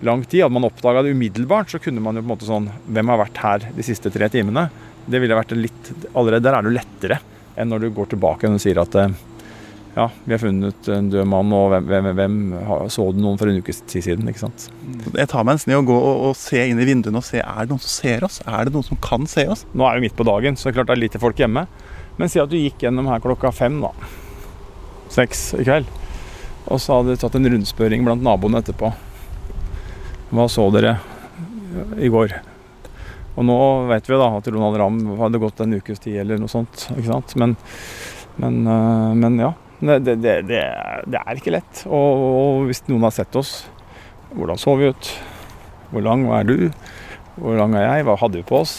lang 0.06 0.26
tid. 0.26 0.44
Hadde 0.48 0.58
man 0.58 0.68
oppdaga 0.68 1.06
det 1.06 1.14
umiddelbart, 1.14 1.70
så 1.70 1.82
kunne 1.82 2.02
man 2.02 2.18
jo 2.18 2.26
på 2.26 2.30
en 2.30 2.34
måte 2.34 2.50
sånn 2.50 2.70
Hvem 2.90 3.14
har 3.14 3.22
vært 3.22 3.42
her 3.46 3.72
de 3.78 3.86
siste 3.86 4.14
tre 4.14 4.30
timene? 4.34 4.68
Det 5.08 5.22
ville 5.22 5.38
vært 5.38 5.54
litt 5.56 5.92
Allerede 6.18 6.50
der 6.50 6.58
er 6.58 6.66
det 6.66 6.74
jo 6.74 6.80
lettere 6.82 7.24
enn 7.58 7.74
når 7.74 7.84
du 7.84 7.90
går 7.98 8.14
tilbake 8.14 8.50
og 8.50 8.62
sier 8.62 8.80
at 8.82 8.96
eh, 9.02 9.18
ja, 9.98 10.06
vi 10.28 10.36
har 10.36 10.42
funnet 10.44 10.88
en 10.94 11.08
død 11.10 11.26
mann, 11.26 11.54
og 11.58 11.72
hvem, 11.74 11.88
hvem, 11.90 12.10
hvem 12.20 12.36
så 12.94 13.08
du 13.10 13.22
noen 13.24 13.40
for 13.40 13.50
en 13.50 13.58
uke 13.58 13.74
siden? 13.74 14.30
ikke 14.30 14.44
sant? 14.44 14.68
Jeg 15.10 15.30
tar 15.32 15.48
meg 15.48 15.58
en 15.58 15.62
sne 15.64 15.80
og 15.80 15.88
går 15.90 16.04
og, 16.06 16.20
og 16.28 16.36
ser 16.38 16.70
inn 16.70 16.82
i 16.82 16.86
vinduene 16.86 17.18
og 17.18 17.26
ser 17.26 17.42
er 17.42 17.66
det 17.66 17.74
noen 17.74 17.82
som 17.82 17.94
ser 17.96 18.26
oss. 18.28 18.38
Er 18.46 18.68
det 18.68 18.76
noen 18.76 18.86
som 18.86 19.00
kan 19.02 19.26
se 19.30 19.48
oss? 19.50 19.66
Nå 19.74 19.88
er 19.88 19.98
det 19.98 20.06
midt 20.06 20.18
på 20.20 20.28
dagen, 20.28 20.54
så 20.54 20.68
det 20.68 20.76
er 20.76 20.78
klart 20.78 20.92
det 20.92 20.98
er 21.00 21.02
lite 21.02 21.22
folk 21.24 21.42
hjemme. 21.42 21.66
Men 22.22 22.30
si 22.30 22.42
at 22.42 22.52
du 22.52 22.60
gikk 22.60 22.86
gjennom 22.86 23.10
her 23.10 23.24
klokka 23.24 23.50
fem, 23.54 23.80
da. 23.82 23.90
Seks 25.14 25.48
i 25.58 25.66
kveld. 25.66 25.90
Og 26.68 26.82
så 26.84 27.00
hadde 27.00 27.16
du 27.16 27.22
tatt 27.24 27.40
en 27.40 27.50
rundspørring 27.56 28.06
blant 28.06 28.26
naboene 28.26 28.62
etterpå. 28.62 28.92
Hva 30.30 30.46
så 30.52 30.68
dere 30.76 31.00
i 31.98 32.12
går? 32.14 32.38
Og 33.38 33.46
nå 33.46 33.58
vet 33.92 34.08
vi 34.10 34.18
da 34.18 34.32
at 34.34 34.50
Ronald 34.50 34.80
Ramm 34.82 35.00
hadde 35.20 35.42
gått 35.42 35.62
en 35.62 35.78
ukes 35.78 36.02
tid 36.02 36.18
eller 36.24 36.42
noe 36.42 36.50
sånt. 36.50 36.88
ikke 36.96 37.12
sant? 37.12 37.36
Men, 37.38 37.54
men, 38.42 38.60
eh, 38.66 39.16
men 39.22 39.42
ja. 39.44 39.54
Det, 39.78 40.00
det, 40.08 40.16
det, 40.50 40.62
det, 41.06 41.20
er 41.22 41.38
ikke 41.38 41.54
lett. 41.54 41.84
Og, 41.86 42.24
og, 42.26 42.64
hvis 42.66 42.82
noen 42.88 43.06
har 43.06 43.14
sett 43.14 43.36
oss 43.38 43.68
Hvordan 44.34 44.58
så 44.58 44.74
vi 44.80 44.90
ut? 44.90 45.10
Hvor 45.92 46.02
lang 46.04 46.26
er 46.34 46.48
du? 46.50 46.56
Hvor 47.38 47.54
lang 47.60 47.76
er 47.78 47.86
jeg? 47.86 48.08
Hva 48.08 48.18
hadde 48.20 48.42
vi 48.42 48.48
på 48.48 48.58
oss? 48.64 48.74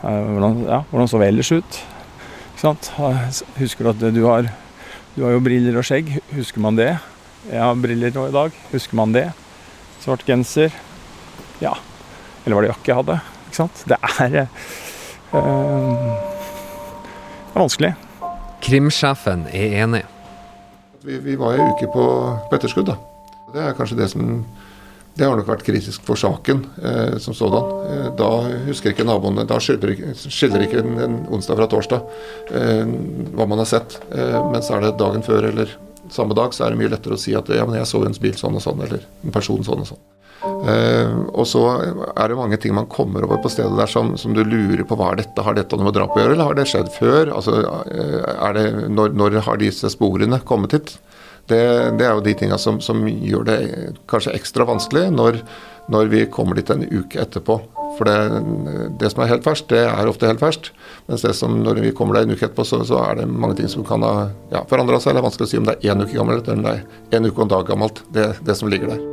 Eh, 0.00 0.30
hvordan, 0.30 0.62
ja, 0.64 0.78
hvordan 0.92 1.10
så 1.10 1.20
vi 1.20 1.26
ellers 1.28 1.50
ut? 1.52 1.80
Ikke 2.54 2.62
sant? 2.62 2.88
Husker 3.58 3.84
du 3.84 3.90
at 3.92 4.06
du 4.14 4.22
har, 4.24 4.48
du 5.16 5.26
har 5.26 5.34
jo 5.34 5.42
briller 5.44 5.76
og 5.76 5.84
skjegg. 5.90 6.14
Husker 6.38 6.62
man 6.62 6.78
det? 6.78 6.94
Jeg 7.50 7.60
har 7.60 7.82
briller 7.82 8.14
nå 8.14 8.30
i 8.30 8.34
dag. 8.38 8.56
Husker 8.70 8.96
man 9.02 9.12
det? 9.16 9.26
Svart 10.00 10.24
genser. 10.28 10.72
Ja. 11.60 11.74
Eller 12.46 12.56
var 12.56 12.64
det 12.64 12.72
jakke 12.72 12.92
jeg 12.94 13.00
hadde? 13.02 13.20
Ikke 13.50 13.64
sant? 13.64 13.82
Det 13.90 13.98
er, 13.98 14.46
øh, 15.34 15.40
det 17.50 17.56
er 17.56 17.58
vanskelig. 17.58 17.92
Krimsjefen 18.62 19.46
er 19.50 19.82
enig. 19.82 20.04
Vi, 21.02 21.18
vi 21.24 21.34
var 21.40 21.56
en 21.56 21.72
uke 21.72 21.88
på, 21.90 22.04
på 22.46 22.58
etterskudd. 22.58 22.92
da. 22.92 22.98
Det 23.50 23.64
er 23.64 23.74
kanskje 23.74 23.98
det 23.98 24.10
som 24.12 24.44
det 25.18 25.26
har 25.26 25.34
nok 25.36 25.48
vært 25.50 25.64
kritisk 25.66 26.04
for 26.06 26.16
saken 26.16 26.62
eh, 26.78 27.16
som 27.20 27.34
sådan. 27.34 27.72
Eh, 27.90 28.08
da 28.16 28.28
husker 28.68 28.94
ikke 28.94 29.04
naboene 29.08 29.42
Da 29.48 29.58
skiller 29.60 29.96
ikke, 29.96 30.14
skiller 30.22 30.62
ikke 30.64 30.84
en, 30.84 30.94
en, 31.02 31.16
onsdag 31.34 31.58
fra 31.58 31.66
torsdag 31.72 32.06
eh, 32.54 32.86
hva 33.34 33.48
man 33.50 33.60
har 33.60 33.68
sett. 33.68 33.98
Eh, 34.14 34.38
mens 34.52 34.70
er 34.70 34.86
det 34.86 34.94
dagen 35.02 35.26
før 35.26 35.50
eller 35.50 35.74
samme 36.10 36.38
dag, 36.38 36.54
så 36.54 36.64
er 36.64 36.72
det 36.72 36.80
mye 36.80 36.92
lettere 36.94 37.18
å 37.18 37.20
si 37.20 37.34
at 37.36 37.50
ja, 37.52 37.66
men 37.66 37.80
jeg 37.80 37.90
så 37.90 38.04
en 38.06 38.16
bil 38.22 38.38
sånn 38.38 38.56
og 38.58 38.64
sånn, 38.64 38.80
eller 38.86 39.02
en 39.26 39.34
person 39.34 39.66
sånn 39.66 39.82
og 39.82 39.90
sånn. 39.92 40.00
Uh, 40.40 41.28
og 41.36 41.44
så 41.48 41.62
er 42.16 42.30
det 42.30 42.38
mange 42.38 42.56
ting 42.60 42.72
man 42.76 42.88
kommer 42.88 43.26
over 43.26 43.42
på 43.44 43.50
stedet 43.52 43.76
der 43.76 43.90
som, 43.90 44.14
som, 44.20 44.32
du 44.32 44.40
lurer 44.40 44.86
på 44.88 44.96
hva 44.96 45.12
er 45.12 45.20
dette, 45.20 45.44
har 45.44 45.56
dette 45.56 45.76
noe 45.76 45.90
med 45.90 45.96
drap 45.98 46.14
å 46.16 46.22
gjøre, 46.22 46.36
eller 46.36 46.48
har 46.48 46.56
det 46.56 46.68
skjedd 46.70 46.88
før? 46.94 47.34
Altså, 47.36 47.58
uh, 47.60 48.46
det, 48.56 48.66
når, 48.88 49.12
når, 49.20 49.40
har 49.44 49.60
disse 49.60 49.92
sporene 49.92 50.40
kommet 50.48 50.78
hit? 50.78 50.94
Det, 51.50 51.60
det 51.98 52.06
er 52.06 52.14
jo 52.14 52.24
de 52.24 52.36
tinga 52.38 52.56
som, 52.62 52.78
som, 52.84 53.02
gjør 53.04 53.44
det 53.48 53.58
kanskje 54.10 54.36
ekstra 54.38 54.64
vanskelig 54.68 55.08
når, 55.12 55.40
når, 55.90 56.10
vi 56.12 56.24
kommer 56.30 56.56
dit 56.56 56.72
en 56.72 56.86
uke 56.86 57.20
etterpå. 57.20 57.58
For 57.98 58.06
det, 58.06 58.42
det, 59.00 59.10
som 59.12 59.24
er 59.24 59.32
helt 59.32 59.44
ferskt, 59.44 59.68
det 59.74 59.82
er 59.82 60.08
ofte 60.08 60.30
helt 60.30 60.40
ferskt. 60.40 60.70
Mens 61.10 61.26
det 61.26 61.34
som 61.36 61.58
når 61.66 61.82
vi 61.84 61.92
kommer 61.96 62.16
der 62.16 62.28
en 62.28 62.36
uke 62.36 62.46
etterpå, 62.46 62.64
så, 62.64 62.80
så 62.86 63.02
er 63.02 63.20
det 63.20 63.28
mange 63.28 63.58
ting 63.60 63.68
som 63.72 63.84
kan 63.84 64.06
ha 64.06 64.30
ja, 64.54 64.64
forandra 64.70 65.02
seg. 65.02 65.16
Det 65.16 65.24
er 65.24 65.28
vanskelig 65.28 65.50
å 65.50 65.52
si 65.52 65.60
om 65.60 65.68
det 65.68 65.80
er 65.80 65.92
én 65.92 66.06
uke 66.06 66.16
gammelt 66.16 66.48
eller 66.48 66.60
om 66.62 66.68
det 66.70 66.76
er 66.78 67.18
en 67.20 67.32
uke 67.32 67.40
og 67.40 67.48
en 67.48 67.56
dag 67.58 67.72
gammelt, 67.74 68.04
det, 68.14 68.30
det 68.46 68.56
som 68.56 68.70
ligger 68.70 68.94
der. 68.94 69.09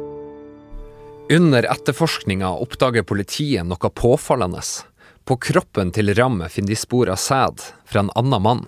Under 1.30 1.66
etterforskninga 1.68 2.54
oppdager 2.56 3.04
politiet 3.04 3.68
noe 3.68 3.90
påfallende. 3.92 4.62
På 5.28 5.36
kroppen 5.44 5.90
til 5.92 6.14
Ramme 6.16 6.48
finner 6.48 6.72
de 6.72 6.78
spor 6.80 7.10
av 7.12 7.20
sæd 7.20 7.66
fra 7.84 8.00
en 8.06 8.12
annen 8.16 8.44
mann. 8.46 8.62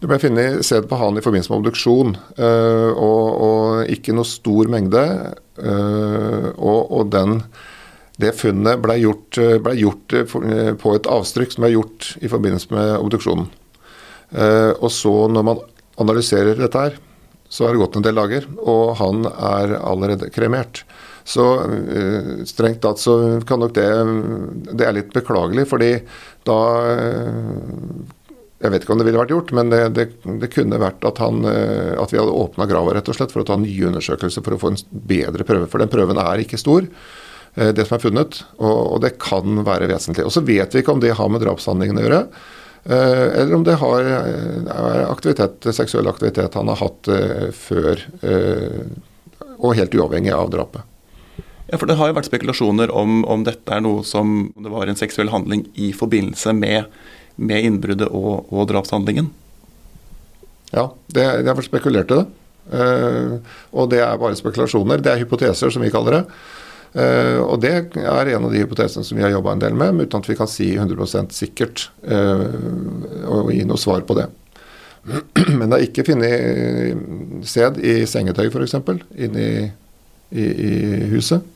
Det 0.00 0.08
ble 0.08 0.16
funnet 0.22 0.64
sæd 0.64 0.86
på 0.88 0.96
han 0.96 1.20
i 1.20 1.24
forbindelse 1.24 1.52
med 1.52 1.60
obduksjon, 1.60 2.14
eh, 2.40 2.88
og, 2.94 3.26
og 3.44 3.92
ikke 3.92 4.14
noe 4.16 4.24
stor 4.24 4.70
mengde. 4.72 5.02
Eh, 5.60 6.46
og, 6.56 6.88
og 6.88 7.12
den, 7.12 7.42
det 8.16 8.32
funnet 8.40 8.80
ble 8.80 8.96
gjort, 9.02 9.42
ble 9.66 9.76
gjort, 9.76 10.16
på 10.80 10.94
et 10.96 11.10
avstrykk 11.18 11.52
som 11.52 11.66
ble 11.66 11.74
gjort 11.74 12.14
i 12.24 12.32
forbindelse 12.32 12.72
med 12.72 12.94
obduksjonen. 12.96 13.52
Eh, 14.32 14.72
og 14.72 14.88
så 14.94 15.14
når 15.28 15.48
man 15.52 15.62
analyserer 16.00 16.56
dette 16.56 16.88
her, 16.88 16.96
så 17.50 17.66
har 17.66 17.76
det 17.76 17.84
gått 17.84 18.00
en 18.00 18.08
del 18.08 18.16
dager, 18.16 18.48
og 18.62 18.96
han 19.02 19.26
er 19.28 19.76
allerede 19.82 20.32
kremert. 20.32 20.86
Så 21.24 21.44
uh, 21.60 22.44
strengt 22.48 22.82
tatt 22.84 23.00
så 23.00 23.14
kan 23.46 23.60
nok 23.62 23.74
det 23.76 23.88
Det 24.72 24.86
er 24.86 24.96
litt 24.96 25.12
beklagelig, 25.14 25.66
fordi 25.70 25.92
da 26.48 26.58
uh, 26.86 28.34
Jeg 28.60 28.74
vet 28.74 28.84
ikke 28.84 28.94
om 28.94 29.00
det 29.00 29.08
ville 29.08 29.20
vært 29.20 29.32
gjort, 29.34 29.54
men 29.56 29.72
det, 29.72 29.80
det, 29.96 30.06
det 30.42 30.52
kunne 30.52 30.80
vært 30.80 31.04
at, 31.08 31.20
han, 31.22 31.42
uh, 31.46 31.96
at 32.00 32.12
vi 32.12 32.20
hadde 32.20 32.36
åpna 32.42 32.68
grava 32.70 32.96
rett 32.96 33.08
og 33.08 33.16
slett 33.16 33.34
for 33.34 33.44
å 33.44 33.48
ta 33.48 33.58
nye 33.60 33.88
undersøkelser 33.88 34.44
for 34.44 34.56
å 34.56 34.60
få 34.60 34.72
en 34.74 34.80
bedre 34.90 35.46
prøve. 35.48 35.68
For 35.70 35.82
den 35.82 35.92
prøven 35.92 36.20
er 36.20 36.44
ikke 36.44 36.60
stor, 36.60 36.88
det 37.50 37.82
som 37.82 37.96
er 37.96 38.02
funnet, 38.04 38.36
og, 38.62 38.76
og 38.94 39.00
det 39.02 39.16
kan 39.18 39.64
være 39.66 39.88
vesentlig. 39.90 40.22
Og 40.22 40.30
så 40.30 40.42
vet 40.46 40.70
vi 40.70 40.84
ikke 40.84 40.92
om 40.94 41.00
det 41.02 41.16
har 41.18 41.32
med 41.32 41.42
drapshandlingene 41.42 41.98
å 41.98 42.04
gjøre. 42.04 42.20
Eller 42.94 43.56
om 43.56 43.64
det 43.66 43.74
har 43.80 44.10
aktivitet, 45.08 45.66
seksuell 45.74 46.06
aktivitet 46.12 46.54
han 46.54 46.70
har 46.70 46.78
hatt 46.78 47.10
før, 47.58 48.04
og 49.58 49.74
helt 49.80 49.98
uavhengig 49.98 50.30
av 50.36 50.54
drapet. 50.54 50.89
Ja, 51.70 51.78
for 51.78 51.86
Det 51.86 51.96
har 52.00 52.10
jo 52.10 52.16
vært 52.16 52.26
spekulasjoner 52.26 52.90
om, 52.90 53.22
om 53.30 53.44
dette 53.46 53.74
er 53.74 53.82
noe 53.84 54.02
som 54.06 54.50
om 54.50 54.64
det 54.64 54.72
var 54.72 54.90
en 54.90 54.98
seksuell 54.98 55.30
handling 55.30 55.68
i 55.78 55.92
forbindelse 55.94 56.54
med, 56.58 56.90
med 57.38 57.66
innbruddet 57.68 58.10
og, 58.10 58.50
og, 58.50 58.64
drapshandlingen. 58.72 59.30
Ja, 60.74 60.90
det, 61.06 61.22
det 61.42 61.50
har 61.50 61.58
vært 61.58 61.70
spekulert 61.70 62.10
i 62.10 62.18
det. 62.18 62.26
Eh, 62.70 63.36
og 63.70 63.90
det 63.90 64.02
er 64.02 64.18
bare 64.18 64.38
spekulasjoner. 64.38 65.02
Det 65.02 65.14
er 65.14 65.22
hypoteser, 65.22 65.70
som 65.70 65.86
vi 65.86 65.92
kaller 65.94 66.20
det. 66.20 66.24
Uh, 66.90 67.38
og 67.44 67.60
det 67.62 67.70
er 68.02 68.28
en 68.32 68.48
av 68.48 68.50
de 68.50 68.64
hypotesene 68.64 69.06
som 69.06 69.14
vi 69.14 69.22
har 69.22 69.30
jobba 69.30 69.52
en 69.54 69.60
del 69.62 69.76
med, 69.78 70.00
uten 70.02 70.24
at 70.24 70.26
vi 70.26 70.34
kan 70.34 70.48
si 70.50 70.72
100 70.74 71.28
sikkert 71.30 71.84
uh, 72.02 72.48
og 73.30 73.52
gi 73.54 73.62
noe 73.62 73.78
svar 73.78 74.02
på 74.08 74.16
det. 74.18 74.26
Men 75.58 75.68
det 75.70 75.76
er 75.76 75.84
ikke 75.86 76.06
funnet 76.08 77.46
sæd 77.46 77.78
i 77.78 78.00
sengetøy, 78.10 78.48
f.eks., 78.50 78.74
inne 79.22 79.44
i, 79.46 79.68
i, 80.34 80.48
i, 80.50 80.72
huset. 81.14 81.46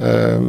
Uh, 0.00 0.40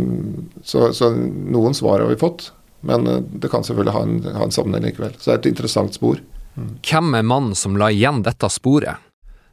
så, 0.63 0.89
så, 0.95 1.11
noen 1.11 1.75
svar 1.75 1.99
har 1.99 2.09
vi 2.09 2.19
fått, 2.19 2.49
men 2.87 3.05
det 3.37 3.51
kan 3.51 3.65
selvfølgelig 3.67 3.93
ha 3.93 4.03
en, 4.07 4.19
ha 4.37 4.47
en 4.47 4.53
sammenheng 4.55 4.87
likevel. 4.89 5.13
Så 5.19 5.29
det 5.29 5.33
er 5.35 5.41
et 5.41 5.51
interessant 5.51 5.97
spor. 5.97 6.21
Mm. 6.55 6.75
Hvem 6.83 7.15
er 7.19 7.27
mannen 7.27 7.55
som 7.55 7.75
la 7.79 7.91
igjen 7.93 8.23
dette 8.25 8.49
sporet? 8.51 9.07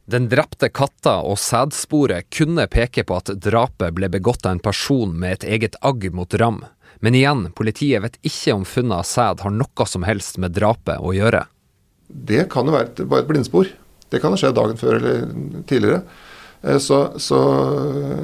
Den 0.09 0.25
drepte 0.25 0.71
katta 0.73 1.19
og 1.21 1.37
sædsporet 1.37 2.31
kunne 2.33 2.65
peke 2.71 3.03
på 3.05 3.19
at 3.19 3.29
drapet 3.37 3.93
ble 3.93 4.09
begått 4.09 4.47
av 4.47 4.55
en 4.55 4.61
person 4.63 5.11
med 5.13 5.37
et 5.37 5.45
eget 5.53 5.77
agg 5.85 6.07
mot 6.17 6.33
Ram. 6.41 6.63
Men 6.99 7.15
igjen, 7.15 7.43
politiet 7.55 8.01
vet 8.01 8.17
ikke 8.25 8.55
om 8.57 8.65
funnet 8.65 9.03
av 9.03 9.05
sæd 9.05 9.43
har 9.45 9.53
noe 9.53 9.85
som 9.87 10.07
helst 10.07 10.39
med 10.41 10.55
drapet 10.57 10.97
å 10.97 11.13
gjøre. 11.13 11.43
Det 12.09 12.47
kan 12.49 12.65
jo 12.65 12.73
være 12.73 12.89
et, 12.89 13.03
bare 13.05 13.21
et 13.21 13.29
blindspor. 13.29 13.69
Det 14.09 14.17
kan 14.23 14.33
ha 14.33 14.41
skjedd 14.41 14.57
dagen 14.57 14.81
før 14.81 14.97
eller 14.97 15.29
tidligere. 15.69 16.01
Eh, 16.61 16.77
så, 16.77 17.19
så, 17.19 17.39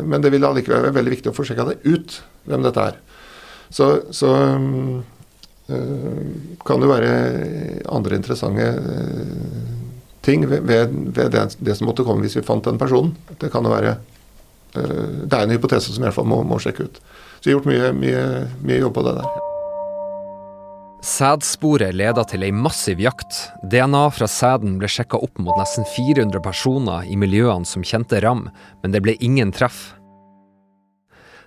men 0.04 0.22
det 0.22 0.32
vil 0.34 0.46
allikevel 0.46 0.88
være 0.88 0.98
veldig 1.00 1.16
viktig 1.18 1.32
å 1.32 1.36
få 1.36 1.46
sjekka 1.48 1.68
det 1.70 1.80
ut, 1.88 2.20
hvem 2.50 2.66
dette 2.66 2.88
er. 2.92 3.00
Så, 3.74 3.90
så 4.14 4.32
øh, 5.70 6.20
kan 6.66 6.84
det 6.84 6.92
være 6.92 7.14
andre 7.92 8.20
interessante 8.20 8.68
øh, 8.80 9.64
ting 10.26 10.46
ved, 10.50 10.68
ved 10.68 11.32
det, 11.34 11.48
det, 11.60 11.78
som 11.78 11.90
måtte 11.90 12.06
komme 12.06 12.26
hvis 12.26 12.38
vi 12.40 12.46
fant 12.46 12.66
den 12.66 12.82
personen. 12.82 13.16
Det 13.42 13.52
kan 13.54 13.66
jo 13.66 13.74
være 13.74 13.98
Det 14.76 15.32
er 15.32 15.46
en 15.46 15.54
hypotese 15.54 15.94
som 15.94 16.04
i 16.04 16.08
hvert 16.10 16.18
fall 16.18 16.28
må, 16.28 16.42
må 16.44 16.60
sjekke 16.60 16.90
ut. 16.90 17.00
Så 17.40 17.48
vi 17.48 17.54
har 17.54 17.60
gjort 17.62 17.72
mye, 17.72 17.94
mye, 17.96 18.24
mye 18.60 18.82
jobb 18.82 18.98
på 18.98 19.06
det 19.08 19.20
der. 19.22 19.45
Sædsporet 21.04 21.94
leda 21.94 22.24
til 22.28 22.46
ei 22.46 22.54
massiv 22.56 23.02
jakt. 23.04 23.36
DNA 23.68 24.06
fra 24.16 24.28
sæden 24.32 24.78
ble 24.80 24.88
sjekka 24.90 25.20
opp 25.22 25.38
mot 25.42 25.58
nesten 25.60 25.86
400 25.96 26.42
personer 26.46 27.06
i 27.10 27.18
miljøene 27.20 27.68
som 27.68 27.84
kjente 27.86 28.22
Ram, 28.24 28.48
men 28.82 28.96
det 28.96 29.04
ble 29.04 29.18
ingen 29.20 29.52
treff. 29.56 29.94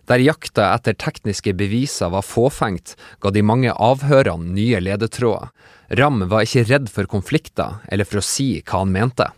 Der 0.09 0.23
jakta 0.25 0.71
etter 0.73 0.97
tekniske 0.97 1.53
beviser 1.57 2.13
var 2.13 2.25
fåfengt, 2.25 2.95
ga 3.21 3.33
de 3.33 3.43
mange 3.45 3.73
avhørene 3.73 4.55
nye 4.57 4.81
ledetråder. 4.81 5.51
Ram 6.01 6.23
var 6.31 6.47
ikke 6.47 6.65
redd 6.69 6.89
for 6.93 7.09
konflikter, 7.11 7.83
eller 7.89 8.09
for 8.09 8.21
å 8.21 8.25
si 8.25 8.55
hva 8.63 8.85
han 8.85 8.93
mente. 8.95 9.29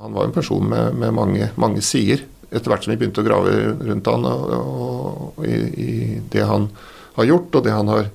Han 0.00 0.16
var 0.16 0.28
en 0.28 0.34
person 0.36 0.64
med, 0.68 0.96
med 0.96 1.12
mange, 1.16 1.50
mange, 1.60 1.84
sider. 1.84 2.24
Etter 2.50 2.72
hvert 2.72 2.84
som 2.84 2.92
vi 2.94 2.98
begynte 3.00 3.22
å 3.22 3.26
grave 3.26 3.56
rundt 3.86 4.08
han 4.08 4.24
og, 4.26 4.52
og, 4.56 5.20
og 5.38 5.46
i, 5.46 5.58
i, 5.70 5.90
det 6.32 6.44
han 6.48 6.68
har 7.18 7.28
gjort 7.28 7.60
og 7.60 7.66
det 7.66 7.74
han 7.76 7.92
har 7.92 8.08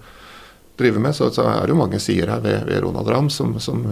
drevet 0.79 1.01
med, 1.01 1.15
så, 1.17 1.29
så 1.33 1.45
er 1.49 1.65
det 1.65 1.75
jo 1.75 1.79
mange 1.79 1.99
sider 2.03 2.33
her 2.33 2.43
ved, 2.43 2.65
ved 2.69 2.83
Ronald 2.83 3.09
Ramm 3.11 3.29
Som, 3.33 3.55
som, 3.63 3.85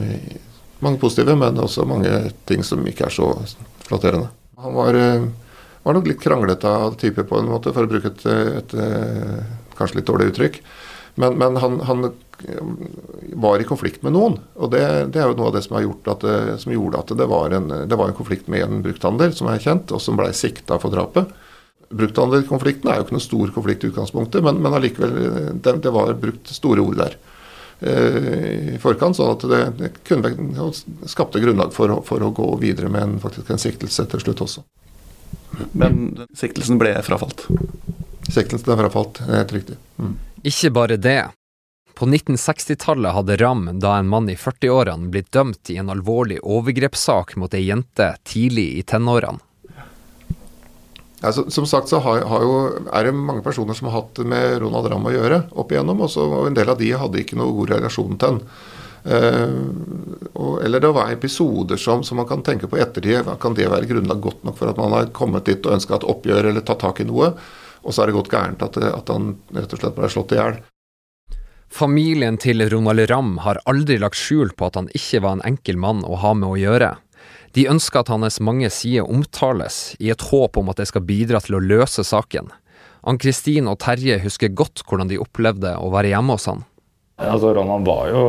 mange 0.84 1.00
positive, 1.00 1.36
men 1.40 1.60
også 1.60 1.86
mange 1.88 2.12
ting 2.50 2.64
som 2.68 2.84
ikke 2.88 3.08
er 3.08 3.16
så 3.16 3.30
flatterende. 3.88 4.30
Han 4.64 4.76
var, 4.76 4.98
eh, 5.00 5.28
var 5.84 5.98
nok 5.98 6.10
litt 6.12 6.22
kranglete 6.24 6.70
av 6.70 6.98
type 7.00 7.24
på 7.28 7.40
en 7.40 7.52
måte, 7.52 7.74
for 7.76 7.86
å 7.86 7.92
bruke 7.92 8.12
et, 8.12 8.26
et, 8.26 8.58
et 8.60 8.76
eh, 8.84 9.54
kanskje 9.78 10.02
litt 10.02 10.10
dårlig 10.10 10.32
uttrykk. 10.34 10.60
Men, 11.22 11.38
men 11.38 11.60
han, 11.62 11.80
han, 11.88 12.12
var 13.34 13.62
i 13.62 13.68
konflikt 13.68 14.02
med 14.04 14.16
noen. 14.16 14.40
Og 14.58 14.72
det, 14.74 14.82
det, 15.14 15.22
er 15.22 15.30
jo 15.30 15.38
noe 15.38 15.52
av 15.52 15.56
det 15.56 15.62
som, 15.64 15.78
at 15.78 16.24
det, 16.26 16.58
som 16.60 16.74
gjorde 16.74 17.04
at 17.04 17.14
det 17.16 17.28
var, 17.30 17.54
en, 17.56 17.70
det 17.88 18.00
var, 18.00 18.10
en, 18.10 18.18
konflikt 18.18 18.50
med 18.52 18.66
en 18.66 18.82
brukthandel 18.84 19.36
som 19.38 19.48
er 19.52 19.62
kjent, 19.64 19.94
og 19.94 20.02
som 20.02 20.18
blei 20.20 20.32
sikta 20.36 20.80
for 20.82 20.92
drapet. 20.92 21.30
Brukthandelkonflikten 21.94 22.90
er 22.90 23.00
jo 23.00 23.06
ikke 23.06 23.16
noen 23.18 23.26
stor 23.26 23.54
konflikt 23.56 23.86
i 23.86 23.92
utgangspunktet, 23.92 24.44
men, 24.46 24.60
men 24.64 24.78
allikevel 24.78 25.14
det, 25.62 25.78
det, 25.84 25.94
var 25.94 26.14
brukt 26.20 26.52
store 26.54 26.84
ord 26.84 26.98
der 27.00 27.18
eh, 27.80 28.74
i 28.76 28.80
forkant, 28.82 29.18
sånn 29.18 29.34
at 29.36 29.46
det, 29.52 29.62
det 29.80 29.92
kunne, 30.08 30.34
skapte 31.10 31.42
grunnlag 31.44 31.76
for, 31.76 32.00
for, 32.08 32.26
å 32.26 32.34
gå 32.36 32.50
videre 32.64 32.92
med 32.94 33.08
en, 33.08 33.20
faktisk 33.24 33.54
en 33.54 33.62
siktelse 33.62 34.08
til 34.12 34.26
slutt 34.26 34.44
også. 34.48 34.66
Men 35.78 36.26
siktelsen 36.38 36.82
ble 36.82 36.96
frafalt? 37.06 37.46
Siktelsen 38.30 38.66
ble 38.66 38.80
frafalt, 38.86 39.22
helt 39.30 39.54
riktig. 39.54 39.78
Mm. 40.02 40.18
Ikke 40.50 40.74
bare 40.74 40.98
det. 40.98 41.22
På 41.94 42.08
1960-tallet 42.10 43.14
hadde 43.14 43.38
Ram, 43.38 43.68
da 43.80 44.00
en 44.00 44.10
mann 44.10 44.30
i 44.30 44.36
40-årene, 44.36 45.12
blitt 45.14 45.30
dømt 45.32 45.70
i 45.70 45.78
en 45.78 45.92
alvorlig 45.94 46.40
overgrepssak 46.42 47.36
mot 47.38 47.54
ei 47.54 47.68
jente 47.68 48.16
tidlig 48.26 48.72
i 48.80 48.84
tenårene. 48.84 49.44
Ja, 51.24 51.32
som 51.32 51.66
sagt 51.66 51.88
så 51.88 52.02
har, 52.04 52.26
har 52.28 52.42
jo, 52.44 52.56
er 52.92 53.08
det 53.08 53.16
mange 53.16 53.44
personer 53.46 53.78
som 53.78 53.88
har 53.88 54.02
hatt 54.02 54.20
med 54.28 54.58
Ronald 54.60 54.90
Ramm 54.92 55.06
å 55.08 55.14
gjøre 55.14 55.38
opp 55.56 55.72
igjennom, 55.72 56.02
også, 56.04 56.26
og 56.28 56.50
en 56.50 56.58
del 56.58 56.72
av 56.74 56.82
de 56.82 56.90
hadde 57.00 57.22
ikke 57.22 57.38
noe 57.40 57.54
god 57.56 57.72
relasjon 57.78 58.18
til 58.20 58.34
han. 58.34 58.42
Uh, 59.04 59.56
og, 60.40 60.62
eller 60.64 60.84
det 60.84 60.92
var 60.96 61.12
episoder 61.12 61.80
som, 61.80 62.04
som, 62.08 62.20
man 62.20 62.28
kan 62.28 62.44
tenke 62.44 62.68
på 62.72 62.80
ettertid. 62.80 63.28
Kan 63.40 63.56
det 63.56 63.70
være 63.72 63.88
grunnlag 63.88 64.20
godt 64.24 64.44
nok 64.48 64.60
for 64.60 64.72
at 64.72 64.80
man 64.80 64.96
har 64.96 65.10
kommet 65.16 65.48
dit 65.48 65.64
og 65.64 65.78
ønska 65.78 65.96
et 65.96 66.08
oppgjør 66.12 66.52
eller 66.52 66.64
tatt 66.68 66.84
tak 66.84 67.00
i 67.04 67.08
noe? 67.08 67.32
Og 67.84 67.92
så 67.92 68.04
er 68.04 68.12
det 68.12 68.18
gått 68.20 68.32
gærent 68.32 68.64
at, 68.64 68.80
at 68.80 69.12
han 69.12 69.34
rett 69.56 69.76
og 69.76 69.80
slett 69.80 69.96
ble 69.96 70.12
slått 70.12 70.36
i 70.36 70.40
hjel. 70.40 70.60
Familien 71.74 72.36
til 72.40 72.68
Ronald 72.70 73.08
Ramm 73.10 73.38
har 73.48 73.64
aldri 73.68 73.96
lagt 74.00 74.20
skjul 74.20 74.52
på 74.56 74.68
at 74.68 74.76
han 74.80 74.92
ikke 74.96 75.24
var 75.24 75.40
en 75.40 75.48
enkel 75.48 75.80
mann 75.80 76.04
å 76.04 76.20
ha 76.20 76.36
med 76.38 76.52
å 76.52 76.60
gjøre. 76.60 76.94
De 77.54 77.68
ønsker 77.70 78.02
at 78.02 78.10
hans 78.10 78.40
mange 78.42 78.70
sider 78.74 79.06
omtales, 79.06 79.94
i 80.02 80.10
et 80.10 80.28
håp 80.32 80.58
om 80.58 80.72
at 80.74 80.82
det 80.82 80.88
skal 80.90 81.06
bidra 81.06 81.42
til 81.44 81.60
å 81.60 81.62
løse 81.64 82.06
saken. 82.06 82.50
Ann-Kristin 83.06 83.68
og 83.70 83.78
Terje 83.84 84.18
husker 84.24 84.54
godt 84.56 84.82
hvordan 84.88 85.12
de 85.12 85.20
opplevde 85.22 85.76
å 85.78 85.92
være 85.94 86.14
hjemme 86.16 86.38
hos 86.38 86.48
han. 86.50 86.64
Altså, 87.22 87.54
Ronald 87.54 87.86
var 87.86 88.10
jo 88.10 88.24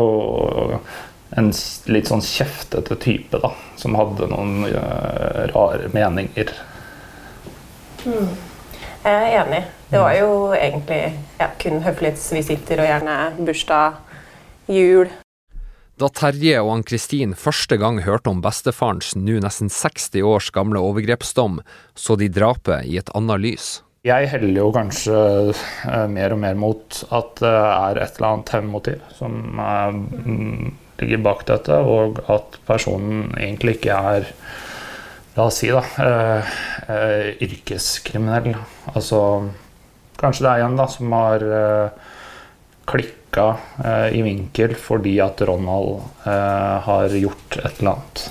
en 1.38 1.50
litt 1.90 2.10
sånn 2.10 2.22
kjeftete 2.22 2.98
type, 3.00 3.40
da. 3.40 3.54
Som 3.80 3.96
hadde 3.98 4.28
noen 4.30 4.66
uh, 4.68 5.46
rare 5.54 5.88
meninger. 5.94 6.52
Mm. 8.04 8.28
Jeg 9.04 9.14
er 9.14 9.34
enig. 9.40 9.64
Det 9.88 10.00
var 10.00 10.14
jo 10.18 10.30
egentlig 10.56 11.00
ja, 11.38 11.48
kun 11.60 11.82
høflighetsvisitter 11.84 12.82
og 12.82 12.88
gjerne 12.88 13.18
bursdag, 13.40 14.00
jul. 14.68 15.10
Da 15.94 16.08
Terje 16.10 16.58
og 16.58 16.72
Ann-Kristin 16.72 17.36
første 17.38 17.76
gang 17.78 18.00
hørte 18.02 18.32
om 18.32 18.40
bestefarens 18.42 19.12
nå 19.14 19.36
nesten 19.44 19.68
60 19.70 20.24
års 20.26 20.48
gamle 20.50 20.80
overgrepsdom, 20.82 21.60
så 21.94 22.16
de 22.18 22.26
drapet 22.34 22.88
i 22.90 22.96
et 22.98 23.12
annet 23.14 23.38
lys. 23.44 23.68
Jeg 24.02 24.26
heller 24.32 24.58
jo 24.58 24.72
kanskje 24.74 25.14
eh, 25.54 26.08
mer 26.10 26.34
og 26.34 26.42
mer 26.42 26.58
mot 26.58 26.98
at 27.14 27.38
det 27.38 27.54
er 27.54 28.02
et 28.02 28.18
eller 28.18 28.28
annet 28.32 28.52
hevnmotiv 28.56 29.06
som 29.14 29.62
eh, 29.62 30.00
ligger 30.98 31.24
bak 31.30 31.46
dette, 31.52 31.78
og 31.78 32.18
at 32.26 32.58
personen 32.66 33.30
egentlig 33.38 33.78
ikke 33.78 34.02
er 34.14 34.32
La 35.34 35.48
oss 35.48 35.56
si, 35.58 35.66
da. 35.66 35.80
Eh, 35.98 37.38
yrkeskriminell. 37.42 38.52
Altså 38.92 39.18
Kanskje 40.18 40.44
det 40.44 40.50
er 40.52 40.62
en 40.62 40.76
da 40.78 40.86
som 40.86 41.10
har 41.10 41.42
klikka 42.86 43.23
eh, 43.38 44.18
i 44.18 44.22
vinkel 44.22 44.74
fordi 44.78 45.16
at 45.24 45.42
Ronald 45.48 46.02
eh, 46.26 46.76
har 46.86 47.16
gjort 47.18 47.56
et 47.56 47.80
eller 47.80 47.90
annet. 47.90 48.24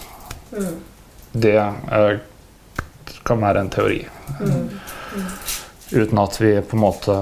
Mm. 0.51 0.77
Det 1.31 1.57
eh, 1.57 2.13
kan 3.23 3.43
være 3.43 3.63
en 3.63 3.73
teori. 3.73 4.01
Mm. 4.39 4.69
Mm. 5.15 5.27
Uten 5.93 6.23
at 6.23 6.39
vi 6.41 6.53
på 6.61 6.77
en 6.77 6.81
måte 6.81 7.15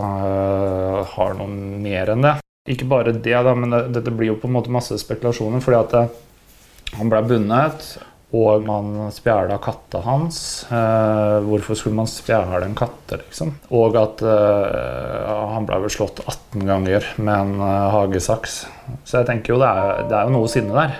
har 1.11 1.33
noe 1.35 1.47
mer 1.81 2.13
enn 2.13 2.23
det. 2.23 2.37
Ikke 2.71 2.87
bare 2.87 3.11
det, 3.11 3.33
da, 3.33 3.55
men 3.57 3.73
dette 3.73 4.05
det 4.05 4.13
blir 4.15 4.31
jo 4.31 4.39
på 4.39 4.47
en 4.47 4.55
måte 4.55 4.71
masse 4.71 4.95
spekulasjoner. 5.01 5.63
fordi 5.65 5.79
at 5.81 6.95
han 6.99 7.09
ble 7.11 7.21
bundet 7.25 7.97
og 8.31 8.63
man 8.63 9.11
spjæla 9.11 9.57
katta 9.63 9.99
hans. 10.05 10.63
Eh, 10.71 11.37
hvorfor 11.43 11.75
skulle 11.75 11.97
man 11.99 12.07
spjæle 12.07 12.63
en 12.63 12.75
katte, 12.77 13.19
liksom? 13.25 13.53
Og 13.75 13.97
at 13.99 14.23
eh, 14.23 15.31
han 15.51 15.67
ble 15.67 15.81
vel 15.83 15.91
slått 15.91 16.23
18 16.23 16.67
ganger 16.67 17.07
med 17.19 17.33
en 17.35 17.55
eh, 17.59 17.87
hagesaks. 17.95 18.61
Så 19.03 19.19
jeg 19.19 19.27
tenker 19.27 19.55
jo 19.55 19.61
det 19.61 19.71
er, 19.71 20.05
det 20.07 20.15
er 20.17 20.29
jo 20.29 20.35
noe 20.37 20.51
sinne 20.51 20.75
der. 20.77 20.99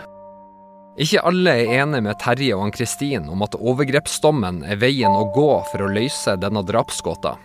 Ikke 1.02 1.22
alle 1.24 1.54
er 1.62 1.72
enige 1.82 2.04
med 2.04 2.20
Terje 2.20 2.58
og 2.58 2.66
Ann-Kristin 2.66 3.30
om 3.32 3.46
at 3.46 3.56
overgrepsdommen 3.56 4.60
er 4.68 4.82
veien 4.82 5.16
å 5.16 5.30
gå 5.32 5.54
for 5.72 5.86
å 5.86 5.94
løse 5.94 6.36
denne 6.42 6.66
drapsgåta. 6.68 7.38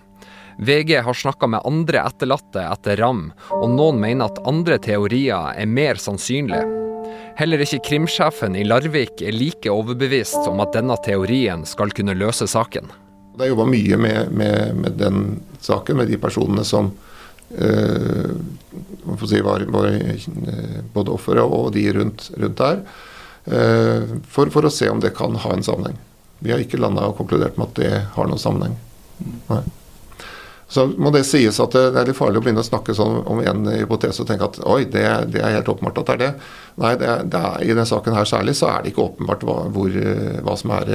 VG 0.58 0.96
har 1.04 1.14
snakka 1.14 1.46
med 1.52 1.68
andre 1.68 2.00
etterlatte 2.08 2.64
etter 2.64 2.98
Ram, 2.98 3.28
og 3.52 3.68
noen 3.70 4.00
mener 4.02 4.32
at 4.32 4.42
andre 4.48 4.80
teorier 4.82 5.52
er 5.52 5.68
mer 5.68 6.00
sannsynlige. 6.00 6.85
Heller 7.36 7.60
ikke 7.60 7.82
krimsjefen 7.84 8.54
i 8.56 8.64
Larvik 8.64 9.20
er 9.20 9.34
like 9.36 9.68
overbevist 9.68 10.48
om 10.48 10.62
at 10.64 10.72
denne 10.72 10.96
teorien 11.04 11.66
skal 11.68 11.92
kunne 11.92 12.14
løse 12.16 12.48
saken. 12.48 12.88
Det 13.36 13.44
er 13.44 13.50
jobba 13.50 13.66
mye 13.68 13.98
med, 14.00 14.30
med, 14.32 14.70
med, 14.80 14.96
den 14.96 15.18
saken, 15.60 15.98
med 16.00 16.08
de 16.08 16.16
personene 16.16 16.64
som 16.64 16.88
eh, 17.52 18.32
si, 19.28 19.42
var, 19.44 19.66
var, 19.68 19.90
eh, 19.92 20.80
både 20.94 21.12
offeret 21.12 21.44
og 21.44 21.74
de 21.76 21.84
rundt, 21.98 22.30
rundt 22.40 22.62
der. 22.62 22.80
Eh, 23.44 24.16
for, 24.32 24.48
for, 24.54 24.64
å 24.64 24.72
se 24.72 24.88
om 24.88 25.04
det 25.04 25.12
kan 25.18 25.36
ha 25.44 25.52
en 25.52 25.66
sammenheng. 25.66 26.00
Vi 26.40 26.54
har 26.54 26.64
ikke 26.64 26.80
landa 26.80 27.04
og 27.10 27.20
konkludert 27.20 27.60
med 27.60 27.68
at 27.68 27.82
det 27.82 27.92
har 28.16 28.32
noen 28.32 28.40
sammenheng. 28.40 28.80
Nei. 29.50 29.60
Så 30.68 30.86
må 30.98 31.12
det 31.14 31.22
sies 31.28 31.60
at 31.62 31.74
det 31.76 32.00
er 32.00 32.08
litt 32.08 32.18
farlig 32.18 32.40
å 32.40 32.44
begynne 32.44 32.64
å 32.64 32.66
snakke 32.66 32.94
sånn 32.96 33.20
om 33.30 33.38
en 33.38 33.68
hypotese 33.70 34.24
og 34.24 34.30
tenke 34.30 34.48
at 34.48 34.58
oi, 34.66 34.80
det, 34.90 35.04
det 35.30 35.44
er 35.44 35.60
helt 35.60 35.70
åpenbart 35.70 36.00
at 36.02 36.08
det 36.08 36.16
er 36.16 36.22
det. 36.24 36.32
Nei, 36.82 36.96
det 36.98 37.12
det 37.30 37.42
er, 37.42 37.62
i 37.62 37.70
denne 37.70 37.86
saken 37.86 38.18
her 38.18 38.26
særlig 38.26 38.56
så 38.58 38.72
er 38.72 38.82
det 38.82 38.92
ikke 38.92 39.06
åpenbart 39.06 39.46
hva, 39.46 39.60
hvor, 39.76 40.00
hva 40.42 40.58
som 40.58 40.74
er 40.80 40.92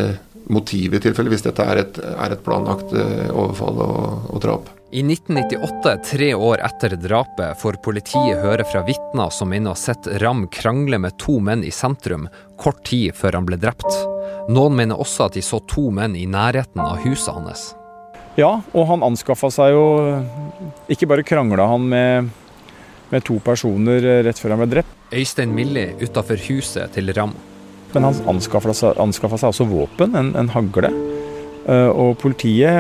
motivet 0.52 1.00
i 1.00 1.08
tilfelle, 1.08 1.32
hvis 1.32 1.46
dette 1.46 1.64
er 1.64 1.86
et, 1.86 1.98
er 2.02 2.36
et 2.36 2.44
planlagt 2.44 2.92
overfall 2.92 3.80
og, 3.86 4.30
og 4.36 4.44
drap. 4.44 4.70
I 4.92 5.06
1998, 5.08 5.98
tre 6.04 6.34
år 6.36 6.60
etter 6.68 6.98
drapet, 7.00 7.56
får 7.62 7.80
politiet 7.86 8.42
høre 8.44 8.66
fra 8.68 8.84
vitner 8.84 9.32
som 9.32 9.48
mener 9.48 9.72
å 9.72 9.78
ha 9.78 9.80
sett 9.80 10.10
Ram 10.20 10.50
krangle 10.52 11.00
med 11.00 11.16
to 11.22 11.38
menn 11.40 11.64
i 11.64 11.72
sentrum 11.72 12.28
kort 12.60 12.84
tid 12.90 13.16
før 13.16 13.40
han 13.40 13.48
ble 13.48 13.62
drept. 13.62 13.88
Noen 14.52 14.76
mener 14.76 15.00
også 15.00 15.30
at 15.30 15.40
de 15.40 15.46
så 15.48 15.62
to 15.72 15.88
menn 15.96 16.18
i 16.20 16.28
nærheten 16.28 16.84
av 16.84 17.00
huset 17.06 17.32
hans. 17.32 17.70
Ja, 18.40 18.52
og 18.72 18.88
han 18.88 19.04
anskaffa 19.04 19.50
seg 19.52 19.74
jo 19.76 19.86
Ikke 20.92 21.10
bare 21.10 21.26
krangla 21.28 21.66
han 21.68 21.84
med, 21.92 22.30
med, 23.12 23.26
to 23.28 23.42
personer 23.44 24.24
rett 24.24 24.40
før 24.40 24.56
han 24.56 24.64
ble 24.64 24.70
drept. 24.78 24.98
Øystein 25.12 25.52
Millie 25.56 25.98
utafor 26.00 26.40
huset 26.48 26.94
til 26.96 27.12
Ram. 27.18 27.36
Men 27.92 28.08
han 28.08 28.22
anskaffa 28.32 28.72
seg, 28.72 29.00
seg, 29.18 29.50
også 29.50 29.68
våpen, 29.68 30.16
en, 30.16 30.32
en 30.40 30.52
hagle. 30.54 30.94
Eh, 31.70 31.90
og 31.90 32.16
politiet 32.22 32.74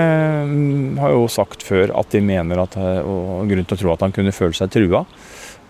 mm, 0.49 0.97
har 1.01 1.13
jo 1.13 1.27
sagt 1.29 1.65
før 1.65 1.93
at 1.99 2.15
de 2.15 2.21
mener 2.25 2.63
at 2.63 2.77
eh, 2.81 3.01
og 3.05 3.45
grunn 3.49 3.67
til 3.67 3.77
å 3.77 3.81
tro 3.83 3.93
at 3.93 4.05
han 4.07 4.15
kunne 4.15 4.33
føle 4.33 4.57
seg 4.57 4.71
trua. 4.73 5.03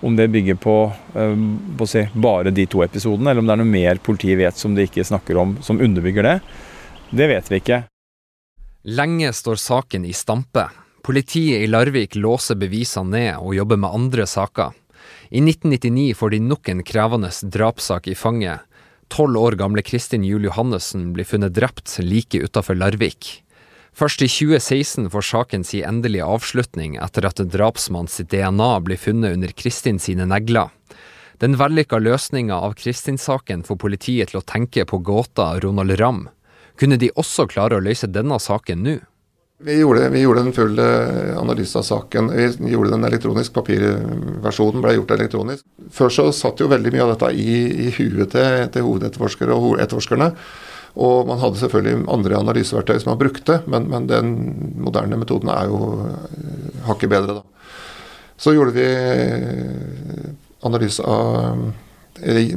Om 0.01 0.15
det 0.17 0.31
bygger 0.33 0.57
på, 0.61 0.75
eh, 1.19 1.45
på 1.77 1.89
si, 1.89 2.05
bare 2.13 2.53
de 2.55 2.65
to 2.71 2.85
episodene, 2.85 3.33
eller 3.33 3.43
om 3.43 3.49
det 3.49 3.57
er 3.57 3.63
noe 3.63 3.73
mer 3.73 4.01
politiet 4.03 4.39
vet 4.39 4.57
som 4.57 4.77
de 4.77 4.87
ikke 4.87 5.05
snakker 5.07 5.41
om, 5.41 5.57
som 5.65 5.81
underbygger 5.83 6.29
det, 6.29 6.37
det 7.11 7.33
vet 7.33 7.51
vi 7.51 7.59
ikke. 7.59 7.83
Lenge 8.83 9.33
står 9.33 9.55
saken 9.55 10.05
i 10.05 10.13
stampe. 10.13 10.65
Politiet 11.03 11.61
i 11.61 11.67
Larvik 11.67 12.15
låser 12.15 12.57
bevisene 12.57 13.13
ned 13.13 13.35
og 13.37 13.53
jobber 13.53 13.77
med 13.77 13.93
andre 13.93 14.25
saker. 14.25 14.73
I 15.29 15.37
1999 15.43 16.15
får 16.17 16.33
de 16.33 16.39
nok 16.41 16.69
en 16.69 16.81
krevende 16.83 17.29
drapssak 17.29 18.09
i 18.09 18.15
fanget. 18.17 18.65
Tolv 19.07 19.37
år 19.37 19.59
gamle 19.59 19.83
Kristin 19.85 20.25
Juel 20.25 20.49
Johannessen 20.49 21.11
blir 21.13 21.29
funnet 21.29 21.53
drept 21.53 21.99
like 22.01 22.41
utafor 22.41 22.79
Larvik. 22.79 23.43
Først 23.93 24.23
i 24.25 24.31
2016 24.31 25.11
får 25.13 25.29
saken 25.29 25.67
si 25.67 25.83
endelige 25.85 26.25
avslutning 26.25 26.97
etter 26.97 27.27
at 27.29 27.45
drapsmannens 27.53 28.17
DNA 28.33 28.73
blir 28.81 28.97
funnet 28.97 29.37
under 29.37 29.53
Kristin 29.53 29.99
sine 30.01 30.25
negler. 30.25 30.73
Den 31.37 31.57
vellykka 31.57 31.99
løsninga 32.01 32.57
av 32.57 32.79
Kristin-saken 32.81 33.61
får 33.67 33.77
politiet 33.77 34.31
til 34.31 34.41
å 34.41 34.47
tenke 34.47 34.89
på 34.89 35.03
gåta 35.05 35.51
Ronald 35.61 35.99
Ramm. 36.01 36.29
Kunne 36.79 36.99
de 37.01 37.11
også 37.19 37.47
klare 37.51 37.77
å 37.77 37.83
løse 37.83 38.09
denne 38.09 38.37
saken 38.41 38.85
nå? 38.85 38.99
Vi 39.61 39.75
gjorde, 39.77 40.07
vi 40.09 40.23
gjorde, 40.23 40.41
en 40.41 40.55
full 40.55 40.79
eh, 40.81 41.37
analyse 41.37 41.77
av 41.77 41.83
saken. 41.85 42.31
Vi 42.33 42.71
gjorde 42.71 42.95
den 42.95 43.05
elektronisk. 43.05 43.53
Papirversjonen 43.53 44.81
ble 44.81 44.95
gjort 44.95 45.13
elektronisk. 45.13 45.65
Før 45.93 46.13
så 46.15 46.25
satt 46.33 46.63
jo 46.63 46.69
veldig 46.71 46.93
mye 46.95 47.03
av 47.05 47.11
dette 47.13 47.29
i, 47.37 47.57
i 47.85 47.91
huet 47.93 48.33
til, 48.33 48.63
til 48.73 48.87
hovedetterforskere 48.87 49.53
og 49.53 49.77
etterforskerne. 49.83 50.31
Og 51.05 51.29
man 51.29 51.39
hadde 51.43 51.61
selvfølgelig 51.61 52.07
andre 52.11 52.39
analyseverktøy 52.41 52.97
som 53.03 53.13
man 53.13 53.21
brukte, 53.21 53.59
men, 53.69 53.85
men 53.91 54.09
den 54.09 54.33
moderne 54.81 55.21
metoden 55.21 55.53
er 55.53 55.69
jo 55.69 55.93
eh, 56.07 56.81
hakket 56.89 57.13
bedre, 57.13 57.37
da. 57.39 57.69
Så 58.41 58.55
gjorde 58.55 58.73
vi 58.73 58.87
eh, 58.89 60.27
analyse 60.65 61.05
av 61.05 61.69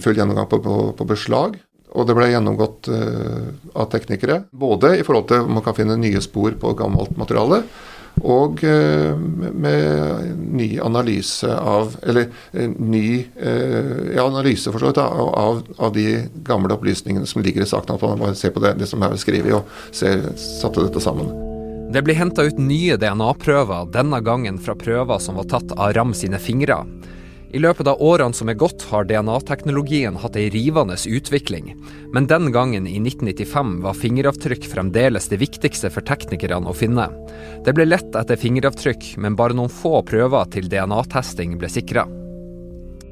full 0.00 0.16
gjennomgang 0.16 0.48
på, 0.48 0.59
på, 0.64 0.81
på 0.96 1.07
beslag. 1.12 1.61
Og 1.95 2.07
det 2.09 2.17
ble 2.19 2.31
gjennomgått 2.33 2.91
uh, 2.91 3.51
av 3.79 3.91
teknikere. 3.93 4.43
Både 4.51 4.97
i 4.99 5.05
forhold 5.07 5.29
til 5.31 5.45
om 5.45 5.59
man 5.59 5.65
kan 5.65 5.77
finne 5.77 5.99
nye 6.01 6.23
spor 6.25 6.57
på 6.59 6.75
gammelt 6.79 7.15
materiale, 7.21 7.63
og 8.23 8.63
uh, 8.67 9.15
med 9.15 10.43
ny 10.55 10.69
analyse 10.79 11.51
av 11.51 11.97
Eller 12.07 12.29
uh, 12.55 12.69
ny 12.79 13.07
ja, 13.35 14.23
analyse 14.27 14.71
for 14.71 14.83
så 14.83 14.93
vidt 14.93 15.01
av, 15.03 15.63
av, 15.79 15.91
de 15.95 16.07
gamle 16.47 16.75
opplysningene 16.75 17.27
som 17.31 17.43
ligger 17.43 17.63
i 17.63 17.71
saken. 17.71 17.97
At 17.97 18.07
man 18.07 18.23
bare 18.27 18.39
ser 18.39 18.55
på 18.55 18.63
det, 18.65 18.77
det 18.83 18.91
som 18.91 19.03
er 19.03 19.19
skrevet, 19.21 19.55
og 19.55 19.95
ser, 19.95 20.31
satte 20.39 20.87
dette 20.87 21.03
sammen. 21.03 21.31
Det 21.95 22.03
blir 22.03 22.17
henta 22.19 22.43
ut 22.43 22.57
nye 22.59 22.97
DNA-prøver, 22.99 23.91
denne 23.95 24.19
gangen 24.27 24.57
fra 24.59 24.75
prøver 24.75 25.21
som 25.23 25.37
var 25.39 25.47
tatt 25.53 25.77
av 25.77 25.93
Ram 25.95 26.15
sine 26.17 26.41
fingre. 26.43 26.81
I 27.55 27.59
løpet 27.62 27.87
av 27.87 28.01
årene 28.03 28.35
som 28.35 28.49
er 28.51 28.57
gått, 28.59 28.83
har 28.90 29.05
DNA-teknologien 29.07 30.17
hatt 30.19 30.35
ei 30.35 30.49
rivende 30.51 30.97
utvikling. 31.07 31.69
Men 32.11 32.27
den 32.27 32.51
gangen, 32.51 32.88
i 32.90 32.97
1995, 32.99 33.77
var 33.85 33.95
fingeravtrykk 33.95 34.67
fremdeles 34.73 35.31
det 35.31 35.38
viktigste 35.38 35.93
for 35.95 36.03
teknikerne 36.03 36.67
å 36.67 36.75
finne. 36.75 37.05
Det 37.62 37.77
ble 37.77 37.87
lett 37.87 38.19
etter 38.19 38.40
fingeravtrykk, 38.43 39.12
men 39.23 39.37
bare 39.38 39.55
noen 39.55 39.71
få 39.71 40.01
prøver 40.03 40.51
til 40.51 40.67
DNA-testing 40.73 41.55
ble 41.61 41.71
sikra. 41.71 42.09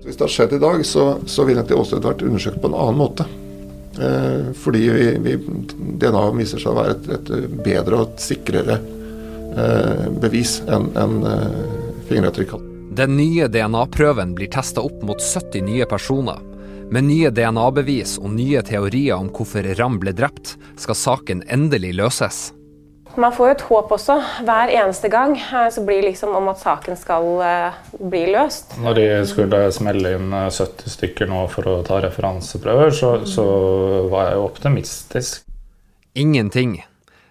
Hvis 0.02 0.18
det 0.18 0.26
har 0.26 0.35
skjedd 0.35 0.57
i 0.59 0.61
dag, 0.66 0.83
så, 0.90 1.07
så 1.31 1.46
ville 1.46 1.62
det 1.62 1.78
også 1.78 2.02
vært 2.02 2.26
undersøkt 2.26 2.59
på 2.64 2.72
en 2.72 2.76
annen 2.83 2.98
måte. 2.98 3.28
Eh, 3.94 4.50
fordi 4.59 4.83
vi, 4.88 5.07
vi, 5.22 5.37
DNA 6.02 6.24
viser 6.40 6.59
seg 6.59 6.72
å 6.74 6.81
være 6.81 6.98
et, 6.98 7.09
et 7.14 7.57
bedre 7.62 8.02
og 8.02 8.18
sikrere 8.18 8.81
eh, 9.55 10.05
bevis 10.18 10.59
enn 10.66 10.90
en, 10.98 11.18
eh, 11.31 11.48
fingeravtrykk. 12.11 12.71
Den 12.92 13.16
nye 13.16 13.46
DNA-prøven 13.48 14.35
blir 14.37 14.50
testa 14.52 14.83
opp 14.85 15.02
mot 15.02 15.22
70 15.22 15.62
nye 15.64 15.85
personer. 15.88 16.42
Med 16.92 17.07
nye 17.09 17.31
DNA-bevis 17.33 18.18
og 18.20 18.35
nye 18.35 18.61
teorier 18.68 19.16
om 19.16 19.31
hvorfor 19.33 19.64
Ram 19.78 19.96
ble 20.02 20.12
drept, 20.12 20.59
skal 20.76 20.98
saken 21.00 21.40
endelig 21.48 21.94
løses. 21.96 22.40
Man 23.16 23.33
får 23.33 23.48
jo 23.48 23.55
et 23.55 23.64
håp 23.70 23.96
også. 23.96 24.18
Hver 24.44 24.74
eneste 24.76 25.09
gang 25.12 25.38
eh, 25.40 25.70
så 25.72 25.87
blir 25.88 26.02
det 26.02 26.11
liksom 26.11 26.37
om 26.37 26.52
at 26.52 26.61
saken 26.61 27.00
skal 27.00 27.31
uh, 27.40 27.81
bli 27.96 28.26
løst. 28.35 28.76
Når 28.85 29.00
de 29.00 29.09
skulle 29.33 29.64
smelle 29.72 30.12
inn 30.18 30.28
70 30.28 30.61
eh, 30.61 30.92
stykker 30.98 31.33
nå 31.33 31.46
for 31.52 31.72
å 31.72 31.81
ta 31.88 32.02
referanseprøver, 32.05 32.92
så, 32.92 33.14
så 33.24 33.46
var 34.12 34.28
jeg 34.28 34.37
jo 34.37 34.46
optimistisk. 34.50 35.48
Ingenting. 36.12 36.83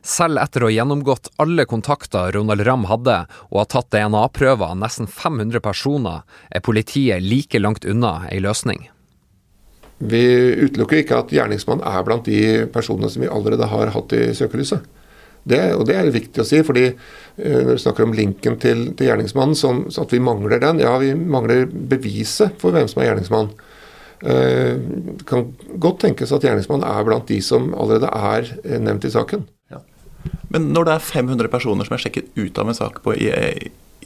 Selv 0.02 0.42
etter 0.42 0.64
å 0.64 0.70
ha 0.70 0.74
gjennomgått 0.74 1.30
alle 1.42 1.68
kontakter 1.70 2.32
Ronald 2.34 2.66
Ramm 2.66 2.88
hadde, 2.90 3.20
og 3.52 3.60
ha 3.62 3.68
tatt 3.70 3.92
DNA-prøver 3.94 4.74
av 4.74 4.80
nesten 4.82 5.06
500 5.06 5.62
personer, 5.62 6.24
er 6.50 6.66
politiet 6.66 7.22
like 7.22 7.62
langt 7.62 7.86
unna 7.86 8.24
ei 8.32 8.42
løsning. 8.42 8.88
Vi 10.02 10.24
utelukker 10.66 11.04
ikke 11.04 11.20
at 11.22 11.34
gjerningsmannen 11.36 11.86
er 11.86 12.08
blant 12.08 12.26
de 12.26 12.66
personene 12.74 13.12
som 13.14 13.22
vi 13.22 13.30
allerede 13.30 13.70
har 13.70 13.94
hatt 13.94 14.18
i 14.18 14.32
søkelyset. 14.34 14.88
Det, 15.44 15.62
og 15.74 15.88
det 15.90 15.96
er 15.98 16.10
viktig 16.14 16.42
å 16.42 16.46
si, 16.46 16.60
fordi 16.66 16.88
eh, 16.90 17.62
når 17.66 17.76
vi 17.76 17.82
snakker 17.82 18.06
om 18.06 18.14
linken 18.14 18.58
til, 18.62 18.84
til 18.98 19.10
gjerningsmannen, 19.10 19.58
så, 19.58 19.74
så, 19.90 20.06
at 20.06 20.14
vi 20.14 20.22
mangler 20.22 20.62
den. 20.62 20.82
Ja, 20.82 20.96
vi 21.02 21.14
mangler 21.18 21.66
beviset 21.70 22.58
for 22.62 22.74
hvem 22.74 22.90
som 22.90 23.02
er 23.02 23.10
gjerningsmann. 23.10 23.50
Eh, 24.22 24.76
det 25.18 25.26
kan 25.30 25.48
godt 25.82 26.04
tenkes 26.06 26.34
at 26.34 26.46
gjerningsmannen 26.46 26.86
er 26.86 27.08
blant 27.08 27.30
de 27.30 27.40
som 27.46 27.72
allerede 27.74 28.12
er 28.14 28.54
eh, 28.62 28.78
nevnt 28.82 29.10
i 29.10 29.14
saken. 29.14 29.48
Men 30.52 30.72
når 30.76 30.88
det 30.88 30.96
er 30.96 31.06
500 31.06 31.52
personer 31.52 31.88
som 31.88 31.96
er 31.96 32.04
sjekket 32.04 32.34
ut 32.36 32.60
av 32.60 32.70
en 32.70 32.78
sak 32.78 33.00
på, 33.06 33.16
i, 33.16 33.32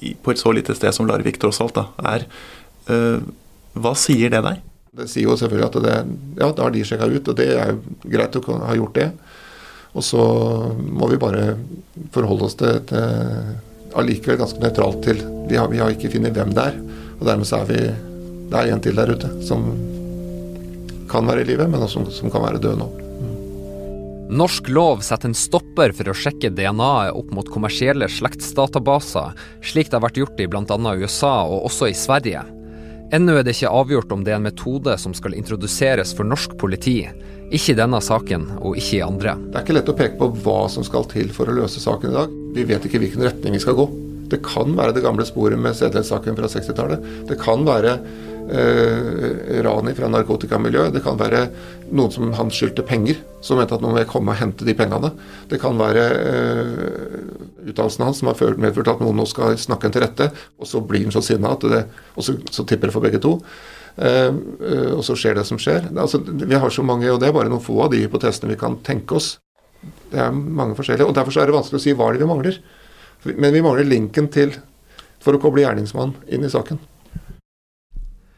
i, 0.02 0.14
på 0.14 0.34
et 0.34 0.42
så 0.42 0.54
lite 0.56 0.76
sted 0.78 0.94
som 0.96 1.10
Larvik 1.10 1.40
tross 1.42 1.62
alt 1.64 1.78
da, 1.78 1.88
er, 2.14 2.28
øh, 2.94 3.26
hva 3.76 3.96
sier 3.98 4.32
det 4.34 4.44
deg? 4.46 4.62
Det 4.96 5.10
sier 5.12 5.28
jo 5.28 5.36
selvfølgelig 5.40 5.68
at 5.68 5.80
det, 5.84 5.96
ja, 6.40 6.52
da 6.56 6.68
har 6.68 6.72
de 6.72 6.84
sjekka 6.88 7.10
ut, 7.12 7.32
og 7.32 7.40
det 7.40 7.50
er 7.52 7.74
jo 7.74 8.12
greit 8.14 8.38
å 8.40 8.60
ha 8.62 8.76
gjort 8.78 8.96
det. 8.96 9.10
Og 9.96 10.04
så 10.04 10.24
må 10.80 11.10
vi 11.12 11.20
bare 11.20 11.56
forholde 12.16 12.48
oss 12.48 12.58
til, 12.60 12.80
til 12.88 13.96
allikevel 13.96 14.40
ganske 14.42 14.60
nøytralt 14.64 15.02
til 15.04 15.22
vi 15.50 15.60
har, 15.60 15.70
vi 15.72 15.80
har 15.80 15.94
ikke 15.94 16.12
funnet 16.16 16.36
hvem 16.36 16.52
det 16.56 16.68
er. 16.72 16.80
Og 17.20 17.28
dermed 17.28 17.48
så 17.48 17.62
er 17.62 17.72
vi 17.72 17.80
Det 18.46 18.60
er 18.60 18.72
en 18.72 18.82
til 18.84 18.96
der 18.96 19.10
ute 19.10 19.30
som 19.42 19.64
kan 21.10 21.26
være 21.26 21.42
i 21.42 21.50
live, 21.50 21.68
men 21.68 21.82
også 21.82 22.04
som, 22.04 22.12
som 22.14 22.32
kan 22.32 22.44
være 22.46 22.62
død 22.62 22.78
nå. 22.78 23.05
Norsk 24.30 24.70
lov 24.70 25.04
setter 25.06 25.30
en 25.30 25.38
stopper 25.38 25.92
for 25.94 26.10
å 26.10 26.16
sjekke 26.18 26.50
DNA-et 26.58 27.14
opp 27.14 27.30
mot 27.36 27.50
kommersielle 27.54 28.08
slektsdatabaser, 28.10 29.36
slik 29.62 29.92
det 29.92 30.00
har 30.00 30.06
vært 30.08 30.18
gjort 30.18 30.42
i 30.42 30.48
bl.a. 30.50 30.78
USA 30.98 31.34
og 31.46 31.68
også 31.68 31.92
i 31.92 31.98
Sverige. 31.98 32.42
Ennå 33.14 33.36
er 33.38 33.46
det 33.46 33.54
ikke 33.54 33.70
avgjort 33.70 34.16
om 34.16 34.24
det 34.26 34.34
er 34.34 34.40
en 34.40 34.48
metode 34.48 34.98
som 34.98 35.14
skal 35.14 35.38
introduseres 35.38 36.16
for 36.18 36.26
norsk 36.26 36.58
politi. 36.58 37.04
Ikke 37.54 37.76
i 37.76 37.78
denne 37.78 38.02
saken, 38.02 38.48
og 38.66 38.80
ikke 38.82 38.98
i 38.98 39.06
andre. 39.06 39.36
Det 39.46 39.60
er 39.60 39.68
ikke 39.68 39.78
lett 39.78 39.94
å 39.94 39.98
peke 40.00 40.18
på 40.18 40.32
hva 40.42 40.64
som 40.74 40.88
skal 40.88 41.06
til 41.12 41.30
for 41.30 41.46
å 41.46 41.60
løse 41.62 41.84
saken 41.84 42.10
i 42.10 42.18
dag. 42.18 42.34
Vi 42.58 42.66
vet 42.66 42.90
ikke 42.90 43.04
hvilken 43.06 43.28
retning 43.28 43.54
vi 43.54 43.62
skal 43.62 43.78
gå. 43.78 43.86
Det 44.34 44.42
kan 44.42 44.74
være 44.74 44.98
det 44.98 45.06
gamle 45.06 45.28
sporet 45.30 45.62
med 45.62 45.78
sedelighetssaken 45.78 46.40
fra 46.40 46.50
60-tallet. 46.50 47.06
Det 47.30 47.38
kan 47.46 47.62
være 47.68 48.00
eh, 48.50 49.62
ran 49.66 49.92
fra 49.96 50.10
narkotikamiljøet. 50.12 50.94
Det 50.96 51.04
kan 51.06 51.18
være 51.20 51.46
noen 51.92 52.14
som 52.14 52.34
han 52.38 52.52
skyldte 52.54 52.86
penger, 52.88 53.20
som 53.46 53.60
mente 53.60 53.78
at 53.78 53.84
nå 53.84 53.94
må 53.94 54.04
komme 54.10 54.34
og 54.34 54.40
hente 54.42 54.68
de 54.68 54.76
pengene. 54.78 55.12
Det 55.50 55.60
kan 55.62 55.78
være 55.80 56.06
eh, 56.20 56.76
utdannelsen 57.66 58.06
hans 58.06 58.22
som 58.22 58.32
har 58.32 58.60
medført 58.62 58.92
at 58.94 59.02
noen 59.04 59.18
nå 59.22 59.28
skal 59.30 59.58
snakke 59.60 59.90
en 59.90 59.96
til 59.96 60.06
rette, 60.06 60.30
og 60.60 60.70
så 60.70 60.82
blir 60.82 61.08
han 61.08 61.16
så 61.16 61.24
sinna 61.26 61.56
at 61.56 61.66
det 61.70 61.86
Og 62.16 62.24
så, 62.24 62.38
så 62.52 62.64
tipper 62.64 62.88
det 62.88 62.96
for 62.96 63.04
begge 63.04 63.20
to. 63.20 63.40
Eh, 63.98 64.28
eh, 64.28 64.92
og 64.96 65.04
så 65.08 65.16
skjer 65.16 65.40
det 65.40 65.48
som 65.48 65.60
skjer. 65.62 65.90
Altså, 65.96 66.20
vi 66.24 66.56
har 66.56 66.70
så 66.70 66.84
mange, 66.84 67.10
og 67.12 67.20
det 67.20 67.30
er 67.30 67.36
bare 67.36 67.52
noen 67.52 67.64
få 67.64 67.80
av 67.86 67.92
de 67.94 68.04
hypotesene 68.04 68.54
vi 68.54 68.60
kan 68.60 68.80
tenke 68.84 69.18
oss. 69.20 69.36
Det 70.12 70.20
er 70.22 70.32
mange 70.32 70.76
forskjellige. 70.78 71.08
og 71.08 71.16
Derfor 71.16 71.42
er 71.42 71.50
det 71.50 71.58
vanskelig 71.58 71.82
å 71.82 71.86
si 71.86 71.94
hva 71.94 72.12
det 72.14 72.24
vi 72.24 72.30
mangler. 72.30 72.60
Men 73.26 73.54
vi 73.54 73.64
mangler 73.66 73.88
linken 73.88 74.30
til 74.34 74.54
for 75.24 75.36
å 75.36 75.42
koble 75.42 75.64
gjerningsmannen 75.64 76.16
inn 76.30 76.46
i 76.46 76.52
saken. 76.52 76.80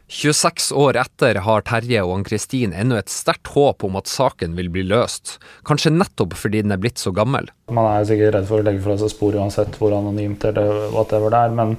26 0.08 0.72
år 0.72 0.98
etter 1.02 1.42
har 1.44 1.64
Terje 1.68 2.00
og 2.06 2.14
Ann-Kristin 2.16 2.72
ennå 2.72 2.96
et 2.96 3.12
sterkt 3.12 3.52
håp 3.52 3.84
om 3.84 3.98
at 4.00 4.08
saken 4.08 4.56
vil 4.56 4.70
bli 4.72 4.86
løst, 4.88 5.36
kanskje 5.68 5.92
nettopp 5.92 6.38
fordi 6.40 6.62
den 6.64 6.72
er 6.72 6.80
blitt 6.80 7.02
så 7.02 7.12
gammel. 7.16 7.50
Man 7.76 7.90
er 7.92 8.08
sikkert 8.08 8.38
redd 8.38 8.48
for 8.48 8.64
å 8.64 8.68
legge 8.68 8.84
fra 8.86 8.96
seg 9.02 9.12
spor 9.12 9.36
uansett 9.36 9.76
hvor 9.82 9.96
anonymt 9.98 10.48
eller 10.48 10.88
whatever 10.96 11.34
det 11.34 11.42
er, 11.50 11.58
men 11.60 11.76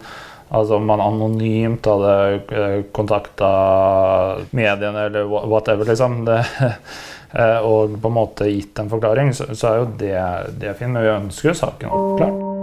altså 0.49 0.77
om 0.77 0.85
man 0.91 1.05
anonymt 1.05 1.89
hadde 1.89 2.13
eh, 2.53 2.77
kontakta 2.93 3.49
mediene 4.53 5.09
eller 5.09 5.25
whatever, 5.25 5.89
liksom, 5.89 6.21
det, 6.29 6.43
eh, 7.33 7.59
og 7.65 7.97
på 7.97 8.13
en 8.13 8.19
måte 8.21 8.53
gitt 8.53 8.85
en 8.85 8.93
forklaring, 8.93 9.33
så, 9.33 9.49
så 9.57 9.73
er 9.73 9.81
jo 9.81 9.91
det, 10.05 10.23
det 10.61 10.77
fint, 10.77 10.93
men 10.93 11.09
vi 11.09 11.17
ønsker 11.17 11.55
jo 11.55 11.61
saken 11.65 11.97
oppklart. 11.97 12.58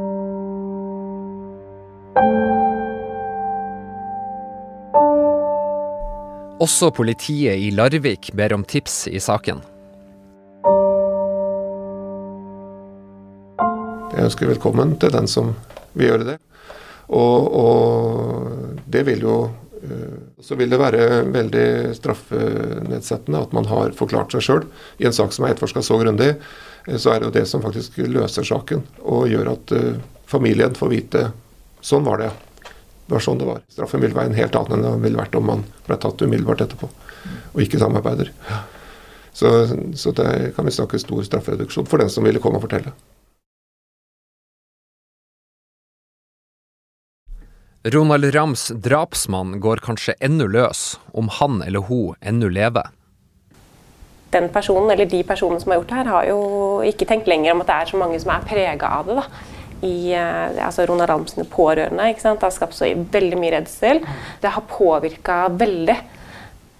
Også 6.55 6.87
politiet 6.95 7.59
i 7.59 7.71
Larvik 7.75 8.29
ber 8.31 8.53
om 8.55 8.61
tips 8.63 9.09
i 9.11 9.19
saken. 9.19 9.57
Jeg 14.15 14.23
ønsker 14.23 14.47
velkommen 14.47 14.93
til 15.01 15.11
den 15.11 15.27
som 15.27 15.51
vil 15.99 16.13
gjøre 16.13 16.27
det. 16.29 16.37
Og, 17.11 17.49
og 17.59 18.85
det 18.87 19.03
vil 19.09 19.25
jo 19.27 19.35
eh, 19.83 20.15
Så 20.41 20.55
vil 20.55 20.71
det 20.71 20.79
være 20.79 21.25
veldig 21.29 21.67
straffenedsettende 21.99 23.43
at 23.43 23.51
man 23.53 23.67
har 23.69 23.91
forklart 23.93 24.31
seg 24.33 24.47
sjøl 24.47 24.63
i 25.03 25.05
en 25.05 25.13
sak 25.13 25.35
som 25.35 25.45
er 25.45 25.53
etterforska 25.53 25.83
så 25.83 25.99
grundig. 25.99 26.31
Eh, 26.87 26.95
så 26.95 27.11
er 27.11 27.19
det 27.19 27.29
jo 27.29 27.35
det 27.35 27.45
som 27.51 27.67
faktisk 27.67 27.99
løser 28.07 28.47
saken 28.47 28.87
og 29.03 29.27
gjør 29.27 29.57
at 29.57 29.75
eh, 29.75 29.99
familien 30.23 30.73
får 30.79 30.93
vite 30.95 31.29
sånn 31.83 32.07
var 32.07 32.23
det. 32.23 32.31
Det 32.31 32.54
var 33.11 33.23
sånn 33.23 33.41
det 33.41 33.47
var. 33.49 33.61
Straffen 33.71 34.01
vil 34.03 34.15
være 34.15 34.31
en 34.31 34.39
helt 34.39 34.55
annen 34.57 34.79
enn 34.79 34.87
den 34.87 35.03
ville 35.03 35.19
vært 35.19 35.35
om 35.37 35.45
man 35.51 35.65
ble 35.85 35.97
tatt 36.01 36.23
umiddelbart 36.25 36.65
etterpå 36.65 36.89
og 37.55 37.61
ikke 37.63 37.81
samarbeider. 37.81 38.31
Så, 39.35 39.51
så 39.99 40.13
det 40.15 40.55
kan 40.55 40.67
vi 40.67 40.73
snakke 40.73 40.99
stor 41.01 41.23
straffereduksjon 41.27 41.87
for 41.89 42.01
den 42.01 42.11
som 42.11 42.25
ville 42.25 42.41
komme 42.43 42.59
og 42.59 42.65
fortelle. 42.65 42.95
Ronald 47.93 48.25
Rams 48.33 48.71
drapsmann 48.81 49.59
går 49.61 49.83
kanskje 49.85 50.15
ennå 50.23 50.47
løs, 50.49 50.95
om 51.13 51.27
han 51.29 51.59
eller 51.61 51.85
hun 51.85 52.15
ennå 52.25 52.47
lever. 52.49 52.87
Den 54.33 54.47
personen 54.49 54.89
eller 54.89 55.05
de 55.05 55.19
personene 55.27 55.61
som 55.61 55.69
har 55.71 55.83
gjort 55.83 55.91
det 55.91 55.99
her, 55.99 56.09
har 56.15 56.29
jo 56.31 56.39
ikke 56.87 57.05
tenkt 57.05 57.29
lenger 57.29 57.53
om 57.53 57.61
at 57.61 57.69
det 57.69 57.75
er 57.75 57.91
så 57.91 57.99
mange 58.01 58.17
som 58.23 58.33
er 58.33 58.47
prega 58.49 58.89
av 58.97 59.05
det. 59.11 59.19
da 59.19 59.54
i 59.85 60.11
eh, 60.17 60.65
altså 60.65 60.85
Ronald 60.89 61.09
Rams 61.09 61.37
pårørende. 61.51 62.09
Ikke 62.11 62.23
sant? 62.25 62.41
Det 62.41 62.49
har 62.49 62.55
skapt 62.55 62.77
så 62.77 62.89
veldig 62.89 63.39
mye 63.39 63.55
redsel. 63.57 64.01
Det 64.41 64.51
har 64.55 64.67
påvirka 64.69 65.45
veldig. 65.53 65.97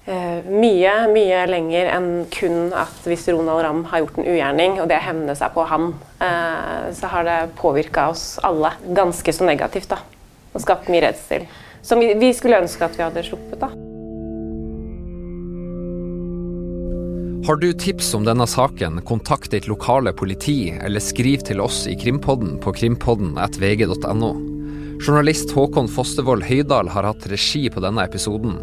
Uh, 0.06 0.46
mye 0.46 0.92
mye 1.10 1.38
lenger 1.50 1.88
enn 1.90 2.10
kun 2.30 2.68
at 2.78 3.08
hvis 3.10 3.24
Ronald 3.34 3.64
Ramm 3.66 3.80
har 3.90 4.04
gjort 4.04 4.20
en 4.22 4.28
ugjerning, 4.30 4.76
og 4.84 4.92
det 4.92 5.00
hevner 5.02 5.34
seg 5.40 5.56
på 5.56 5.66
han, 5.66 5.96
uh, 6.22 6.94
så 6.94 7.10
har 7.10 7.26
det 7.26 7.40
påvirka 7.58 8.12
oss 8.14 8.36
alle 8.46 8.76
ganske 8.86 9.34
så 9.34 9.50
negativt. 9.50 9.90
da, 9.96 10.04
Og 10.54 10.62
skapt 10.62 10.94
mye 10.94 11.08
redsel. 11.08 11.50
Som 11.82 12.06
vi, 12.06 12.14
vi 12.22 12.34
skulle 12.38 12.62
ønske 12.62 12.86
at 12.86 12.98
vi 12.98 13.06
hadde 13.08 13.26
sluppet. 13.26 13.58
da. 13.66 13.85
Har 17.46 17.56
du 17.56 17.74
tips 17.74 18.14
om 18.14 18.24
denne 18.26 18.48
saken, 18.50 19.02
kontakt 19.06 19.52
ditt 19.52 19.68
lokale 19.70 20.10
politi, 20.18 20.72
eller 20.82 21.00
skriv 21.00 21.44
til 21.46 21.60
oss 21.62 21.84
i 21.86 21.94
Krimpodden 21.94 22.56
på 22.58 22.72
krimpodden.vg.no. 22.74 24.30
Journalist 24.98 25.54
Håkon 25.54 25.86
Fostervoll 25.94 26.42
Høydal 26.42 26.90
har 26.90 27.06
hatt 27.06 27.28
regi 27.30 27.68
på 27.70 27.84
denne 27.86 28.02
episoden. 28.10 28.56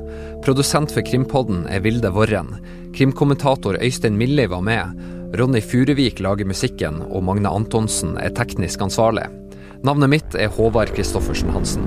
Produsent 0.42 0.90
for 0.90 1.06
Krimpodden 1.06 1.62
er 1.70 1.84
Vilde 1.84 2.10
Worren. 2.10 2.56
Krimkommentator 2.96 3.78
Øystein 3.78 4.18
Milli 4.18 4.48
var 4.50 4.66
med. 4.66 4.98
Ronny 5.38 5.62
Furuvik 5.62 6.18
lager 6.18 6.50
musikken, 6.50 7.04
og 7.06 7.22
Magne 7.28 7.54
Antonsen 7.54 8.16
er 8.18 8.34
teknisk 8.34 8.82
ansvarlig. 8.82 9.28
Navnet 9.86 10.10
mitt 10.10 10.34
er 10.34 10.50
Håvard 10.58 10.90
Christoffersen 10.96 11.54
Hansen. 11.54 11.86